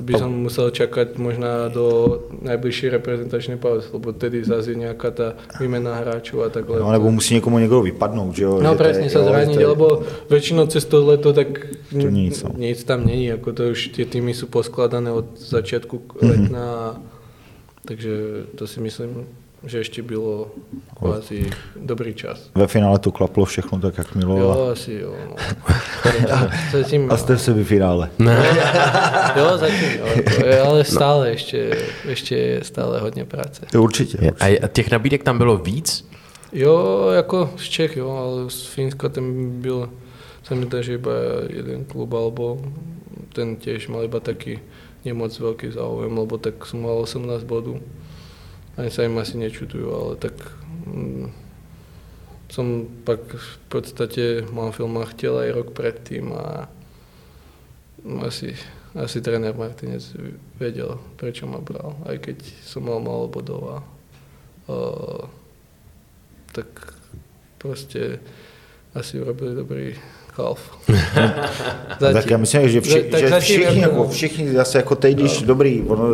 by 0.00 0.12
som 0.16 0.32
musel 0.32 0.72
čakať 0.72 1.20
možná 1.20 1.68
do 1.68 2.16
najbližšej 2.40 2.88
reprezentačnej 2.90 3.58
pauzy, 3.60 3.92
lebo 3.92 4.16
tedy 4.16 4.40
zase 4.40 4.72
nejaká 4.72 5.12
tá 5.12 5.28
výmena 5.60 6.00
hráčov 6.00 6.40
a 6.40 6.48
takhle. 6.48 6.80
No, 6.80 6.92
nebo 6.92 7.10
musí 7.10 7.34
někomu 7.34 7.58
někdo 7.58 7.82
vypadnout, 7.82 8.36
že 8.36 8.44
jo? 8.44 8.60
No 8.62 8.72
že 8.72 8.78
presne 8.80 9.06
sa 9.12 9.20
zraniť, 9.20 9.60
lebo 9.60 10.02
väčšinou 10.32 10.66
cez 10.72 10.84
to 10.88 11.04
leto 11.04 11.32
tak 11.36 11.52
to 11.92 12.08
nic, 12.08 12.42
no. 12.42 12.50
nic 12.56 12.80
tam 12.84 13.04
není, 13.04 13.32
ako 13.32 13.52
to 13.52 13.62
už 13.76 13.92
tie 13.92 14.08
týmy 14.08 14.32
sú 14.32 14.48
poskladané 14.48 15.12
od 15.12 15.36
mm-hmm. 15.36 16.24
letna, 16.24 16.96
takže 17.84 18.12
to 18.56 18.64
si 18.66 18.80
myslím, 18.80 19.28
že 19.66 19.78
ještě 19.78 20.02
bylo 20.02 20.50
asi 21.18 21.50
dobrý 21.76 22.14
čas. 22.14 22.50
Ve 22.54 22.66
finále 22.66 22.98
to 22.98 23.12
klaplo 23.12 23.44
všechno 23.44 23.80
tak, 23.80 23.98
jak 23.98 24.14
mělo. 24.14 24.38
Jo, 24.38 24.68
asi 24.72 24.92
jo. 24.92 25.14
No. 25.28 25.36
Zatím, 26.72 27.10
a 27.12 27.16
jste 27.16 27.36
v 27.36 27.42
semifinále. 27.42 28.10
Ne. 28.18 28.46
jo, 29.36 29.58
zatím 29.58 29.90
jo, 29.98 30.06
ale 30.64 30.84
stále 30.84 31.30
ještě, 31.30 31.78
ještě 32.08 32.36
je 32.36 32.64
stále 32.64 33.00
hodně 33.00 33.24
práce. 33.24 33.66
To 33.72 33.82
určitě. 33.82 34.32
A 34.40 34.68
těch 34.68 34.90
nabídek 34.90 35.22
tam 35.22 35.38
bylo 35.38 35.56
víc? 35.56 36.10
Jo, 36.52 37.08
jako 37.14 37.50
z 37.56 37.62
Čech, 37.62 37.96
jo, 37.96 38.10
ale 38.10 38.50
z 38.50 38.66
Fínska 38.66 39.08
tam 39.08 39.50
byl, 39.60 39.90
se 40.42 40.54
mi 40.54 40.66
že 40.80 40.94
iba 40.94 41.12
jeden 41.48 41.84
klub, 41.84 42.12
alebo 42.12 42.58
ten 43.32 43.56
tiež 43.56 43.86
mal 43.88 44.02
iba 44.02 44.18
taký 44.18 44.58
nemoc 45.06 45.30
veľký 45.38 45.70
záujem, 45.70 46.12
lebo 46.12 46.34
tak 46.36 46.66
som 46.66 46.82
mal 46.82 46.98
18 46.98 47.46
bodů 47.46 47.78
ani 48.76 48.90
sa 48.90 49.06
im 49.06 49.18
asi 49.18 49.38
nečudujú, 49.38 49.88
ale 49.90 50.12
tak 50.20 50.34
mm, 50.86 51.30
som 52.50 52.86
pak 53.06 53.22
v 53.38 53.56
podstate 53.70 54.24
mám 54.50 54.74
filmách 54.74 55.14
chtěl 55.14 55.38
aj 55.38 55.50
rok 55.50 55.68
predtým 55.70 56.34
a 56.34 56.66
asi, 58.26 58.56
asi 58.94 59.20
tréner 59.20 59.54
Martinec 59.54 60.02
vedel, 60.58 60.98
prečo 61.16 61.46
ma 61.46 61.62
bral, 61.62 61.94
aj 62.10 62.16
keď 62.18 62.38
som 62.66 62.82
mal 62.82 62.98
málo 62.98 63.30
bodov 63.30 63.62
a 63.70 63.78
uh, 64.66 65.24
tak 66.50 66.96
proste 67.58 68.18
asi 68.94 69.22
urobili 69.22 69.54
dobrý 69.54 69.94
half. 70.38 70.60
tak 71.98 72.30
já 72.30 72.36
myslím, 72.36 72.68
že, 72.68 72.80
vši, 72.80 73.02
tak 73.02 73.20
že 73.20 73.40
všichni, 73.40 73.80
jako, 73.80 74.08
všichni 74.08 74.52
zase 74.52 74.78
jako 74.78 74.94
teď, 74.94 75.16
když 75.16 75.42
dobrý, 75.42 75.82
ono 75.86 76.04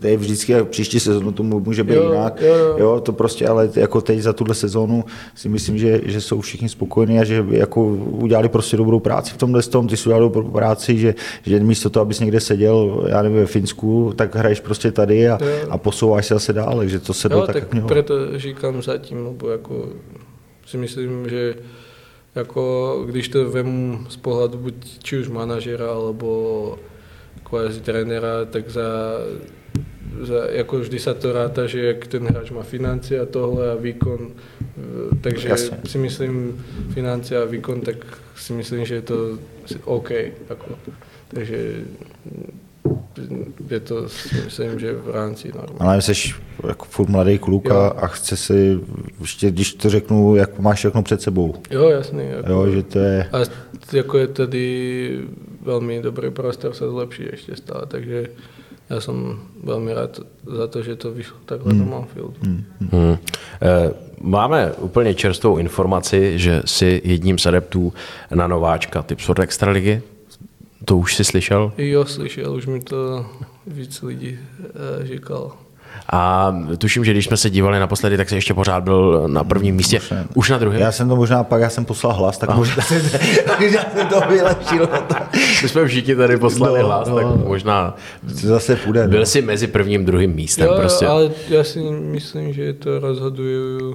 to 0.00 0.06
je 0.06 0.16
vždycky, 0.16 0.54
příští 0.64 1.00
sezónu 1.00 1.32
to 1.32 1.42
může 1.42 1.84
být 1.84 1.94
jo, 1.94 2.12
jinak, 2.12 2.40
jo, 2.40 2.54
jo. 2.54 2.76
jo, 2.78 3.00
to 3.00 3.12
prostě, 3.12 3.48
ale 3.48 3.70
jako 3.76 4.00
teď 4.00 4.20
za 4.20 4.32
tuhle 4.32 4.54
sezónu 4.54 5.04
si 5.34 5.48
myslím, 5.48 5.78
že, 5.78 6.00
že 6.04 6.20
jsou 6.20 6.40
všichni 6.40 6.68
spokojení 6.68 7.20
a 7.20 7.24
že 7.24 7.44
jako 7.50 7.84
udělali 7.94 8.48
prostě 8.48 8.76
dobrou 8.76 9.00
práci 9.00 9.34
v 9.34 9.36
tomhle 9.36 9.62
tom, 9.62 9.88
ty 9.88 9.96
jsi 9.96 10.08
udělal 10.08 10.22
dobrou 10.22 10.50
práci, 10.50 10.98
že, 10.98 11.14
že 11.46 11.60
místo 11.60 11.90
toho, 11.90 12.02
abys 12.02 12.20
někde 12.20 12.40
seděl, 12.40 13.04
já 13.08 13.22
nevím, 13.22 13.38
ve 13.38 13.46
Finsku, 13.46 14.12
tak 14.16 14.34
hraješ 14.34 14.60
prostě 14.60 14.92
tady 14.92 15.28
a, 15.28 15.38
a 15.70 15.78
posouváš 15.78 16.26
se 16.26 16.34
zase 16.34 16.52
dál, 16.52 16.76
takže 16.76 16.98
to 16.98 17.14
se 17.14 17.28
jo, 17.30 17.38
tak, 17.38 17.46
tak 17.46 17.56
jak 17.56 17.72
mělo. 17.72 17.88
proto 17.88 18.14
říkám 18.38 18.82
zatím, 18.82 19.24
nebo 19.24 19.50
jako 19.50 19.88
si 20.66 20.76
myslím, 20.76 21.28
že 21.28 21.54
jako 22.36 23.02
když 23.08 23.28
to 23.28 23.50
vemu 23.50 24.06
z 24.08 24.16
pohledu 24.16 24.58
buď 24.58 24.74
či 25.02 25.18
už 25.18 25.28
manažera, 25.28 25.90
alebo 25.90 26.78
kvázi 27.42 27.80
trenéra, 27.80 28.44
tak 28.44 28.70
za, 28.70 29.18
za, 30.22 30.50
jako 30.50 30.78
vždy 30.78 30.98
sa 30.98 31.14
to 31.14 31.32
ráta, 31.32 31.66
že 31.66 31.86
jak 31.86 32.06
ten 32.06 32.26
hráč 32.26 32.50
má 32.50 32.62
financie 32.62 33.20
a 33.20 33.26
tohle 33.26 33.70
a 33.70 33.74
výkon, 33.74 34.34
takže 35.20 35.48
Jasne. 35.48 35.78
si 35.86 35.98
myslím 35.98 36.64
financie 36.94 37.38
a 37.38 37.44
výkon, 37.44 37.80
tak 37.80 37.96
si 38.36 38.52
myslím, 38.52 38.84
že 38.84 38.94
je 38.94 39.02
to 39.02 39.38
OK. 39.84 40.10
Jako. 40.50 40.78
Takže 41.28 41.84
je 43.70 43.80
to, 43.80 44.02
myslím, 44.44 44.78
že 44.78 44.92
v 44.92 45.10
rámci 45.10 45.48
normálně. 45.48 45.78
Ale 45.78 46.02
jsi 46.02 46.34
jako 46.66 46.84
furt 46.84 47.08
mladý 47.08 47.38
kluk 47.38 47.70
a, 47.70 47.88
a 47.88 48.06
chce 48.06 48.36
si, 48.36 48.78
ještě, 49.20 49.50
když 49.50 49.74
to 49.74 49.90
řeknu, 49.90 50.36
jak 50.36 50.58
máš 50.58 50.78
všechno 50.78 51.02
před 51.02 51.22
sebou. 51.22 51.54
Jo, 51.70 51.88
jasný. 51.88 52.24
Jako, 52.28 52.52
jo, 52.52 52.70
že 52.70 52.82
to 52.82 52.98
je... 52.98 53.28
A 53.32 53.38
jako 53.92 54.18
je 54.18 54.26
tady 54.26 55.18
velmi 55.62 56.02
dobrý 56.02 56.30
prostor 56.30 56.74
se 56.74 56.90
zlepšit 56.90 57.28
ještě 57.32 57.56
stále, 57.56 57.86
takže 57.86 58.28
já 58.90 59.00
jsem 59.00 59.38
velmi 59.64 59.94
rád 59.94 60.20
za 60.56 60.66
to, 60.66 60.82
že 60.82 60.96
to 60.96 61.12
vyšlo 61.12 61.36
takhle 61.44 61.72
hmm. 61.72 61.84
do 61.84 61.90
Manfieldu. 61.90 62.34
Hmm. 62.42 62.64
Hmm. 62.92 63.16
Eh, 63.62 63.90
máme 64.20 64.72
úplně 64.72 65.14
čerstvou 65.14 65.56
informaci, 65.56 66.38
že 66.38 66.62
jsi 66.64 67.02
jedním 67.04 67.38
z 67.38 67.46
adeptů 67.46 67.92
na 68.34 68.46
nováčka 68.46 69.02
Tipsport 69.02 69.38
Extraligy. 69.38 70.02
To 70.88 70.96
už 70.96 71.16
jsi 71.16 71.24
slyšel? 71.24 71.72
Jo, 71.78 72.04
slyšel, 72.04 72.54
už 72.54 72.66
mi 72.66 72.80
to 72.80 73.26
víc 73.66 74.02
lidí 74.02 74.38
uh, 74.58 75.06
říkal. 75.06 75.52
A 76.12 76.52
tuším, 76.78 77.04
že 77.04 77.10
když 77.10 77.24
jsme 77.24 77.36
se 77.36 77.50
dívali 77.50 77.80
naposledy, 77.80 78.16
tak 78.16 78.28
se 78.28 78.34
ještě 78.34 78.54
pořád 78.54 78.84
byl 78.84 79.24
na 79.26 79.44
prvním 79.44 79.76
místě. 79.76 80.00
Už, 80.34 80.46
už 80.46 80.50
na 80.50 80.58
druhém? 80.58 80.80
Já 80.80 80.92
jsem 80.92 81.08
to 81.08 81.16
možná, 81.16 81.44
pak 81.44 81.60
já 81.60 81.70
jsem 81.70 81.84
poslal 81.84 82.12
hlas, 82.12 82.38
tak 82.38 82.54
možná, 82.54 82.84
možná 83.60 83.80
jsem 83.96 84.06
to 84.06 84.20
vylepšil. 84.28 84.88
My 85.62 85.68
jsme 85.68 85.86
všichni 85.86 86.16
tady 86.16 86.36
poslali 86.36 86.80
no, 86.80 86.86
hlas, 86.86 87.08
no, 87.08 87.16
tak 87.16 87.26
možná 87.26 87.96
zase 88.26 88.76
půjde. 88.76 89.08
Byl 89.08 89.20
no. 89.20 89.26
si 89.26 89.42
mezi 89.42 89.66
prvním 89.66 90.04
druhým 90.04 90.34
místem. 90.34 90.66
Jo, 90.66 90.74
prostě. 90.76 91.06
ale 91.06 91.30
já 91.48 91.64
si 91.64 91.80
myslím, 91.90 92.52
že 92.52 92.72
to 92.72 93.00
rozhodují 93.00 93.82
uh, 93.82 93.94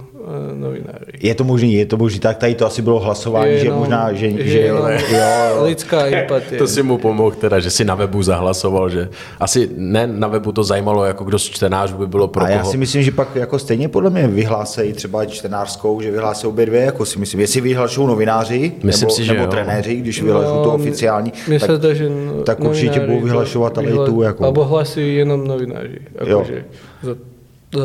novináři. 0.54 1.06
Je 1.20 1.36
to 1.36 1.44
možný, 1.44 1.74
je 1.74 1.86
to 1.86 1.98
možný, 1.98 2.20
tak 2.20 2.38
tady 2.38 2.56
to 2.56 2.66
asi 2.66 2.82
bylo 2.82 3.00
hlasování, 3.00 3.52
je 3.52 3.60
že 3.60 3.70
no, 3.70 3.78
možná, 3.78 4.14
že, 4.14 4.32
že, 4.32 4.44
že 4.44 4.72
no, 4.74 4.90
jo, 5.18 5.64
lidská 5.64 6.06
empatie. 6.06 6.58
To 6.58 6.68
si 6.68 6.84
mu 6.84 6.98
pomohl 6.98 7.32
teda, 7.32 7.60
že 7.60 7.70
si 7.70 7.86
na 7.86 7.96
webu 7.96 8.24
zahlasoval, 8.24 8.90
že 8.90 9.10
asi 9.40 9.70
ne 9.78 10.08
na 10.08 10.28
webu 10.28 10.52
to 10.52 10.64
zajímalo, 10.64 11.06
jako 11.06 11.24
kdo 11.24 11.40
z 11.40 11.50
čtenářů 11.50 11.91
by 11.94 12.08
bylo 12.08 12.28
pro 12.28 12.44
A 12.44 12.50
já 12.50 12.64
si 12.64 12.78
myslím, 12.78 13.04
že 13.04 13.12
pak 13.12 13.36
jako 13.36 13.60
stejně 13.60 13.90
podle 13.90 14.10
mě 14.10 14.28
vyhlásejí 14.28 14.94
třeba 14.94 15.26
čtenářskou, 15.26 16.02
že 16.02 16.12
vyhlásí 16.12 16.48
obě 16.48 16.66
dvě, 16.66 16.82
jako 16.82 17.06
si 17.06 17.20
myslím, 17.20 17.40
jestli 17.40 17.62
vyhlašují 17.62 18.08
novináři 18.08 18.72
myslím 18.84 19.08
nebo, 19.08 19.16
si, 19.16 19.26
že 19.26 19.34
nebo 19.34 19.44
jo. 19.44 19.50
trenéři, 19.50 19.96
když 19.96 20.22
vyhlašují 20.22 20.58
no, 20.58 20.64
to 20.64 20.74
oficiální, 20.74 21.34
tak, 21.60 21.82
to, 21.82 21.94
že 21.94 22.10
tak 22.46 22.60
určitě 22.60 23.00
budou 23.00 23.22
vyhlašovat 23.22 23.78
ale 23.78 23.90
i 23.90 23.94
tu. 24.06 24.22
Jako... 24.22 24.46
Abo 24.46 24.64
hlasí 24.64 25.16
jenom 25.16 25.48
novináři. 25.48 26.00
Jako, 26.20 26.44
že, 26.48 26.66
za 27.02 27.16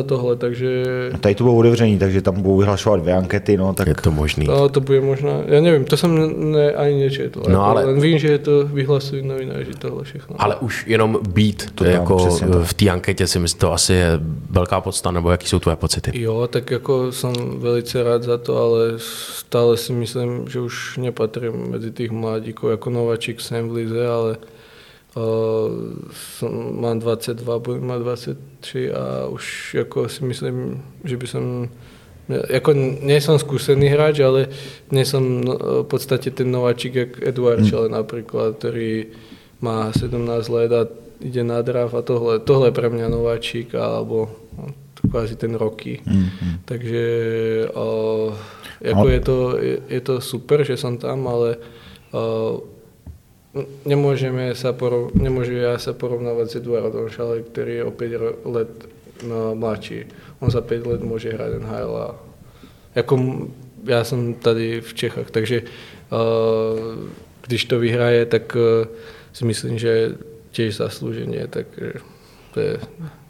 tohle, 0.03 0.35
takže... 0.35 0.83
A 1.13 1.17
tady 1.17 1.35
to 1.35 1.43
bylo 1.43 1.55
otevření, 1.55 1.99
takže 1.99 2.21
tam 2.21 2.41
budou 2.41 2.57
vyhlašovat 2.57 2.99
dvě 2.99 3.13
ankety, 3.13 3.57
no 3.57 3.73
tak... 3.73 3.87
Je 3.87 3.93
to 3.93 4.11
možný. 4.11 4.47
No, 4.47 4.69
to 4.69 4.81
bude 4.81 5.01
možná, 5.01 5.31
já 5.45 5.61
nevím, 5.61 5.85
to 5.85 5.97
jsem 5.97 6.33
ne, 6.51 6.71
ani 6.71 7.03
nečetl, 7.03 7.43
no, 7.49 7.65
ale... 7.65 7.85
len 7.85 8.01
vím, 8.01 8.19
že 8.19 8.27
je 8.27 8.37
to 8.37 8.65
vyhlasují 8.65 9.27
novináři 9.27 9.71
tohle 9.79 10.03
všechno. 10.03 10.35
Ale 10.39 10.55
už 10.55 10.87
jenom 10.87 11.19
být 11.29 11.71
to 11.75 11.85
jako 11.85 12.17
v 12.63 12.73
té 12.73 12.89
anketě 12.89 13.27
si 13.27 13.39
myslím, 13.39 13.59
to 13.59 13.73
asi 13.73 13.93
je 13.93 14.19
velká 14.49 14.81
podsta, 14.81 15.11
nebo 15.11 15.31
jaký 15.31 15.47
jsou 15.47 15.59
tvoje 15.59 15.75
pocity? 15.75 16.11
Jo, 16.21 16.47
tak 16.51 16.71
jako 16.71 17.11
jsem 17.11 17.33
velice 17.57 18.03
rád 18.03 18.23
za 18.23 18.37
to, 18.37 18.57
ale 18.57 18.79
stále 18.97 19.77
si 19.77 19.93
myslím, 19.93 20.45
že 20.49 20.59
už 20.59 20.97
nepatřím 20.97 21.53
mezi 21.69 21.91
těch 21.91 22.11
mladíků, 22.11 22.67
jako 22.67 22.89
nováčik 22.89 23.41
jsem 23.41 23.69
v 23.69 23.73
lize, 23.73 24.07
ale 24.07 24.37
som, 26.13 26.81
mám 26.81 26.99
22, 26.99 27.59
budem 27.59 27.85
mať 27.87 27.99
23 27.99 28.93
a 28.93 29.27
už 29.27 29.73
jako 29.73 30.09
si 30.09 30.23
myslím, 30.23 30.83
že 31.03 31.17
by 31.17 31.27
som 31.27 31.69
Jako 32.27 32.73
nie 33.07 33.23
som 33.23 33.39
skúsený 33.39 33.87
hráč, 33.87 34.19
ale 34.19 34.51
nie 34.91 35.07
som 35.07 35.23
no, 35.39 35.55
v 35.55 35.87
podstate 35.87 36.27
ten 36.35 36.51
nováčik, 36.51 36.91
jak 36.95 37.11
Eduard 37.23 37.63
hmm. 37.63 37.69
Čele 37.71 37.87
napríklad, 37.87 38.59
ktorý 38.59 39.15
má 39.63 39.95
17 39.95 40.27
let 40.51 40.71
a 40.75 40.91
ide 41.23 41.43
na 41.47 41.63
draft 41.63 41.95
a 41.95 42.01
tohle, 42.03 42.43
tohle 42.43 42.67
je 42.67 42.75
pre 42.75 42.91
mňa 42.91 43.07
nováčik 43.09 43.73
alebo 43.79 44.27
no, 44.59 44.75
kvázi 45.07 45.39
ten 45.39 45.55
roky. 45.55 46.03
Mm-hmm. 46.03 46.53
Takže 46.65 47.05
o, 47.73 47.87
jako 48.81 49.07
je, 49.07 49.19
to, 49.19 49.37
je, 49.57 49.75
je 49.87 50.01
to 50.01 50.21
super, 50.21 50.63
že 50.67 50.77
som 50.77 50.97
tam, 50.97 51.27
ale 51.27 51.57
o, 52.11 52.61
nemôžeme 53.85 54.55
sa 54.55 54.73
porov, 54.73 55.15
nemôžu 55.15 55.57
ja 55.57 55.79
sa 55.79 55.93
porovnávať 55.93 56.47
s 56.49 56.57
Eduardom 56.59 57.09
Šale, 57.09 57.41
ktorý 57.47 57.71
je 57.73 57.83
o 57.83 57.91
5 57.91 58.45
let 58.45 58.73
no, 59.23 59.55
mladší. 59.55 60.05
On 60.41 60.49
za 60.51 60.61
5 60.61 60.85
let 60.85 61.01
môže 61.01 61.33
hrať 61.33 61.61
NHL 61.61 61.93
a 61.97 62.07
jako 62.95 63.47
já 63.83 64.03
jsem 64.03 64.33
tady 64.33 64.81
v 64.81 64.93
Čechách, 64.93 65.31
takže 65.31 65.61
uh, 65.61 67.09
když 67.47 67.65
to 67.65 67.79
vyhraje, 67.79 68.25
tak 68.25 68.55
uh, 68.55 68.87
si 69.33 69.45
myslím, 69.45 69.77
že 69.77 70.15
těž 70.51 70.75
zaslouženě, 70.75 71.47
tak 71.47 71.67
to 72.53 72.59
je 72.59 72.79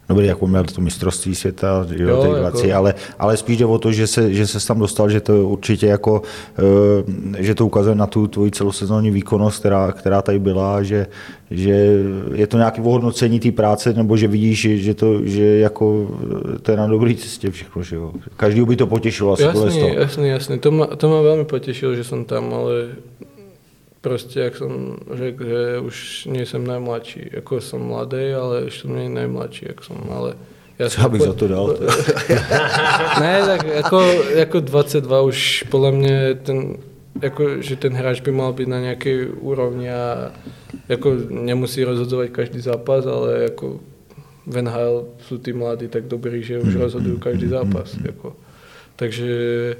Dobrý, 0.08 0.26
jako 0.26 0.46
měl 0.46 0.64
to 0.64 0.80
mistrovství 0.80 1.34
světa, 1.34 1.86
jo, 1.90 2.08
jo 2.08 2.34
jako... 2.42 2.74
ale, 2.74 2.94
ale 3.18 3.36
spíš 3.36 3.56
jde 3.56 3.66
o 3.66 3.78
to, 3.78 3.92
že 3.92 4.06
se, 4.06 4.34
že 4.34 4.46
se 4.46 4.66
tam 4.66 4.78
dostal, 4.78 5.10
že 5.10 5.20
to 5.20 5.48
určitě 5.48 5.86
jako, 5.86 6.22
eh, 6.58 7.42
že 7.42 7.54
to 7.54 7.66
ukazuje 7.66 7.94
na 7.94 8.06
tu 8.06 8.26
tvoji 8.26 8.50
celosezónní 8.50 9.10
výkonnost, 9.10 9.58
která, 9.60 9.92
která 9.92 10.22
tady 10.22 10.38
byla, 10.38 10.82
že, 10.82 11.06
že 11.50 12.02
je 12.34 12.46
to 12.46 12.56
nějaké 12.56 12.80
ohodnocení 12.82 13.40
té 13.40 13.52
práce, 13.52 13.92
nebo 13.92 14.16
že 14.16 14.28
vidíš, 14.28 14.60
že, 14.60 14.76
že, 14.76 14.94
to, 14.94 15.24
že 15.24 15.58
jako 15.58 16.08
to 16.62 16.70
je 16.70 16.76
na 16.76 16.86
dobrý 16.86 17.16
cestě 17.16 17.50
všechno, 17.50 17.82
že 17.82 17.96
jo. 17.96 18.12
Každý 18.36 18.64
by 18.64 18.76
to 18.76 18.86
potěšilo 18.86 19.32
asi 19.32 19.42
jasný, 19.42 19.94
jasný, 19.94 20.28
jasný, 20.28 20.58
to 20.58 20.70
má, 20.70 20.86
to 20.86 21.08
má 21.08 21.20
velmi 21.22 21.44
potěšilo, 21.44 21.94
že 21.94 22.04
jsem 22.04 22.24
tam, 22.24 22.54
ale 22.54 22.88
prostě, 24.00 24.40
jak 24.40 24.56
jsem 24.56 24.96
řekl, 25.14 25.44
že 25.44 25.78
už 25.78 26.28
nejsem 26.30 26.66
najmladší. 26.66 27.30
Jako 27.32 27.60
jsem 27.60 27.80
mladý, 27.80 28.32
ale 28.40 28.62
ještě 28.64 28.88
není 28.88 29.14
najmladší, 29.14 29.66
jak 29.68 29.84
jsem, 29.84 29.96
ale 30.10 30.34
já 30.78 30.88
Co 30.88 31.08
bych 31.08 31.22
za 31.22 31.32
to 31.32 31.48
dal? 31.48 31.66
ne, 33.20 33.42
tak 33.46 33.66
jako, 33.66 34.00
jako 34.34 34.60
22 34.60 35.20
už 35.20 35.64
podle 35.70 35.92
mě 35.92 36.34
ten, 36.34 36.76
jako, 37.22 37.62
že 37.62 37.76
ten 37.76 37.92
hráč 37.92 38.20
by 38.20 38.32
mal 38.32 38.52
být 38.52 38.68
na 38.68 38.80
nějaké 38.80 39.26
úrovni 39.26 39.90
a 39.90 40.32
jako 40.88 41.16
nemusí 41.28 41.84
rozhodovat 41.84 42.28
každý 42.30 42.60
zápas, 42.60 43.06
ale 43.06 43.42
jako 43.42 43.80
v 44.46 44.62
NHL 44.62 45.04
jsou 45.20 45.38
ty 45.38 45.52
mladí 45.52 45.88
tak 45.88 46.04
dobrý, 46.04 46.42
že 46.42 46.58
už 46.58 46.74
rozhodují 46.74 47.18
každý 47.18 47.48
zápas. 47.48 47.96
Jako. 48.06 48.36
Takže 48.96 49.76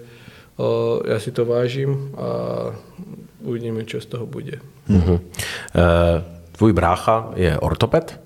o, 0.56 1.00
já 1.06 1.20
si 1.20 1.30
to 1.30 1.44
vážím 1.44 2.10
a 2.16 2.28
uvidíme, 3.48 3.84
co 3.84 4.00
z 4.00 4.06
toho 4.06 4.26
bude. 4.26 4.52
Uh-huh. 4.90 5.20
tvůj 6.52 6.72
brácha 6.72 7.30
je 7.36 7.58
ortoped? 7.58 8.20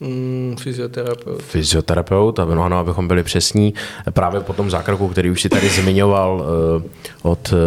Mm, 0.00 0.56
fyzioterapeut. 0.60 1.42
Fyzioterapeut, 1.42 2.38
aby, 2.38 2.54
no, 2.54 2.64
ano, 2.64 2.78
abychom 2.78 3.08
byli 3.08 3.22
přesní. 3.22 3.74
Právě 4.10 4.40
po 4.40 4.52
tom 4.52 4.70
zákroku, 4.70 5.08
který 5.08 5.30
už 5.30 5.42
si 5.42 5.48
tady 5.48 5.68
zmiňoval 5.68 6.44
uh, 6.82 7.30
od 7.30 7.52
uh, 7.52 7.58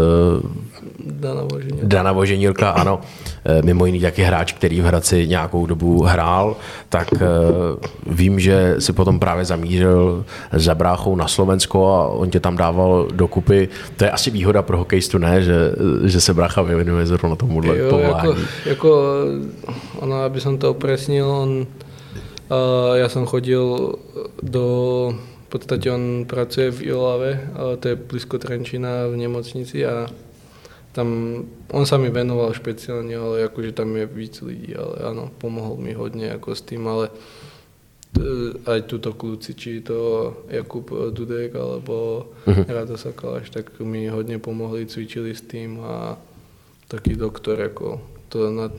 Dana 1.11 1.41
Voženilka. 1.41 1.87
Dana 1.87 2.11
Voženilka, 2.11 2.69
ano. 2.69 3.01
Uh, 3.47 3.63
mimo 3.63 3.85
jiný 3.85 3.99
taky 3.99 4.23
hráč, 4.23 4.53
který 4.53 4.81
v 4.81 4.83
Hradci 4.83 5.27
nějakou 5.27 5.65
dobu 5.65 6.03
hrál, 6.03 6.55
tak 6.89 7.07
uh, 7.11 7.19
vím, 8.05 8.39
že 8.39 8.75
si 8.79 8.93
potom 8.93 9.19
právě 9.19 9.45
zamířil 9.45 10.25
za 10.51 10.75
bráchou 10.75 11.15
na 11.15 11.27
Slovensko 11.27 11.87
a 11.87 12.07
on 12.07 12.29
tě 12.29 12.39
tam 12.39 12.57
dával 12.57 13.07
dokupy. 13.13 13.69
To 13.97 14.03
je 14.03 14.11
asi 14.11 14.31
výhoda 14.31 14.61
pro 14.61 14.77
hokejistu, 14.77 15.17
ne? 15.17 15.43
Že, 15.43 15.55
že 16.05 16.21
se 16.21 16.33
brácha 16.33 16.61
vyvinuje 16.61 17.05
zrovna 17.05 17.35
tomuhle 17.35 17.77
jo, 17.77 17.89
povolání. 17.89 18.29
Jako, 18.29 18.35
jako 18.65 19.03
ono, 19.99 20.15
aby 20.23 20.41
som 20.41 20.57
to 20.57 20.69
opresnil, 20.75 21.25
on 21.25 21.67
ja 22.95 23.11
som 23.11 23.27
chodil 23.27 23.99
do, 24.39 24.65
v 25.11 25.47
podstate 25.51 25.91
on 25.91 26.23
pracuje 26.23 26.71
v 26.71 26.95
Ilave, 26.95 27.43
to 27.79 27.91
je 27.91 27.95
blízko 27.95 28.39
Trenčina 28.39 29.11
v 29.11 29.19
nemocnici 29.19 29.83
a 29.83 30.07
tam, 30.97 31.09
on 31.69 31.85
sa 31.85 32.01
mi 32.01 32.09
venoval 32.09 32.57
špeciálne, 32.57 33.13
ale 33.13 33.45
akože 33.45 33.77
tam 33.77 33.93
je 33.93 34.09
víc 34.09 34.41
ľudí, 34.41 34.73
ale 34.73 35.05
áno, 35.05 35.29
pomohol 35.29 35.77
mi 35.77 35.93
hodne 35.93 36.33
ako 36.33 36.57
s 36.57 36.65
tým, 36.65 36.89
ale 36.89 37.13
aj 38.65 38.89
túto 38.89 39.13
kľúci, 39.13 39.53
či 39.53 39.85
to 39.85 40.33
Jakub 40.49 40.89
Dudek 41.13 41.53
alebo 41.53 42.25
uh-huh. 42.49 42.65
Rado 42.65 42.97
Sakaláš, 42.97 43.53
tak 43.53 43.77
mi 43.77 44.09
hodne 44.09 44.41
pomohli, 44.41 44.89
cvičili 44.89 45.37
s 45.37 45.45
tým 45.45 45.77
a 45.85 46.17
taký 46.89 47.13
doktor, 47.13 47.61
ako 47.61 48.01
to 48.33 48.49
na, 48.49 48.73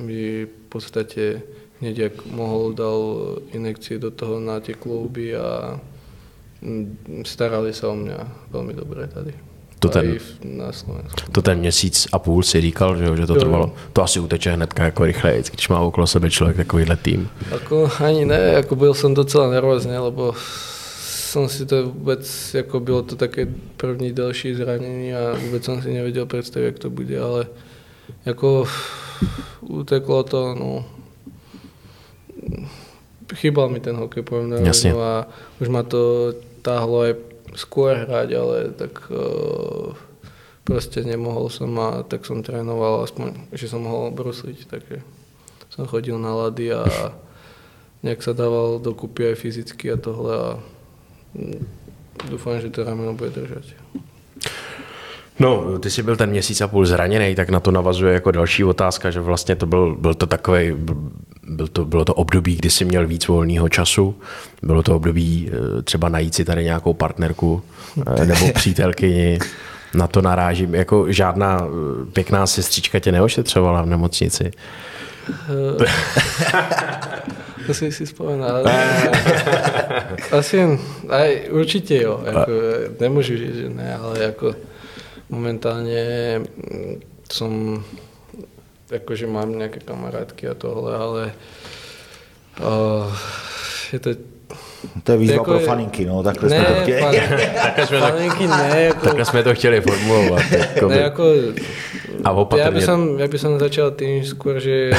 mi 0.00 0.48
v 0.48 0.64
podstate 0.72 1.44
hneď 1.84 2.08
jak 2.08 2.16
mohol, 2.32 2.72
dal 2.72 3.00
injekcie 3.52 4.00
do 4.00 4.08
toho 4.08 4.40
na 4.40 4.64
tie 4.64 4.72
kluby 4.72 5.36
a 5.36 5.76
starali 7.28 7.76
sa 7.76 7.92
o 7.92 7.96
mňa 8.00 8.48
veľmi 8.48 8.72
dobre 8.72 9.04
tady. 9.12 9.53
To 9.84 9.88
ten, 9.88 10.18
na 10.44 10.72
Slovensku. 10.72 11.32
to 11.32 11.42
ten 11.42 11.58
měsíc 11.58 12.06
a 12.12 12.18
půl 12.18 12.42
si 12.42 12.60
říkal, 12.60 12.96
že, 12.96 13.16
že 13.16 13.26
to 13.26 13.34
jo. 13.34 13.40
trvalo. 13.40 13.72
To 13.92 14.02
asi 14.02 14.20
uteče 14.20 14.52
hnedka 14.52 14.84
jako 14.84 15.04
rychleji, 15.04 15.42
když 15.50 15.68
má 15.68 15.80
okolo 15.80 16.06
sebe 16.06 16.30
člověk 16.30 16.56
takovýhle 16.56 16.96
tým. 16.96 17.28
Ako, 17.54 17.90
ani 18.00 18.24
ne, 18.24 18.38
jako 18.38 18.76
byl 18.76 18.94
jsem 18.94 19.14
docela 19.14 19.50
nervózně, 19.50 19.98
lebo 19.98 20.34
jsem 21.04 21.48
si 21.48 21.66
to 21.66 21.82
vůbec, 21.86 22.54
jako 22.54 22.80
bylo 22.80 23.02
to 23.02 23.16
také 23.16 23.48
první 23.76 24.12
další 24.12 24.54
zranění 24.54 25.14
a 25.14 25.38
vůbec 25.44 25.64
jsem 25.64 25.82
si 25.82 25.92
nevěděl 25.92 26.26
představit, 26.26 26.66
jak 26.66 26.78
to 26.78 26.90
bude, 26.90 27.20
ale 27.20 27.46
jako 28.24 28.64
uteklo 29.60 30.22
to, 30.22 30.54
no, 30.54 30.84
chýbal 33.34 33.68
mi 33.68 33.80
ten 33.80 33.96
hokej, 33.96 34.22
poviem 34.22 34.50
na 34.50 34.60
no 34.60 35.00
a 35.00 35.26
už 35.60 35.68
ma 35.68 35.82
to 35.82 36.32
táhlo 36.62 37.00
aj 37.00 37.33
skôr 37.54 38.06
hrať, 38.06 38.28
ale 38.34 38.56
tak 38.74 39.10
uh, 39.10 39.94
proste 40.64 41.04
nemohol 41.04 41.50
som 41.50 41.70
a 41.78 42.02
tak 42.02 42.26
som 42.26 42.42
trénoval 42.42 43.04
aspoň, 43.04 43.52
že 43.52 43.68
som 43.68 43.84
mohol 43.84 44.10
brusliť, 44.10 44.58
takže 44.68 45.04
som 45.70 45.86
chodil 45.90 46.18
na 46.18 46.34
lady 46.34 46.70
a 46.72 46.86
nejak 48.02 48.22
sa 48.22 48.36
dával 48.36 48.78
dokupy 48.78 49.32
aj 49.32 49.36
fyzicky 49.40 49.90
a 49.90 49.96
tohle 49.96 50.32
a 50.34 50.50
dúfam, 52.30 52.60
že 52.60 52.70
to 52.70 52.84
rameno 52.84 53.14
bude 53.14 53.30
držať. 53.30 53.74
No, 55.38 55.78
ty 55.78 55.90
jsi 55.90 56.02
byl 56.02 56.16
ten 56.16 56.30
měsíc 56.30 56.60
a 56.60 56.68
půl 56.68 56.86
zraněný, 56.86 57.34
tak 57.34 57.50
na 57.50 57.60
to 57.60 57.70
navazuje 57.70 58.14
jako 58.14 58.30
další 58.30 58.64
otázka, 58.64 59.10
že 59.10 59.20
vlastně 59.20 59.56
to 59.56 59.66
byl, 59.66 59.94
byl 59.94 60.14
to 60.14 60.26
takový, 60.26 60.72
byl 61.46 61.68
to, 61.68 61.84
bylo 61.84 62.04
to 62.04 62.14
období, 62.14 62.56
kdy 62.56 62.70
jsi 62.70 62.84
měl 62.84 63.06
víc 63.06 63.28
volného 63.28 63.68
času, 63.68 64.14
bylo 64.62 64.82
to 64.82 64.96
období 64.96 65.50
eh, 65.52 65.82
třeba 65.82 66.08
najít 66.08 66.34
si 66.34 66.44
tady 66.44 66.64
nějakou 66.64 66.94
partnerku 66.94 67.62
eh, 68.20 68.26
nebo 68.26 68.52
přítelkyni, 68.52 69.38
na 69.94 70.06
to 70.06 70.22
narážím. 70.22 70.74
Jako 70.74 71.12
žádná 71.12 71.66
eh, 71.66 71.70
pěkná 72.12 72.46
sestřička 72.46 72.98
tě 72.98 73.12
neošetřovala 73.12 73.82
v 73.82 73.86
nemocnici? 73.86 74.50
to 77.66 77.74
si 77.74 77.92
si 77.92 78.06
vzpomínal. 78.06 78.64
Asi, 80.32 80.78
aj, 81.08 81.40
určitě 81.50 82.02
jo. 82.02 82.20
Jako, 82.24 82.50
nemůžu 83.00 83.36
říct, 83.36 83.54
že 83.54 83.68
ne, 83.68 83.96
ale 83.96 84.22
jako 84.22 84.54
momentálně 85.30 86.40
som 87.32 87.84
akože 88.92 89.26
mám 89.26 89.52
nejaké 89.54 89.80
kamarátky 89.80 90.48
a 90.48 90.54
tohle, 90.54 90.92
ale 90.96 91.22
uh, 92.60 93.08
je 93.92 93.98
to 93.98 94.10
to 95.04 95.12
je 95.12 95.18
výzva 95.18 95.34
jako 95.34 95.44
pro 95.44 95.58
faninky, 95.58 96.04
no, 96.06 96.22
takhle 96.22 96.48
ne, 96.48 96.56
jsme 96.56 96.74
to 96.74 96.82
chtěli. 96.82 97.00
Fan, 97.00 97.14
takhle, 97.62 97.86
jsme 97.86 98.00
faninky 98.00 98.46
ne, 98.46 98.82
jako, 98.82 99.00
takhle 99.00 99.24
jsme 99.24 99.42
to 99.42 99.54
chtěli 99.54 99.80
formulovat. 99.80 100.42
Jako 100.52 100.88
ne, 100.88 100.96
jako, 100.96 101.24
a 102.24 102.30
opatrně. 102.30 102.64
Já 102.64 102.70
bych 102.70 102.84
som, 102.84 103.18
já 103.18 103.28
bych 103.28 103.40
som 103.40 103.58
začal 103.58 103.90
tým 103.90 104.24
skôr, 104.24 104.60
že... 104.60 104.90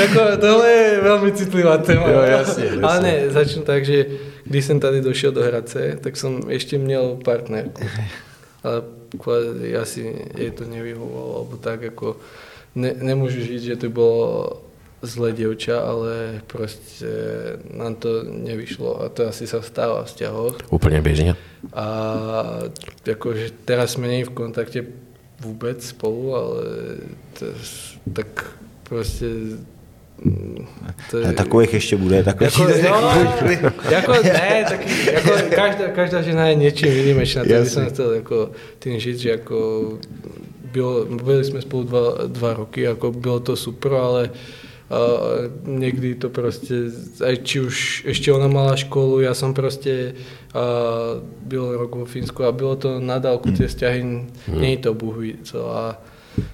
jako, 0.00 0.36
tohle 0.40 0.70
je 0.70 1.00
velmi 1.02 1.32
citlivá 1.32 1.78
téma. 1.78 2.08
Jo, 2.08 2.20
jasně, 2.20 2.64
jasně. 2.64 2.82
Ale 2.82 3.00
ne, 3.00 3.30
začnu 3.30 3.62
tak, 3.62 3.84
že 3.84 4.06
když 4.44 4.64
jsem 4.64 4.80
tady 4.80 5.00
došel 5.00 5.32
do 5.32 5.42
Hradce, 5.42 5.98
tak 6.00 6.16
jsem 6.16 6.40
ještě 6.48 6.78
měl 6.78 7.18
partnerku. 7.24 7.82
Ale 8.64 8.82
asi 9.82 10.28
jej 10.36 10.50
to 10.50 10.64
nevyhovovalo, 10.64 11.36
alebo 11.36 11.56
tak 11.56 11.82
jako 11.82 12.16
ne, 12.74 12.94
nemůžu 12.98 13.40
říct, 13.44 13.62
že 13.62 13.76
to 13.76 13.88
bylo 13.88 14.52
zlé 15.02 15.32
děvča, 15.32 15.80
ale 15.80 16.40
prostě 16.46 17.06
nám 17.74 17.94
to 17.94 18.08
nevyšlo 18.22 19.02
a 19.02 19.08
to 19.08 19.28
asi 19.28 19.46
se 19.46 19.62
stává 19.62 20.02
v 20.02 20.06
vzťahoch. 20.06 20.56
Úplně 20.70 21.02
běžně. 21.02 21.36
A 21.72 22.14
jakože 23.06 23.50
teraz 23.64 23.92
jsme 23.92 24.06
není 24.06 24.24
v 24.24 24.30
kontakte 24.30 24.84
vůbec 25.40 25.86
spolu, 25.86 26.36
ale 26.36 26.62
to, 27.38 27.46
tak 28.12 28.52
prostě 28.82 29.26
to 31.10 31.18
A 31.28 31.32
takových 31.32 31.74
ještě 31.74 31.96
bude, 31.96 32.24
takových 32.24 32.58
Jako, 32.58 32.70
ještě 32.70 32.88
no, 32.88 33.10
jako, 33.90 34.12
ne, 34.22 34.64
taky, 34.68 35.12
jako 35.12 35.30
každá, 35.54 35.88
každá 35.88 36.22
žena 36.22 36.48
je 36.48 36.54
něčím 36.54 36.88
výjimečná, 36.92 37.42
tak 37.42 37.50
Jasně. 37.50 37.70
jsem 37.70 37.86
chtěl 37.90 38.12
jako 38.12 38.50
tím 38.78 39.00
žít, 39.00 39.18
že 39.18 39.30
jako 39.30 39.88
bylo, 40.72 41.04
byli 41.04 41.44
jsme 41.44 41.60
spolu 41.60 41.82
dva, 41.82 42.00
dva 42.26 42.54
roky, 42.54 42.80
jako 42.80 43.12
bylo 43.12 43.40
to 43.40 43.56
super, 43.56 43.92
ale 43.92 44.30
a 44.90 44.96
někdy 45.64 46.14
to 46.14 46.28
prostě, 46.28 46.74
či 47.42 47.60
už 47.60 48.04
ještě 48.04 48.32
ona 48.32 48.48
mala 48.48 48.76
školu, 48.76 49.20
já 49.20 49.34
jsem 49.34 49.54
prostě 49.54 50.14
a, 50.54 50.60
byl 51.42 51.76
rok 51.76 51.94
vo 51.94 52.04
Fínsku 52.04 52.44
a 52.44 52.52
bylo 52.52 52.76
to 52.76 53.00
na 53.00 53.18
dálku, 53.18 53.48
Hmm. 53.48 53.56
tie 53.56 53.68
vzťahy, 53.68 54.00
nie 54.48 54.70
je 54.70 54.76
to 54.76 54.94
Bůh 54.94 55.16
co 55.42 55.76
a 55.76 55.96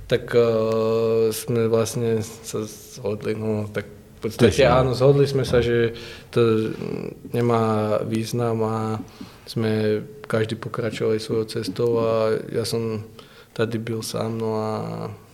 tak 0.06 0.34
uh, 0.34 1.30
jsme 1.30 1.68
vlastně 1.68 2.22
se 2.22 2.66
shodli, 2.66 3.34
no 3.34 3.68
tak 3.72 3.86
v 4.18 4.20
podstate 4.20 4.52
Teším. 4.52 4.68
áno, 4.68 4.92
zhodli 4.92 5.24
sme 5.24 5.48
sa, 5.48 5.64
že 5.64 5.96
to 6.28 6.40
nemá 7.32 7.96
význam 8.04 8.60
a 8.68 8.76
sme 9.48 10.04
každý 10.28 10.60
pokračovali 10.60 11.16
svojou 11.16 11.44
cestou 11.48 11.90
a 12.04 12.36
ja 12.52 12.68
som 12.68 13.00
tady 13.56 13.78
byl 13.78 14.02
sám, 14.02 14.38
no 14.38 14.60
a 14.60 14.70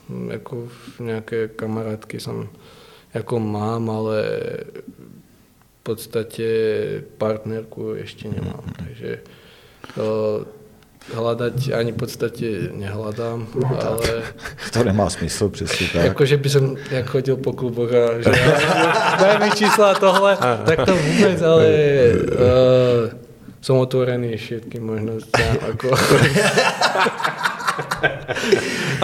mm, 0.09 0.31
jako 0.31 0.69
nejaké 1.03 1.49
kamarátky 1.49 2.21
som 2.21 2.49
jako 3.15 3.41
mám, 3.41 3.91
ale 3.91 4.23
v 5.77 5.83
podstate 5.83 6.47
partnerku 7.19 7.99
ešte 7.99 8.29
nemám, 8.29 8.65
takže 8.79 9.19
uh, 9.99 10.47
hľadať 11.07 11.71
ani 11.71 11.93
v 11.93 11.99
podstate 11.99 12.47
nehľadám, 12.75 13.47
ale 13.63 14.07
To 14.75 14.85
nemá 14.85 15.11
smysl, 15.11 15.49
přesně 15.49 15.87
tak. 15.93 16.05
jako, 16.05 16.23
že 16.27 16.37
by 16.37 16.49
som 16.49 16.77
jak 16.91 17.07
chodil 17.07 17.37
po 17.37 17.53
kluboch 17.53 17.91
a 17.95 18.19
že 18.19 18.31
daj 19.21 19.39
mi 19.43 19.51
čísla 19.51 19.95
tohle, 19.95 20.37
tak 20.67 20.87
to 20.87 20.97
vůbec, 20.97 21.43
ale 21.43 21.67
uh, 21.67 23.11
som 23.63 23.77
otvorený 23.83 24.37
všetkým 24.37 24.83
možnostiam. 24.83 25.59
Ako. 25.71 25.91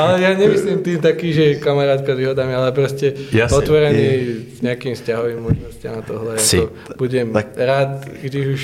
ale 0.01 0.23
ja 0.23 0.31
nemyslím 0.35 0.79
tým 0.83 0.99
taký, 1.03 1.33
že 1.33 1.45
kamarátka 1.61 2.15
s 2.15 2.19
výhodami, 2.19 2.55
ale 2.55 2.73
proste 2.73 3.13
Jasne. 3.33 3.59
otvorený 3.59 4.07
s 4.55 4.61
nejakým 4.63 4.95
vzťahovým 4.95 5.41
možnostiam 5.43 5.99
a 5.99 6.03
tohle. 6.03 6.39
Si. 6.39 6.59
Ako 6.63 6.71
budem 6.97 7.33
Tak- 7.33 7.57
rád, 7.59 7.91
když 8.23 8.47
už 8.47 8.63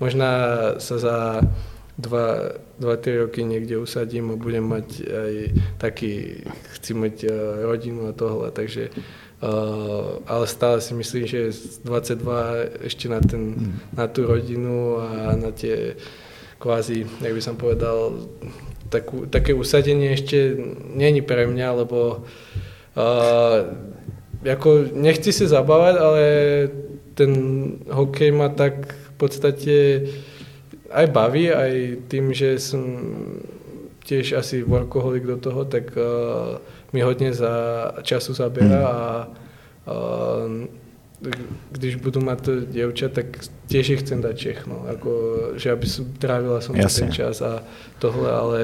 možná 0.00 0.32
sa 0.78 0.98
za 0.98 1.16
dva, 1.98 2.54
dva, 2.78 2.96
tri 2.96 3.18
roky 3.18 3.42
niekde 3.42 3.78
usadím 3.78 4.30
a 4.30 4.40
budem 4.40 4.62
mať 4.62 4.88
aj 5.02 5.32
taký, 5.82 6.42
chci 6.78 6.94
mať 6.94 7.14
eh, 7.26 7.30
rodinu 7.66 8.06
a 8.08 8.12
tohle, 8.14 8.54
takže 8.54 8.94
uh, 9.42 10.22
ale 10.26 10.46
stále 10.46 10.80
si 10.80 10.94
myslím, 10.94 11.26
že 11.26 11.52
z 11.52 11.82
22 11.82 12.86
ešte 12.86 13.10
na, 13.10 13.20
ten, 13.20 13.74
na 13.90 14.06
tú 14.06 14.26
rodinu 14.26 15.02
a 15.02 15.34
na 15.34 15.50
tie 15.50 15.98
kvázi, 16.58 17.06
jak 17.22 17.34
by 17.34 17.42
som 17.42 17.58
povedal, 17.58 18.14
takú, 18.88 19.26
také 19.26 19.54
usadenie 19.54 20.14
ešte 20.14 20.54
není 20.94 21.22
pre 21.22 21.46
mňa, 21.46 21.68
lebo 21.82 22.22
uh, 22.94 23.58
jako 24.42 24.94
nechci 24.94 25.32
se 25.32 25.48
zabávať, 25.48 25.94
ale 25.98 26.22
ten 27.14 27.30
hokej 27.90 28.30
ma 28.30 28.48
tak 28.48 28.94
v 28.94 29.12
podstate 29.18 29.74
aj 30.90 31.06
baví, 31.06 31.52
aj 31.52 31.72
tým, 32.08 32.32
že 32.34 32.58
som 32.58 32.82
tiež 34.04 34.32
asi 34.32 34.64
workoholik 34.64 35.26
do 35.26 35.36
toho, 35.36 35.64
tak 35.64 35.92
uh, 35.96 36.56
mi 36.92 37.00
hodně 37.00 37.32
za 37.32 37.52
času 38.02 38.34
zabera 38.34 38.88
a 38.88 39.28
uh, 39.86 40.64
když 41.70 41.94
budu 41.94 42.20
mať 42.20 42.40
to 42.40 42.60
dievča, 42.60 43.08
tak 43.08 43.26
tiež 43.68 43.84
jej 43.88 43.98
chcem 44.00 44.24
dať 44.24 44.36
všechno, 44.36 44.88
ako, 44.88 45.10
že 45.60 45.68
aby 45.76 45.84
som 45.86 46.04
trávila 46.16 46.60
som 46.64 46.72
Jasně. 46.76 47.00
ten 47.04 47.12
čas 47.12 47.42
a 47.44 47.60
tohle, 48.00 48.32
ale 48.32 48.60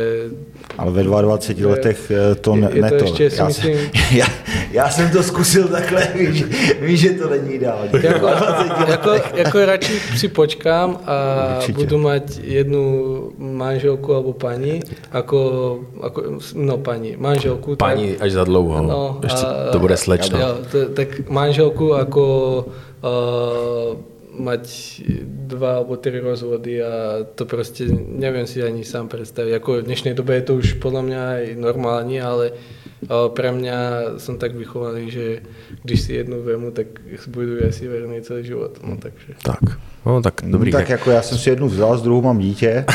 Ale 0.78 0.90
ve 0.92 1.02
22 1.04 1.70
letech 1.70 2.10
eh, 2.10 2.34
to 2.40 2.56
Je- 2.56 2.60
ne, 2.60 2.68
je 2.72 2.80
to 2.80 2.80
ne 2.82 2.90
to. 2.90 3.04
ještě, 3.04 3.24
si 3.30 3.36
já, 3.40 3.46
myslím- 3.46 3.78
já, 4.16 4.26
já, 4.72 4.88
jsem 4.90 5.10
to 5.10 5.22
zkusil 5.22 5.68
takhle, 5.68 6.08
víš, 6.14 6.44
víš 6.80 7.00
že 7.00 7.10
to 7.10 7.30
není 7.30 7.52
ideální. 7.60 7.90
jako, 8.02 8.26
jako, 8.88 9.10
jako 9.36 9.64
radši 9.64 9.92
si 10.16 10.28
počkám 10.28 10.98
a 11.06 11.16
Určitě. 11.56 11.72
budu 11.72 11.98
mať 11.98 12.24
jednu 12.42 12.84
manželku 13.38 14.14
alebo 14.14 14.32
pani, 14.32 14.80
ako, 15.12 15.38
ako 16.00 16.18
no 16.56 16.76
pani, 16.80 17.16
manželku. 17.20 17.76
tak- 17.76 17.92
Paní 17.92 18.16
až 18.16 18.32
za 18.32 18.44
dlouho. 18.44 18.82
No, 18.82 19.20
Ještě 19.22 19.46
a- 19.46 19.68
to 19.72 19.78
bude 19.78 19.96
slečna. 19.96 20.40
Jo, 20.40 20.48
to, 20.72 20.88
tak 20.96 21.28
manželku 21.28 21.92
ako 21.94 22.24
uh, 23.04 24.13
mať 24.38 24.64
dva 25.46 25.80
alebo 25.80 25.96
tri 25.96 26.20
rozvody 26.20 26.82
a 26.82 27.24
to 27.34 27.46
proste 27.46 27.86
neviem 27.94 28.46
si 28.46 28.62
ani 28.62 28.84
sám 28.84 29.08
predstaviť. 29.08 29.52
Ako 29.58 29.80
v 29.80 29.86
dnešnej 29.88 30.14
dobe 30.14 30.34
je 30.34 30.44
to 30.46 30.52
už 30.58 30.82
podľa 30.82 31.02
mňa 31.02 31.20
aj 31.20 31.44
normálne, 31.56 32.18
ale 32.18 32.52
uh, 32.52 33.30
pre 33.30 33.54
mňa 33.54 33.78
som 34.18 34.38
tak 34.38 34.54
vychovaný, 34.58 35.10
že 35.10 35.42
když 35.82 36.00
si 36.00 36.12
jednu 36.14 36.42
vemu, 36.42 36.70
tak 36.70 36.86
budu 37.30 37.62
asi 37.68 37.88
verný 37.88 38.22
celý 38.22 38.44
život. 38.44 38.78
No, 38.82 38.96
takže. 38.96 39.38
Tak, 39.42 39.62
no 40.06 40.22
tak 40.22 40.42
dobrý. 40.44 40.70
No, 40.72 40.78
tak 40.78 40.88
jako 40.88 41.10
já 41.10 41.22
jsem 41.22 41.38
si 41.38 41.50
jednu 41.50 41.68
vzal, 41.68 41.98
z 41.98 42.02
druhou 42.02 42.22
mám 42.22 42.38
dítě. 42.38 42.84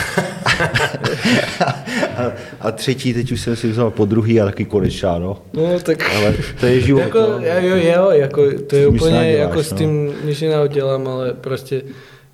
a, 2.19 2.31
a 2.61 2.71
třetí 2.71 3.13
teď 3.13 3.31
už 3.31 3.41
jsem 3.41 3.55
si 3.55 3.67
vzal 3.71 3.91
po 3.91 4.05
druhý 4.05 4.41
a 4.41 4.45
taky 4.45 4.65
konečná, 4.65 5.19
no. 5.19 5.37
No, 5.53 5.79
tak... 5.83 6.11
Ale 6.15 6.33
to 6.59 6.65
je 6.65 6.81
život, 6.81 6.99
Jako, 6.99 7.19
no. 7.19 7.39
jo, 7.61 7.75
jo, 7.75 8.09
jako, 8.11 8.41
to 8.67 8.75
je 8.75 8.81
S 8.81 8.85
tím 8.85 8.93
nic 8.93 9.01
úplně, 9.01 9.19
neděláš, 9.19 9.49
jako 9.49 9.63
s 9.63 9.71
no. 9.71 9.77
tím 9.77 10.13
nič 10.23 10.41
neudělám, 10.41 11.07
ale 11.07 11.33
prostě 11.33 11.81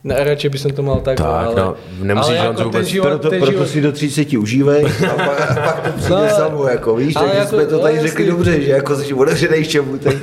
ne, 0.03 0.15
radši 0.23 0.49
by 0.49 0.57
som 0.57 0.71
to 0.71 0.81
mal 0.85 1.01
tak, 1.01 1.17
Tak, 1.17 1.25
ale, 1.25 1.55
no, 1.55 1.75
nemusíš 2.03 2.37
ale 2.37 2.47
jako 2.47 2.63
vůbec- 2.63 2.87
život, 2.87 3.07
Proto, 3.09 3.29
ten 3.29 3.39
proto 3.39 3.51
život, 3.51 3.67
si 3.67 3.81
do 3.81 3.91
30 3.91 4.33
užívej 4.33 4.85
a 5.09 5.13
pak, 5.25 5.51
a 5.51 5.55
pak 5.61 5.79
to 5.81 5.91
přijde 5.97 6.15
No, 6.15 6.21
no, 6.23 6.29
samo, 6.29 6.67
jako 6.67 6.95
víš, 6.95 7.13
takže 7.13 7.37
jako- 7.37 7.49
jsme 7.49 7.65
to 7.65 7.75
no, 7.75 7.79
tady 7.81 7.93
jasný. 7.93 8.09
řekli 8.09 8.25
dobře, 8.27 8.61
že 8.61 8.71
jako 8.71 8.95
jsi 8.95 9.13
otevřenej 9.13 9.63
všemu. 9.63 9.97
Tak... 9.97 10.15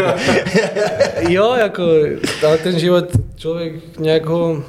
jo, 1.28 1.54
jako, 1.58 1.82
ale 2.46 2.58
ten 2.58 2.78
život 2.78 3.04
člověk 3.36 3.72
nějak 3.98 4.26
ho 4.26 4.62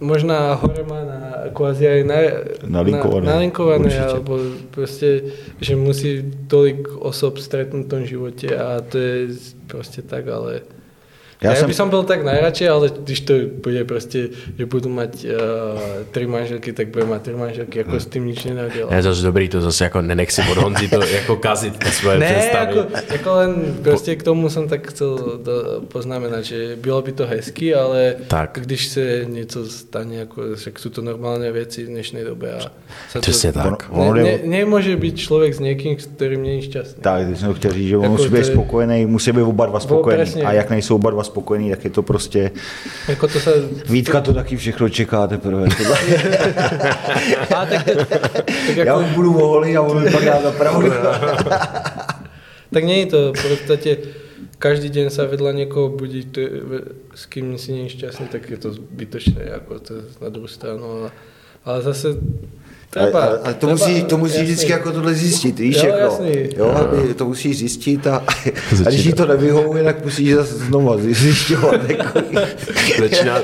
možná 0.00 0.54
hore 0.54 0.82
má 0.88 0.94
na, 1.04 1.20
kvázi 1.54 1.88
aj 1.88 2.00
na, 2.04 2.18
Nalinkované, 2.66 3.26
na, 3.26 3.32
nalinkované 3.32 4.00
alebo 4.00 4.38
prostě, 4.70 5.22
že 5.60 5.76
musí 5.76 6.32
tolik 6.46 6.88
osob 6.98 7.38
stretnúť 7.38 7.86
v 7.86 7.88
tom 7.88 8.02
životě 8.06 8.56
a 8.58 8.80
to 8.80 8.98
je 8.98 9.28
prostě 9.66 10.02
tak, 10.02 10.28
ale 10.28 10.60
Já 11.44 11.50
Já, 11.50 11.56
jsem- 11.56 11.68
by 11.68 11.74
som 11.74 11.90
byl 11.90 12.02
tak 12.02 12.24
najradšej, 12.24 12.68
ale 12.68 12.90
když 13.04 13.20
to 13.20 13.34
bude 13.62 13.84
prostě, 13.84 14.28
že 14.58 14.66
budu 14.66 14.88
mať 14.88 15.24
uh, 15.24 15.30
tri 16.10 16.26
manželky, 16.26 16.72
tak 16.72 16.88
budem 16.88 17.08
mať 17.08 17.22
tri 17.22 17.34
manželky, 17.34 17.78
jako 17.78 18.00
s 18.00 18.06
tím 18.06 18.26
nič 18.26 18.44
nenadělám. 18.44 18.92
Je 18.94 19.02
zase 19.02 19.22
dobrý, 19.22 19.48
to 19.48 19.60
zase 19.60 19.84
jako 19.84 20.02
nenech 20.02 20.32
si 20.32 20.42
od 20.52 20.58
Honzi 20.58 20.88
to 20.88 21.04
jako 21.04 21.36
kazit 21.36 21.78
ty 21.78 21.90
svoje 21.90 22.18
Ne, 22.18 22.26
představy. 22.26 22.76
jako, 22.76 22.88
jako 23.12 23.32
len 23.34 23.54
prostě 23.82 24.16
k 24.16 24.22
tomu 24.22 24.48
jsem 24.50 24.68
tak 24.68 24.88
chcel 24.88 25.40
poznamenat, 25.88 26.42
že 26.44 26.76
bylo 26.80 27.02
by 27.02 27.12
to 27.12 27.26
hezky, 27.26 27.74
ale 27.74 28.14
Tak. 28.28 28.58
když 28.62 28.86
se 28.88 29.24
něco 29.28 29.66
stane, 29.66 30.14
jako, 30.14 30.56
že 30.56 30.70
jsou 30.78 30.90
to 30.90 31.02
normálně 31.02 31.52
věci 31.52 31.84
v 31.84 31.86
dnešní 31.88 32.24
době. 32.24 32.52
A 32.52 32.60
se 33.10 33.20
Přesně 33.20 33.52
to, 33.52 33.58
tak. 33.58 33.90
Ne, 33.92 34.22
ne, 34.22 34.38
nemůže 34.44 34.96
být 34.96 35.16
člověk 35.18 35.54
s 35.54 35.58
někým, 35.60 35.98
s 35.98 36.06
kterým 36.06 36.42
není 36.42 36.62
šťastný. 36.62 37.02
Tak, 37.02 37.36
jsem 37.36 37.54
chtěl 37.54 37.72
říct, 37.72 37.88
že 37.88 37.96
on 37.96 38.02
Jako 38.02 38.12
musí 38.12 38.24
být 38.24 38.30
to 38.30 38.36
je- 38.36 38.44
spokojený, 38.44 39.06
musí 39.06 39.32
být 39.32 39.42
oba 39.42 39.66
dva 39.66 39.80
spokojení. 39.80 40.22
přesně. 40.24 40.42
A 40.42 40.52
jak 40.52 40.70
nejsou 40.70 40.94
oba 40.94 41.10
dva 41.10 41.24
spokojení, 41.34 41.70
tak 41.70 41.84
je 41.84 41.90
to 41.90 42.02
prostě... 42.02 42.50
Jako 43.08 43.28
to 43.28 43.40
se... 43.40 43.50
Vítka 43.90 44.20
to 44.20 44.34
taky 44.34 44.56
všechno 44.56 44.88
čeká 44.88 45.26
teprve. 45.26 45.66
A 47.56 47.66
tak, 47.66 47.84
tak 47.84 48.76
Já 48.76 48.84
jako, 48.84 49.00
už 49.00 49.06
budu 49.14 49.38
oholý 49.38 49.76
a 49.76 49.82
on 49.82 50.12
pak 50.12 50.24
dá 50.24 50.42
za 50.42 50.52
pravdu. 50.52 50.90
tak 52.72 52.84
je 52.84 53.06
to 53.06 53.32
v 53.32 53.42
podstate 53.42 53.98
každý 54.58 54.88
deň 54.88 55.06
sa 55.12 55.28
vedľa 55.28 55.52
niekoho 55.52 55.92
budí, 55.92 56.24
to 56.24 56.40
s 57.12 57.28
kým 57.28 57.60
si 57.60 57.84
je 57.84 57.92
šťastný, 57.92 58.32
tak 58.32 58.48
je 58.48 58.56
to 58.56 58.72
zbytočné, 58.72 59.52
ako 59.60 59.72
to 59.76 59.94
na 60.24 60.28
druhou 60.32 60.48
stranu. 60.48 60.84
Ale, 60.88 61.08
ale 61.68 61.78
zase 61.84 62.16
Ale, 62.96 63.38
ale 63.44 63.54
to, 63.54 63.66
musí, 63.68 64.04
to 64.04 64.18
musí 64.18 64.34
jasný. 64.36 64.52
vždycky 64.52 64.72
jako 64.72 64.92
tohle 64.92 65.14
zjistit, 65.14 65.58
víš, 65.58 65.76
Jo, 65.76 65.86
jako, 65.86 65.98
jasný. 65.98 66.48
jo, 66.56 66.66
aby 66.70 67.14
to 67.14 67.24
musíš 67.24 67.58
zjistit 67.58 68.06
a, 68.06 68.16
a 68.86 68.88
když 68.88 69.04
jí 69.04 69.12
to 69.12 69.26
nevyhovuje, 69.26 69.84
tak 69.84 70.04
musíš 70.04 70.34
zase 70.34 70.54
znova 70.54 70.96
zjišťovat. 70.98 71.90
Jako, 71.90 72.04
Začíná 73.00 73.38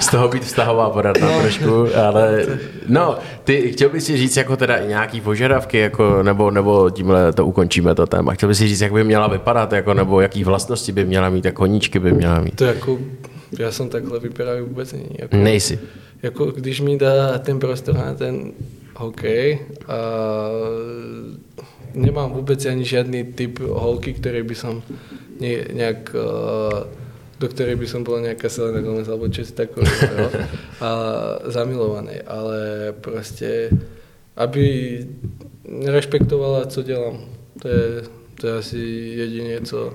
z 0.00 0.06
toho 0.10 0.28
být 0.28 0.44
vztahová 0.44 0.90
poradna 0.90 1.30
no. 1.30 1.40
trošku, 1.40 1.86
ale 2.06 2.46
no, 2.88 3.18
ty 3.44 3.72
chtěl 3.72 3.88
bys 3.88 4.04
si 4.04 4.16
říct 4.16 4.36
jako 4.36 4.56
teda 4.56 4.78
nějaký 4.78 5.20
požadavky, 5.20 5.78
jako, 5.78 6.22
nebo, 6.22 6.50
nebo 6.50 6.90
tímhle 6.90 7.32
to 7.32 7.46
ukončíme 7.46 7.94
to 7.94 8.06
téma. 8.06 8.34
Chtěl 8.34 8.48
bys 8.48 8.58
si 8.58 8.68
říct, 8.68 8.80
jak 8.80 8.92
by 8.92 9.04
měla 9.04 9.26
vypadat, 9.28 9.72
jako, 9.72 9.94
nebo 9.94 10.20
jaký 10.20 10.44
vlastnosti 10.44 10.92
by 10.92 11.04
měla 11.04 11.28
mít, 11.30 11.44
jak 11.44 11.54
koníčky 11.54 11.98
by 11.98 12.12
měla 12.12 12.40
mít. 12.40 12.54
To 12.56 12.64
jako, 12.64 12.98
já 13.58 13.72
jsem 13.72 13.88
takhle 13.88 14.20
vypadavý 14.20 14.60
vůbec 14.60 14.92
není. 14.92 15.08
Jako, 15.18 15.36
Nejsi. 15.36 15.78
Jako 16.22 16.46
když 16.46 16.80
mi 16.80 16.98
dá 16.98 17.38
ten 17.38 17.58
prostor 17.58 17.94
na 17.94 18.14
ten 18.14 18.52
hokej 18.96 19.58
a 19.86 19.98
nemám 21.94 22.32
vůbec 22.32 22.66
ani 22.66 22.84
žádný 22.84 23.24
typ 23.24 23.58
holky, 23.60 24.12
který 24.12 24.42
by 24.42 24.54
som 24.54 24.82
nie, 25.40 25.64
nejak, 25.72 26.14
uh, 26.14 26.82
do 27.38 27.46
ktorej 27.48 27.78
by 27.78 27.86
som 27.86 28.02
bola 28.02 28.26
nejaká 28.26 28.50
Selena 28.50 28.82
Gomez 28.82 29.06
alebo 29.06 29.30
čo 29.30 29.46
takové, 29.46 29.86
jo? 29.86 30.26
A 30.86 30.90
zamilovaný, 31.46 32.26
ale 32.26 32.90
proste, 32.98 33.70
aby 34.34 34.98
rešpektovala, 35.86 36.66
co 36.66 36.82
dělám. 36.82 37.18
To 37.62 37.68
je, 37.68 38.02
to 38.40 38.46
je 38.46 38.52
asi 38.58 38.78
jediné, 39.14 39.60
co, 39.62 39.94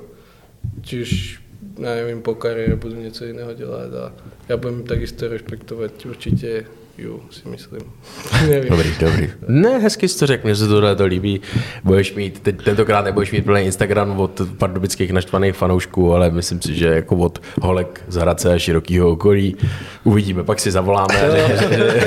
či 0.81 1.01
už 1.01 1.42
ja 1.79 1.91
neviem, 1.97 2.21
po 2.21 2.37
kariére 2.37 2.77
budú 2.77 2.97
niečo 2.97 3.25
iného 3.25 3.53
delať 3.53 3.91
a 3.97 4.05
ja 4.49 4.55
budem 4.61 4.85
takisto 4.85 5.25
rešpektovať 5.25 5.93
určite 6.05 6.49
ju, 6.97 7.21
si 7.31 7.47
myslím. 7.49 7.81
Nevím. 8.49 8.69
Dobrý, 8.69 8.89
dobrý. 8.99 9.29
Ne, 9.47 9.79
hezky 9.79 10.07
jsi 10.07 10.19
to 10.19 10.27
řekl, 10.27 10.47
mně 10.47 10.55
se 10.55 10.67
tohle 10.67 10.95
to 10.95 11.05
líbí. 11.05 11.41
Budeš 11.83 12.13
mít, 12.13 12.39
teď, 12.39 12.63
tentokrát 12.63 13.05
nebudeš 13.05 13.31
mít 13.31 13.45
plný 13.45 13.61
Instagram 13.61 14.19
od 14.19 14.41
pardubických 14.57 15.11
naštvaných 15.11 15.55
fanoušků, 15.55 16.13
ale 16.13 16.31
myslím 16.31 16.61
si, 16.61 16.75
že 16.75 16.87
jako 16.87 17.15
od 17.15 17.41
holek 17.61 18.03
z 18.07 18.15
Hradce 18.15 18.53
a 18.53 18.59
širokého 18.59 19.11
okolí 19.11 19.55
uvidíme, 20.03 20.43
pak 20.43 20.59
si 20.59 20.71
zavoláme 20.71 21.21
a 21.21 21.57
řekneš, 21.57 22.03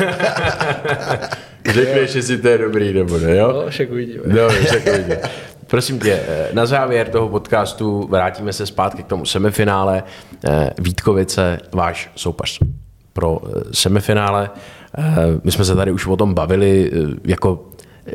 řekneš, 1.75 2.14
jestli 2.14 2.39
to 2.39 2.49
je 2.49 2.59
dobrý 2.59 2.93
nebo 2.93 3.19
ne, 3.19 3.37
jo? 3.37 3.53
No, 3.53 3.71
však 3.71 3.91
uvidíme. 3.91 4.23
Dobře, 4.27 4.59
však 4.59 4.83
uvidíme. 4.87 5.21
Prosím 5.67 5.99
tě, 6.01 6.23
na 6.53 6.67
závěr 6.67 7.09
toho 7.09 7.29
podcastu 7.29 8.07
vrátíme 8.11 8.53
se 8.53 8.67
zpátky 8.67 9.03
k 9.03 9.07
tomu 9.07 9.25
semifinále. 9.25 10.03
Vítkovice, 10.79 11.59
váš 11.73 12.11
soupeř 12.17 12.61
pro 13.12 13.41
semifinále. 13.73 14.51
My 15.45 15.53
jsme 15.53 15.64
se 15.64 15.75
tady 15.75 15.93
už 15.93 16.07
o 16.07 16.17
tom 16.17 16.35
bavili, 16.35 16.93
jako 17.25 17.64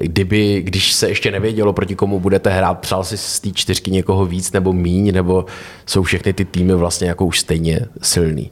kdyby, 0.02 0.62
když 0.62 0.93
se 0.93 1.10
ještě 1.10 1.32
nevědělo, 1.32 1.74
proti 1.74 1.95
komu 1.95 2.20
budete 2.20 2.49
hrát, 2.49 2.80
přál 2.80 3.04
si 3.04 3.18
z 3.18 3.39
té 3.39 3.49
čtyřky 3.54 3.91
někoho 3.91 4.26
víc 4.26 4.52
nebo 4.52 4.74
míň, 4.74 5.14
nebo 5.14 5.45
jsou 5.86 6.04
všechny 6.04 6.34
ty 6.34 6.45
týmy 6.45 6.74
vlastně 6.74 7.08
jako 7.08 7.26
už 7.26 7.39
stejně 7.39 7.80
silný? 8.02 8.52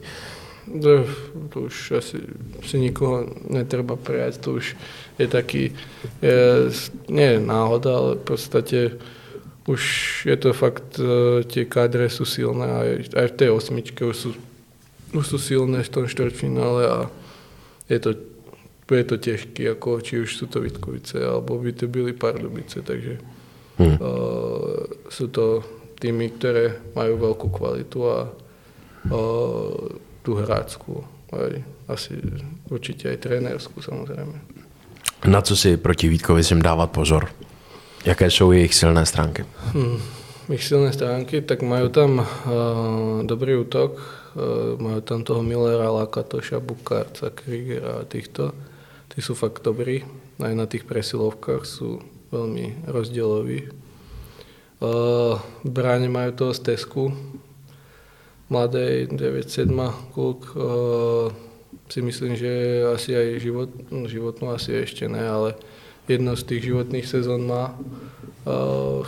to 1.50 1.66
už 1.66 1.98
asi 1.98 2.22
si 2.62 2.76
nikoho 2.78 3.26
netreba 3.50 3.98
prijať, 3.98 4.38
to 4.38 4.62
už 4.62 4.78
je 5.18 5.26
taký, 5.26 5.74
je, 6.22 6.70
nie 7.10 7.28
je 7.36 7.40
náhoda, 7.42 7.90
ale 7.90 8.10
v 8.16 8.24
podstate 8.24 8.78
už 9.66 9.82
je 10.26 10.36
to 10.38 10.50
fakt, 10.54 10.96
tie 11.50 11.64
kádre 11.66 12.06
sú 12.08 12.24
silné 12.24 12.66
a 12.66 12.78
aj, 12.86 12.92
aj 13.12 13.26
v 13.34 13.36
tej 13.36 13.50
osmičke 13.50 14.02
už 14.06 14.16
sú, 14.16 14.30
už 15.12 15.24
sú 15.26 15.38
silné 15.38 15.82
v 15.82 15.92
tom 15.92 16.04
štvrťfinále 16.06 16.82
a 16.86 16.98
je 17.90 17.98
to, 17.98 18.10
je 18.90 19.04
to 19.04 19.16
ťažké, 19.18 19.62
ako 19.74 20.00
či 20.00 20.22
už 20.22 20.30
sú 20.30 20.46
to 20.46 20.62
Vitkovice, 20.62 21.18
alebo 21.18 21.58
by 21.58 21.74
to 21.74 21.90
byli 21.90 22.14
Pardubice, 22.14 22.82
takže 22.86 23.18
hmm. 23.78 23.96
uh, 23.98 24.86
sú 25.10 25.26
to 25.28 25.66
týmy, 25.98 26.32
ktoré 26.38 26.80
majú 26.96 27.20
veľkú 27.20 27.48
kvalitu 27.52 27.98
a 28.08 28.18
uh, 29.10 30.09
tú 30.22 30.36
hráčskú, 30.36 31.04
aj 31.32 31.62
asi 31.88 32.16
určite 32.70 33.10
aj 33.10 33.26
trénerskú 33.26 33.82
samozrejme. 33.82 34.36
Na 35.28 35.40
co 35.42 35.56
si 35.56 35.76
proti 35.76 36.08
Vítkovicím 36.08 36.62
dávat 36.62 36.90
pozor? 36.90 37.28
Jaké 38.04 38.30
jsou 38.30 38.52
jejich 38.52 38.74
silné 38.74 39.06
stránky? 39.06 39.44
Hmm, 39.72 40.00
ich 40.48 40.64
silné 40.64 40.92
stránky, 40.92 41.40
tak 41.44 41.62
majú 41.62 41.88
tam 41.92 42.24
uh, 42.24 42.26
dobrý 43.28 43.60
útok, 43.60 44.00
uh, 44.00 44.80
majú 44.80 45.00
tam 45.00 45.20
toho 45.24 45.42
Millera, 45.44 45.92
Lakatoša, 45.92 46.64
Bukárca, 46.64 47.28
Krigera 47.28 48.00
a 48.00 48.08
týchto. 48.08 48.56
Tí 49.12 49.20
sú 49.20 49.36
fakt 49.36 49.60
dobrí, 49.60 50.00
aj 50.40 50.54
na 50.56 50.64
tých 50.64 50.88
presilovkách 50.88 51.68
sú 51.68 52.00
veľmi 52.32 52.88
rozdieloví. 52.88 53.68
Uh, 54.80 55.36
v 55.60 55.68
bráne 55.68 56.08
majú 56.08 56.32
toho 56.32 56.52
Stesku, 58.50 58.58
mladej 58.58 59.06
9-7 59.14 59.70
kluk, 60.12 60.56
uh, 60.56 61.30
si 61.88 62.02
myslím, 62.02 62.34
že 62.34 62.82
asi 62.94 63.14
aj 63.14 63.38
život, 63.38 63.70
no, 63.90 64.10
životnú 64.10 64.50
asi 64.50 64.74
ešte 64.74 65.06
ne, 65.06 65.22
ale 65.22 65.54
jedno 66.10 66.34
z 66.34 66.42
tých 66.42 66.62
životných 66.74 67.06
sezón 67.06 67.46
má, 67.46 67.78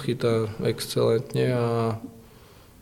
chytá 0.06 0.46
excelentne 0.62 1.46
a 1.50 1.66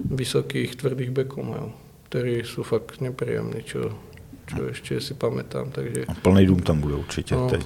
vysokých 0.03 0.77
tvrdých 0.77 1.13
bekov 1.15 1.47
majú, 1.47 1.69
ktorí 2.13 2.45
sú 2.45 2.61
fakt 2.61 3.01
nepríjemní, 3.01 3.65
čo, 3.65 3.97
čo 4.57 4.62
ešte 4.70 5.01
si 5.01 5.14
pamätám. 5.14 5.70
Takže... 5.70 6.05
A 6.09 6.14
plný 6.14 6.46
dům 6.46 6.61
tam 6.62 6.80
bude 6.80 6.94
určitě 6.94 7.34
no, 7.34 7.51
teď. 7.51 7.62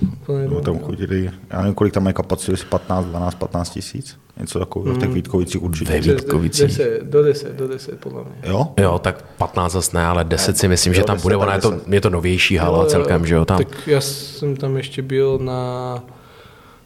Dům, 0.46 0.62
tam 0.62 0.78
chodili, 0.78 1.30
já 1.50 1.58
nevím, 1.60 1.74
kolik 1.74 1.94
tam 1.94 2.06
je 2.06 2.12
kapacity, 2.12 2.64
15, 2.68 3.06
12, 3.06 3.34
15 3.34 3.70
tisíc? 3.70 4.16
Něco 4.40 4.58
takového, 4.58 4.92
mm. 4.92 4.96
v 4.96 5.00
těch 5.00 5.08
mm. 5.08 5.14
Vítkovicích 5.14 5.62
určitě. 5.62 5.92
Ve 5.92 6.00
Vítkovicích. 6.00 6.66
10, 6.66 7.02
do 7.02 7.22
10, 7.22 7.56
do 7.56 7.68
10 7.68 8.00
podle 8.00 8.24
mě. 8.24 8.50
Jo? 8.50 8.68
Jo, 8.80 8.98
tak 8.98 9.22
15 9.22 9.72
zase 9.72 9.96
ne, 9.96 10.04
ale 10.04 10.24
10 10.24 10.58
si 10.58 10.68
myslím, 10.68 10.92
jo, 10.92 10.96
že 10.96 11.04
tam 11.04 11.20
bude, 11.20 11.36
ona 11.36 11.54
je 11.54 11.60
to, 11.60 11.80
je 11.88 12.00
to 12.00 12.10
novější 12.10 12.56
hala 12.56 12.82
jo, 12.82 12.86
celkem, 12.86 13.26
že 13.26 13.34
jo? 13.34 13.44
Tam. 13.44 13.58
Tak 13.58 13.86
já 13.86 14.00
jsem 14.00 14.56
tam 14.56 14.76
ještě 14.76 15.02
byl 15.02 15.38
na 15.38 15.94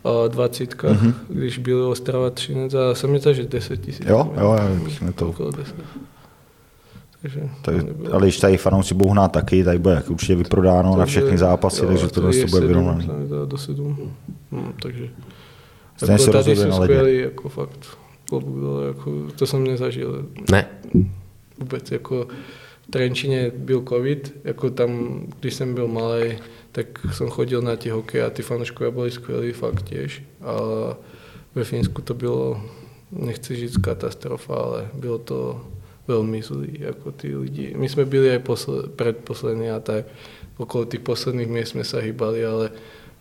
uh, 0.02 0.28
20, 0.28 0.74
mm-hmm. 0.74 1.14
když 1.28 1.58
byl 1.58 1.88
Ostrava 1.88 2.30
13 2.30 2.74
a 2.74 2.94
jsem 2.94 3.10
myslel, 3.10 3.34
že 3.34 3.44
10 3.44 3.80
tisíc. 3.80 4.06
Jo, 4.06 4.32
jo, 4.40 4.56
já 4.58 4.68
myslím 4.68 5.12
to. 5.12 5.34
Takže 7.22 7.40
tak, 7.62 7.74
ale 8.12 8.22
když 8.22 8.38
tady 8.38 8.56
fanoušci 8.56 8.94
budou 8.94 9.10
hnát 9.10 9.32
taky, 9.32 9.64
tady 9.64 9.78
bude 9.78 9.94
jak 9.94 10.10
určitě 10.10 10.34
vyprodáno 10.34 10.90
takže, 10.90 10.98
na 10.98 11.06
všechny 11.06 11.38
zápasy, 11.38 11.82
jo, 11.82 11.88
takže 11.88 12.08
to, 12.08 12.20
to, 12.20 12.32
to 12.32 12.46
bude 12.50 12.66
vyrovnané. 12.66 13.04
Do 13.46 13.58
7. 13.58 14.12
Hmm, 14.52 14.72
takže 14.82 15.08
Stejně 15.96 16.12
jako 16.12 16.32
tady 16.32 16.56
jsou 16.56 16.82
skvělý, 16.82 17.18
jako 17.18 17.48
fakt. 17.48 17.98
Jako, 18.88 19.12
to 19.36 19.46
jsem 19.46 19.64
nezažil. 19.64 20.26
Ne. 20.50 20.66
Vůbec, 21.58 21.90
jako 21.90 22.26
v 22.82 22.90
Trenčíně 22.90 23.52
byl 23.56 23.82
covid, 23.88 24.40
jako 24.44 24.70
tam, 24.70 25.20
když 25.40 25.54
jsem 25.54 25.74
byl 25.74 25.88
malý, 25.88 26.38
tak 26.72 26.86
jsem 27.12 27.28
chodil 27.28 27.62
na 27.62 27.76
ty 27.76 27.88
hokej 27.88 28.22
a 28.22 28.30
ty 28.30 28.42
fanouškové 28.42 28.90
byli 28.90 29.10
skvělí, 29.10 29.52
fakt 29.52 29.82
těž. 29.82 30.22
A 30.42 30.54
ve 31.54 31.64
Finsku 31.64 32.02
to 32.02 32.14
bylo, 32.14 32.62
nechci 33.12 33.56
říct 33.56 33.76
katastrofa, 33.76 34.54
ale 34.54 34.88
bylo 34.94 35.18
to 35.18 35.60
velmi 36.08 36.42
zlý, 36.42 36.76
jako 36.78 37.12
ty 37.12 37.36
lidi. 37.36 37.74
My 37.76 37.88
jsme 37.88 38.04
byli 38.04 38.30
aj 38.30 38.38
posle, 38.38 38.82
predposlední 38.96 39.70
a 39.70 39.80
tak 39.80 40.04
okolo 40.56 40.84
těch 40.84 41.00
posledních 41.00 41.48
měst 41.48 41.68
jsme 41.68 41.84
se 41.84 42.00
hýbali, 42.00 42.46
ale 42.46 42.70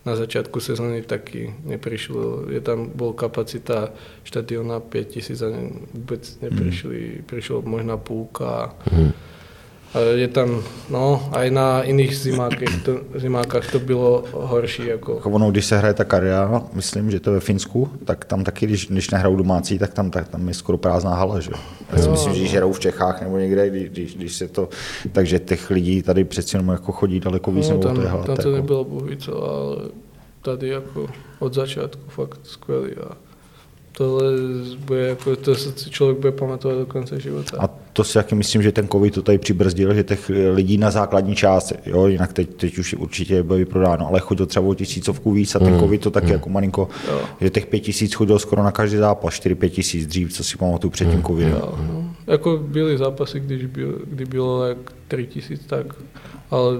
na 0.06 0.16
začiatku 0.16 0.60
sezóny 0.60 1.02
taky 1.02 1.54
neprišlo, 1.64 2.48
je 2.50 2.60
tam 2.60 2.90
bol 2.94 3.12
kapacita 3.12 3.92
štadiona 4.24 4.80
5000 4.80 5.42
a 5.42 5.48
ne, 5.50 5.62
vôbec 5.92 6.22
neprišli, 6.40 7.00
mm. 7.20 7.24
prišlo 7.28 7.62
možná 7.62 7.96
půlka. 7.96 8.72
Mm. 8.92 9.12
Je 10.14 10.28
tam, 10.28 10.60
no, 10.90 11.28
aj 11.32 11.50
na 11.50 11.82
iných 11.82 12.12
zimákách 12.16 12.84
to, 12.84 13.00
zimákách 13.16 13.72
to 13.72 13.78
bylo 13.78 14.24
horší. 14.32 14.86
Jako. 14.86 15.14
jako 15.14 15.30
ono, 15.30 15.50
když 15.50 15.64
se 15.64 15.78
hraje 15.78 15.94
ta 15.94 16.04
kariéra, 16.04 16.62
myslím, 16.72 17.10
že 17.10 17.20
to 17.20 17.32
ve 17.32 17.40
Finsku, 17.40 17.88
tak 18.04 18.24
tam 18.24 18.44
taky, 18.44 18.66
když, 18.66 18.86
když 18.86 19.10
nehrajou 19.10 19.36
domácí, 19.36 19.78
tak 19.78 19.94
tam, 19.94 20.10
tak 20.10 20.28
tam 20.28 20.48
je 20.48 20.54
skoro 20.54 20.78
prázdná 20.78 21.14
hala, 21.14 21.40
že? 21.40 21.50
Já 21.92 22.02
si 22.02 22.08
myslím, 22.08 22.34
že 22.34 22.40
když 22.40 22.54
hrajou 22.54 22.72
v 22.72 22.80
Čechách 22.80 23.22
nebo 23.22 23.38
někde, 23.38 23.70
když, 23.70 23.88
když, 23.88 24.14
když 24.14 24.36
se 24.36 24.48
to, 24.48 24.68
takže 25.12 25.38
těch 25.38 25.70
lidí 25.70 26.02
tady 26.02 26.24
přeci 26.24 26.56
jenom 26.56 26.68
jako 26.68 26.92
chodí 26.92 27.20
daleko 27.20 27.52
víc, 27.52 27.68
no, 27.68 27.74
nebo 27.74 27.82
tam, 27.82 27.96
to 27.96 28.02
je 28.02 28.08
hala, 28.08 28.24
tam 28.24 28.36
to 28.36 28.42
jako... 28.42 28.56
nebylo 28.56 28.84
bohuvico, 28.84 29.44
ale 29.44 29.76
tady 30.42 30.68
jako 30.68 31.06
od 31.38 31.54
začátku 31.54 32.02
fakt 32.08 32.40
skvělý. 32.42 32.90
A 32.92 33.27
tohle 33.98 34.24
bude, 34.78 35.06
jako, 35.08 35.36
to 35.36 35.54
se 35.54 35.90
člověk 35.90 36.18
bude 36.18 36.32
pamatovat 36.32 36.78
do 36.78 36.86
konce 36.86 37.20
života. 37.20 37.56
A 37.60 37.68
to 37.92 38.04
si 38.04 38.14
taky 38.14 38.34
myslím, 38.34 38.62
že 38.62 38.72
ten 38.72 38.88
covid 38.88 39.14
to 39.14 39.22
tady 39.22 39.38
přibrzdil, 39.38 39.94
že 39.94 40.04
těch 40.04 40.30
lidí 40.54 40.78
na 40.78 40.90
základní 40.90 41.34
část, 41.34 41.72
jo, 41.86 42.06
jinak 42.06 42.32
teď, 42.32 42.54
teď 42.54 42.78
už 42.78 42.94
určitě 42.94 43.42
bude 43.42 43.58
vyprodáno, 43.58 44.06
ale 44.06 44.20
chodil 44.20 44.46
třeba 44.46 44.66
o 44.66 44.74
tisícovku 44.74 45.32
víc 45.32 45.54
a 45.54 45.58
ten 45.58 45.72
mm. 45.72 45.80
covid 45.80 46.00
to 46.00 46.10
taky 46.10 46.26
mm. 46.26 46.32
jako 46.32 46.48
malinko, 46.48 46.88
jo. 47.08 47.20
že 47.40 47.50
těch 47.50 47.66
pět 47.66 47.80
tisíc 47.80 48.14
chodil 48.14 48.38
skoro 48.38 48.62
na 48.62 48.72
každý 48.72 48.96
zápas, 48.96 49.34
čtyři 49.34 49.54
pět 49.54 49.70
tisíc 49.70 50.06
dřív, 50.06 50.32
co 50.32 50.44
si 50.44 50.56
pamatuju 50.56 50.90
před 50.90 51.04
tím 51.04 51.18
mm. 51.18 51.24
covidem. 51.24 51.52
Jo, 51.52 51.78
no. 51.92 52.14
Jako 52.26 52.56
byly 52.56 52.98
zápasy, 52.98 53.40
když 53.40 53.66
byl, 53.66 53.98
kdy 54.06 54.24
bylo 54.24 54.66
jak 54.66 54.78
tři 55.08 55.26
tisíc, 55.26 55.60
tak 55.66 55.86
ale 56.50 56.78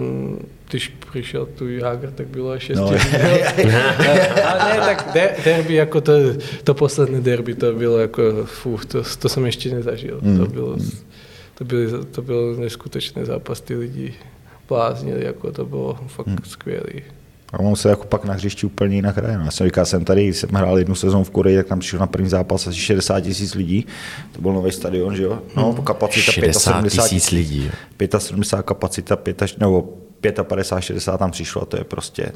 když 0.69 0.89
přišel 0.89 1.47
tu 1.47 1.69
Jager, 1.69 2.11
tak 2.11 2.27
bylo 2.27 2.51
až 2.51 2.63
6 2.63 2.79
no. 2.79 2.87
Ale 2.87 2.99
ne, 4.75 4.81
tak 4.81 5.11
de, 5.15 5.31
derby, 5.45 5.75
jako 5.75 6.01
to, 6.01 6.13
to 6.65 6.75
posledné 6.75 7.21
derby, 7.21 7.55
to 7.55 7.73
bylo 7.73 7.99
jako, 7.99 8.23
fú, 8.45 8.79
to, 8.89 9.03
to 9.19 9.29
jsem 9.29 9.47
ještě 9.47 9.75
nezažil. 9.75 10.19
Mm. 10.23 10.39
To 10.39 10.47
bylo, 10.47 10.77
to 11.55 11.65
byl, 11.65 12.05
to 12.05 12.23
byl 12.23 12.57
neskutečný 12.59 13.25
zápas, 13.25 13.61
ty 13.61 13.77
lidi 13.77 14.15
bláznili, 14.69 15.25
jako 15.25 15.53
to 15.53 15.67
bylo 15.67 15.99
fakt 16.07 16.27
mm. 16.27 16.37
skvělý. 16.45 17.03
A 17.53 17.59
on 17.59 17.77
se 17.77 17.89
jako 17.89 18.07
pak 18.07 18.25
na 18.25 18.35
hřišti 18.35 18.67
úplně 18.67 18.97
jinak 18.97 19.17
hraje. 19.17 19.39
No, 19.39 19.45
já 19.45 19.51
jsem 19.51 19.67
říkal, 19.67 19.87
jsem 19.87 20.05
tady, 20.05 20.23
jsem 20.23 20.51
hrál 20.51 20.79
jednu 20.79 20.95
sezónu 20.95 21.25
v 21.25 21.31
Koreji, 21.31 21.57
tak 21.57 21.67
tam 21.67 21.79
přišel 21.79 21.99
na 21.99 22.07
první 22.07 22.29
zápas 22.29 22.67
asi 22.67 22.79
60 22.79 23.21
tisíc 23.21 23.55
lidí. 23.55 23.87
To 24.33 24.43
byl 24.43 24.53
nový 24.53 24.73
stadion, 24.73 25.17
že 25.17 25.23
jo? 25.23 25.39
No, 25.57 25.73
hmm. 25.73 25.85
kapacita 25.85 26.33
60 26.33 26.89
tisíc 26.89 27.31
lidí. 27.31 27.71
75 28.19 28.67
kapacita, 28.67 29.17
5, 29.17 29.59
nebo 29.59 30.08
55, 30.21 30.81
60 30.81 31.17
tam 31.19 31.31
přišlo 31.31 31.63
a 31.63 31.65
to 31.65 31.77
je 31.77 31.85
prostě 31.85 32.33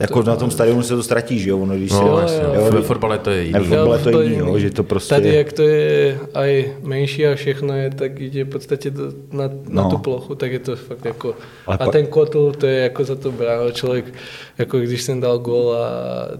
Jako 0.00 0.22
na 0.22 0.36
tom 0.36 0.50
stadionu 0.50 0.82
se 0.82 0.96
to 0.96 1.02
ztratí, 1.02 1.38
že 1.38 1.50
jo? 1.50 1.58
Ono, 1.58 1.76
když 1.76 1.90
No, 1.92 2.16
se, 2.28 2.34
jasně, 2.34 2.56
jo. 2.58 2.70
ve 2.72 2.82
fotbale 2.82 3.18
to 3.18 3.30
je 3.30 3.40
jiný. 3.42 3.52
Ne, 3.52 3.60
v 3.60 3.68
fotbale 3.68 3.98
to 3.98 4.20
je 4.20 4.26
jiný, 4.26 4.36
jo, 4.38 4.58
že 4.58 4.70
to 4.70 4.84
prostě... 4.84 5.14
Tady, 5.14 5.34
jak 5.34 5.52
to 5.52 5.62
je 5.62 6.18
aj 6.34 6.72
menší 6.82 7.26
a 7.26 7.34
všechno 7.34 7.74
je, 7.76 7.90
tak 7.90 8.20
jde 8.20 8.44
v 8.44 8.48
podstatě 8.48 8.92
na, 9.32 9.44
na 9.68 9.82
No. 9.82 9.90
tu 9.90 9.98
plochu, 9.98 10.34
tak 10.34 10.52
je 10.52 10.58
to 10.58 10.76
fakt 10.76 11.04
jako... 11.04 11.34
Ale 11.66 11.76
a 11.80 11.84
pa- 11.84 11.90
ten 11.90 12.06
kotl, 12.06 12.52
to 12.52 12.66
je 12.66 12.80
jako 12.82 13.04
za 13.04 13.14
to 13.14 13.32
bráno. 13.32 13.70
Člověk, 13.72 14.14
jako 14.58 14.78
když 14.78 15.02
jsem 15.02 15.20
dal 15.20 15.38
gól 15.38 15.74
a 15.74 15.88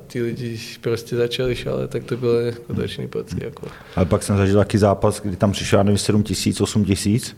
ty 0.06 0.22
lidi 0.22 0.58
prostě 0.80 1.16
začali 1.16 1.56
šalet, 1.56 1.90
tak 1.90 2.04
to 2.04 2.16
byl 2.16 2.42
neskutečný 2.44 3.08
pocit. 3.08 3.42
Jako. 3.42 3.66
Ale 3.96 4.06
pak 4.06 4.22
jsem 4.22 4.36
zažil 4.36 4.56
taky 4.58 4.78
zápas, 4.78 5.20
kdy 5.20 5.36
tam 5.36 5.52
přišel, 5.52 5.84
nevím, 5.84 5.98
7 5.98 6.22
tisíc, 6.22 6.60
8 6.60 6.84
tisíc. 6.84 7.36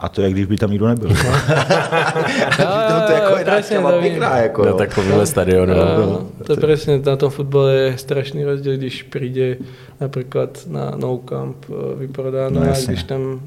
A 0.00 0.08
to 0.08 0.20
je, 0.20 0.24
jak 0.24 0.32
když 0.32 0.46
by 0.46 0.56
tam 0.56 0.70
nikdo 0.70 0.86
nebyl. 0.88 1.08
to, 1.08 1.14
to 3.06 3.12
je 3.12 3.18
jako 3.20 3.68
těma 3.68 3.92
to 3.92 4.00
pěkná, 4.00 4.36
jako, 4.36 4.64
Na 4.64 4.70
no. 4.70 4.76
takovýhle 4.76 5.26
stadionu. 5.26 5.74
no. 5.74 5.82
Áno, 5.82 6.18
to 6.46 6.52
je 6.52 6.56
presne, 6.56 6.98
na 7.04 7.16
tom 7.16 7.30
futbale 7.30 7.74
je 7.74 7.98
strašný 7.98 8.44
rozdiel, 8.44 8.76
když 8.76 9.02
príde 9.12 9.56
napríklad 10.00 10.64
na 10.72 10.96
no 10.96 11.20
camp 11.28 11.68
eh, 11.68 11.94
vyprodáno 12.00 12.60
No, 12.60 12.62
a 12.62 12.66
jasně. 12.66 12.86
když 12.96 13.02
tam 13.04 13.40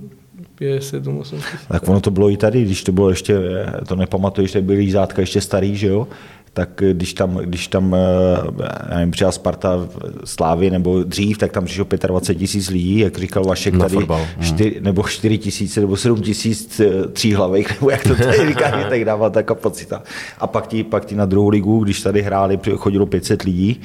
je 0.60 0.80
7-8 0.80 1.22
tisíc. 1.24 1.68
Tak 1.68 1.88
ono 1.90 2.00
to 2.02 2.12
bylo 2.12 2.30
i 2.30 2.38
tady, 2.38 2.64
když 2.66 2.84
to 2.84 2.92
bylo 2.92 3.10
ještě, 3.10 3.34
eh, 3.36 3.86
to 3.88 3.96
nepamatuješ, 3.96 4.52
tak 4.52 4.64
byly 4.64 4.92
zátka 4.92 5.22
ještě 5.22 5.42
starý, 5.42 5.76
že 5.76 5.88
jo? 5.88 6.08
Tak 6.54 6.70
když 6.92 7.14
tam, 7.14 7.36
když 7.36 7.68
tam 7.68 7.96
eh, 7.96 8.00
já 8.90 8.98
nevím, 8.98 9.12
přijela 9.12 9.32
Sparta 9.32 9.88
Slávy 10.26 10.70
nebo 10.70 11.04
dřív, 11.04 11.38
tak 11.38 11.52
tam 11.52 11.66
přišlo 11.66 11.86
25 12.08 12.40
tisíc 12.40 12.70
lidí, 12.70 13.00
jak 13.00 13.18
říkal 13.18 13.44
Vašek 13.44 13.74
Na 13.74 13.80
tady, 13.80 13.94
fotbal. 13.96 14.28
čtyři, 14.42 14.78
nebo 14.82 15.04
4 15.04 15.38
tisíce 15.38 15.80
nebo 15.80 15.98
7 15.98 16.22
tisíc 16.22 16.80
eh, 16.80 17.08
tří 17.08 17.34
hlavek, 17.34 17.70
nebo 17.82 17.92
jak 17.92 18.04
to 18.04 18.16
tady 18.16 18.48
říká, 18.48 18.72
tak 18.90 19.06
dává 19.06 19.30
ta 19.30 19.44
kapacita. 19.44 20.04
A 20.38 20.48
pak 20.48 20.68
ti, 20.68 20.84
pak 20.84 21.06
ti 21.06 21.16
na 21.16 21.26
druhou 21.26 21.50
ligu, 21.50 21.84
když 21.84 22.02
tady 22.02 22.22
hráli, 22.22 22.60
chodilo 22.76 23.06
500 23.06 23.44
lidí, 23.44 23.82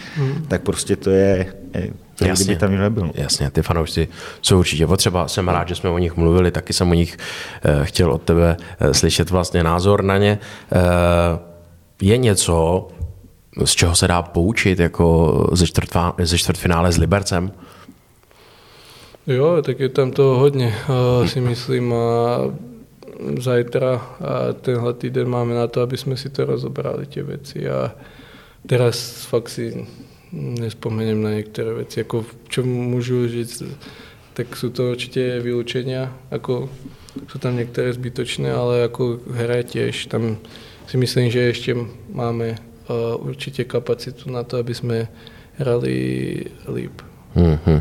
tak 0.48 0.62
prostě 0.62 0.96
to 0.96 1.10
je, 1.10 1.46
eh, 1.74 1.88
jak 2.20 2.28
Jasně. 2.28 2.44
kdyby 2.44 2.60
tam 2.60 2.76
nebyl. 2.76 3.10
Jasně, 3.14 3.50
ty 3.50 3.62
fanoušci 3.62 4.08
jsou 4.42 4.58
určitě 4.58 4.86
potřeba. 4.86 5.28
Jsem 5.28 5.48
rád, 5.48 5.68
že 5.68 5.74
jsme 5.74 5.90
o 5.90 5.98
nich 5.98 6.16
mluvili, 6.16 6.50
taky 6.50 6.72
jsem 6.72 6.90
o 6.90 6.94
nich 6.94 7.16
eh, 7.64 7.84
chtěl 7.84 8.12
od 8.12 8.22
tebe 8.22 8.56
slyšet 8.92 9.30
vlastně 9.30 9.62
názor 9.62 10.04
na 10.04 10.18
ně. 10.18 10.38
Eh, 12.02 12.06
je 12.06 12.16
něco, 12.16 12.88
z 13.64 13.70
čeho 13.70 13.94
se 13.94 14.08
dá 14.08 14.22
poučit 14.22 14.78
jako 14.78 15.46
ze, 15.52 15.66
čtvrtvá, 15.66 16.14
ze 16.18 16.38
čtvrtfinále 16.38 16.92
s 16.92 16.98
Libercem? 16.98 17.52
Jo, 19.26 19.62
tak 19.62 19.80
je 19.80 19.88
tam 19.88 20.10
toho 20.10 20.38
hodně, 20.38 20.74
uh, 21.20 21.26
si 21.26 21.40
myslím. 21.40 21.92
A 21.92 22.40
zajtra 23.40 24.16
a 24.20 24.52
tenhle 24.52 24.94
týden 24.94 25.28
máme 25.28 25.54
na 25.54 25.66
to, 25.66 25.80
aby 25.80 25.96
jsme 25.96 26.16
si 26.16 26.30
to 26.30 26.44
rozobrali, 26.44 27.06
tie 27.06 27.22
veci. 27.22 27.68
A 27.68 27.92
teraz 28.66 29.26
fakt 29.26 29.48
si 29.48 29.86
nespomeniem 30.32 31.22
na 31.22 31.30
niektoré 31.30 31.72
veci. 31.74 32.00
Ako 32.00 32.24
čo 32.48 32.62
môžu 32.64 33.28
říct, 33.28 33.64
tak 34.36 34.54
sú 34.54 34.70
to 34.70 34.94
určite 34.94 35.40
vylúčenia. 35.40 36.12
Ako 36.30 36.68
sú 37.26 37.36
tam 37.42 37.56
niektoré 37.56 37.92
zbytočné, 37.92 38.52
ale 38.52 38.86
ako 38.86 39.24
hra 39.24 39.66
tiež. 39.66 40.08
Tam 40.12 40.38
si 40.88 40.96
myslím, 40.96 41.28
že 41.28 41.52
ešte 41.52 41.76
máme 42.08 42.56
uh, 42.56 43.20
určite 43.20 43.68
kapacitu 43.68 44.32
na 44.32 44.40
to, 44.40 44.56
aby 44.56 44.72
sme 44.72 45.04
hrali 45.60 45.94
líp. 46.64 47.04
Mm-hmm. 47.36 47.80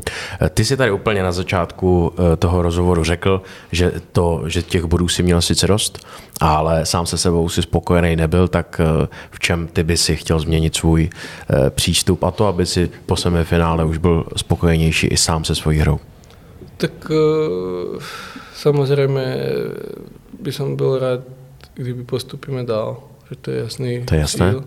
Ty 0.49 0.65
jsi 0.65 0.77
tady 0.77 0.91
úplně 0.91 1.23
na 1.23 1.31
začátku 1.31 2.13
eh, 2.13 2.35
toho 2.35 2.61
rozhovoru 2.61 3.03
řekl, 3.03 3.41
že, 3.71 3.91
to, 4.11 4.43
že 4.45 4.61
těch 4.61 4.85
bodů 4.85 5.07
si 5.07 5.23
měl 5.23 5.41
sice 5.41 5.67
dost, 5.67 6.07
ale 6.39 6.85
sám 6.85 7.05
se 7.05 7.17
sebou 7.17 7.49
si 7.49 7.61
spokojený 7.61 8.15
nebyl, 8.15 8.47
tak 8.47 8.81
eh, 8.83 9.07
v 9.31 9.39
čem 9.39 9.67
ty 9.67 9.83
by 9.83 9.97
si 9.97 10.15
chtěl 10.15 10.39
změnit 10.39 10.75
svůj 10.75 11.09
eh, 11.09 11.69
přístup 11.69 12.23
a 12.23 12.31
to, 12.31 12.45
aby 12.47 12.65
si 12.65 12.89
po 13.05 13.15
semifinále 13.15 13.85
už 13.85 13.97
byl 13.97 14.25
spokojenější 14.35 15.07
i 15.07 15.17
sám 15.17 15.45
se 15.45 15.55
svojí 15.55 15.79
hrou? 15.79 15.99
Tak 16.77 17.11
samozrejme 18.53 19.21
by 20.39 20.51
som 20.51 20.77
byl 20.77 20.99
rád, 20.99 21.19
kdyby 21.77 22.03
postupíme 22.03 22.63
dál, 22.65 23.03
že 23.29 23.35
to 23.35 23.47
je 23.51 23.57
jasný 23.59 23.91
To 24.05 24.15
je 24.15 24.19
jasné. 24.19 24.51
cíl. 24.51 24.61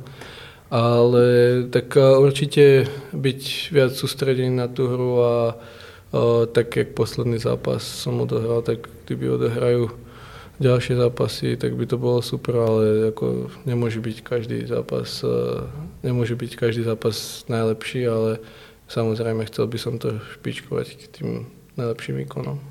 Ale 0.71 1.27
tak 1.71 1.99
uh, 1.99 2.23
určite 2.23 2.87
byť 3.11 3.41
viac 3.75 3.91
sústredený 3.91 4.55
na 4.55 4.71
tú 4.71 4.87
hru 4.87 5.13
a 5.19 5.35
uh, 5.59 6.47
tak 6.47 6.77
jak 6.77 6.95
posledný 6.95 7.43
zápas 7.43 7.83
som 7.83 8.23
odohral, 8.23 8.63
tak 8.63 8.87
kdyby 9.05 9.31
odohrajú 9.35 9.91
ďalšie 10.63 10.95
zápasy, 10.95 11.57
tak 11.59 11.75
by 11.75 11.91
to 11.91 11.99
bolo 11.99 12.23
super, 12.23 12.55
ale 12.55 13.11
ako 13.11 13.51
nemôže 13.67 13.99
byť 13.99 14.17
každý 14.23 14.63
zápas, 14.71 15.27
uh, 15.27 15.67
nemôže 16.07 16.39
byť 16.39 16.55
každý 16.55 16.87
zápas 16.87 17.43
najlepší, 17.51 18.07
ale 18.07 18.39
samozrejme 18.87 19.43
chcel 19.51 19.67
by 19.67 19.79
som 19.81 19.99
to 19.99 20.23
špičkovať 20.39 20.87
k 20.87 21.03
tým 21.19 21.29
najlepším 21.75 22.23
výkonom. 22.23 22.63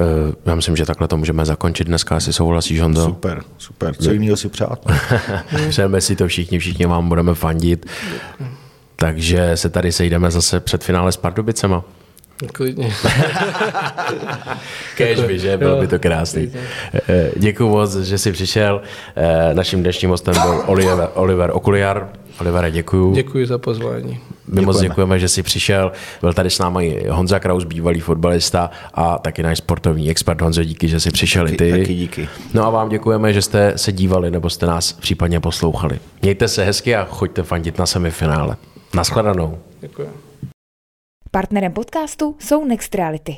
Eh, 0.00 0.32
Já 0.46 0.54
myslím, 0.54 0.76
že 0.76 0.86
takhle 0.86 1.08
to 1.08 1.16
můžeme 1.16 1.44
zakončit 1.44 1.84
dneska, 1.84 2.16
asi 2.16 2.32
souhlasíš, 2.32 2.80
Honzo? 2.80 3.04
Super, 3.04 3.42
super. 3.58 3.94
Co 3.94 4.12
jiného 4.12 4.36
si 4.36 4.48
přát? 4.48 4.86
Přejeme 5.68 6.00
si 6.00 6.16
to 6.16 6.28
všichni, 6.28 6.58
všichni 6.58 6.86
vám 6.86 7.08
budeme 7.08 7.34
fandit. 7.34 7.86
Takže 8.96 9.56
se 9.56 9.68
tady 9.70 9.92
sejdeme 9.92 10.30
zase 10.30 10.60
před 10.60 10.84
finále 10.84 11.12
s 11.12 11.16
Pardubicema. 11.16 11.84
Klidně. 12.52 12.92
Kež 14.96 15.20
by, 15.20 15.38
že? 15.38 15.56
Bylo 15.56 15.80
by 15.80 15.86
to 15.86 15.98
krásný. 15.98 16.50
Eh, 17.08 17.30
Děkuji 17.36 17.68
moc, 17.68 17.96
že 17.96 18.18
jsi 18.18 18.32
přišel. 18.32 18.82
Eh, 19.16 19.54
Naším 19.54 19.82
dnešním 19.82 20.10
hostem 20.10 20.34
byl 20.42 20.62
Oliver, 20.66 21.08
Oliver 21.14 21.50
Okuliar. 21.54 22.08
Olivere, 22.40 22.70
děkuju. 22.70 23.14
Děkuji 23.14 23.46
za 23.46 23.58
pozvání. 23.58 24.20
My 24.48 24.60
moc 24.60 24.76
Děkujeme. 24.76 24.88
děkujeme, 24.88 25.18
že 25.18 25.28
jsi 25.28 25.42
přišel. 25.42 25.92
Byl 26.20 26.32
tady 26.32 26.50
s 26.50 26.58
námi 26.58 26.86
i 26.86 27.08
Honza 27.08 27.38
Kraus, 27.38 27.64
bývalý 27.64 28.00
fotbalista 28.00 28.70
a 28.94 29.18
taky 29.18 29.42
náš 29.42 29.58
sportovní 29.58 30.10
expert. 30.10 30.40
Honzo, 30.40 30.64
díky, 30.64 30.88
že 30.88 31.00
jsi 31.00 31.10
přišel 31.10 31.48
i 31.48 31.50
Taky- 31.50 31.72
ty. 31.72 31.78
taky 31.78 31.94
díky. 31.94 32.28
No 32.54 32.66
a 32.66 32.70
vám 32.70 32.88
děkujeme, 32.88 33.32
že 33.32 33.42
jste 33.42 33.72
se 33.76 33.92
dívali 33.92 34.30
nebo 34.30 34.50
jste 34.50 34.66
nás 34.66 34.92
případně 34.92 35.40
poslouchali. 35.40 35.98
Mějte 36.22 36.48
se 36.48 36.64
hezky 36.64 36.96
a 36.96 37.06
choďte 37.10 37.42
fandit 37.42 37.78
na 37.78 37.86
semifinále. 37.86 38.56
Naschledanou. 38.94 39.58
Děkuji. 39.80 40.08
Partnerem 41.34 41.72
podcastu 41.72 42.36
jsou 42.38 42.64
Next 42.64 42.94
Reality. 42.94 43.36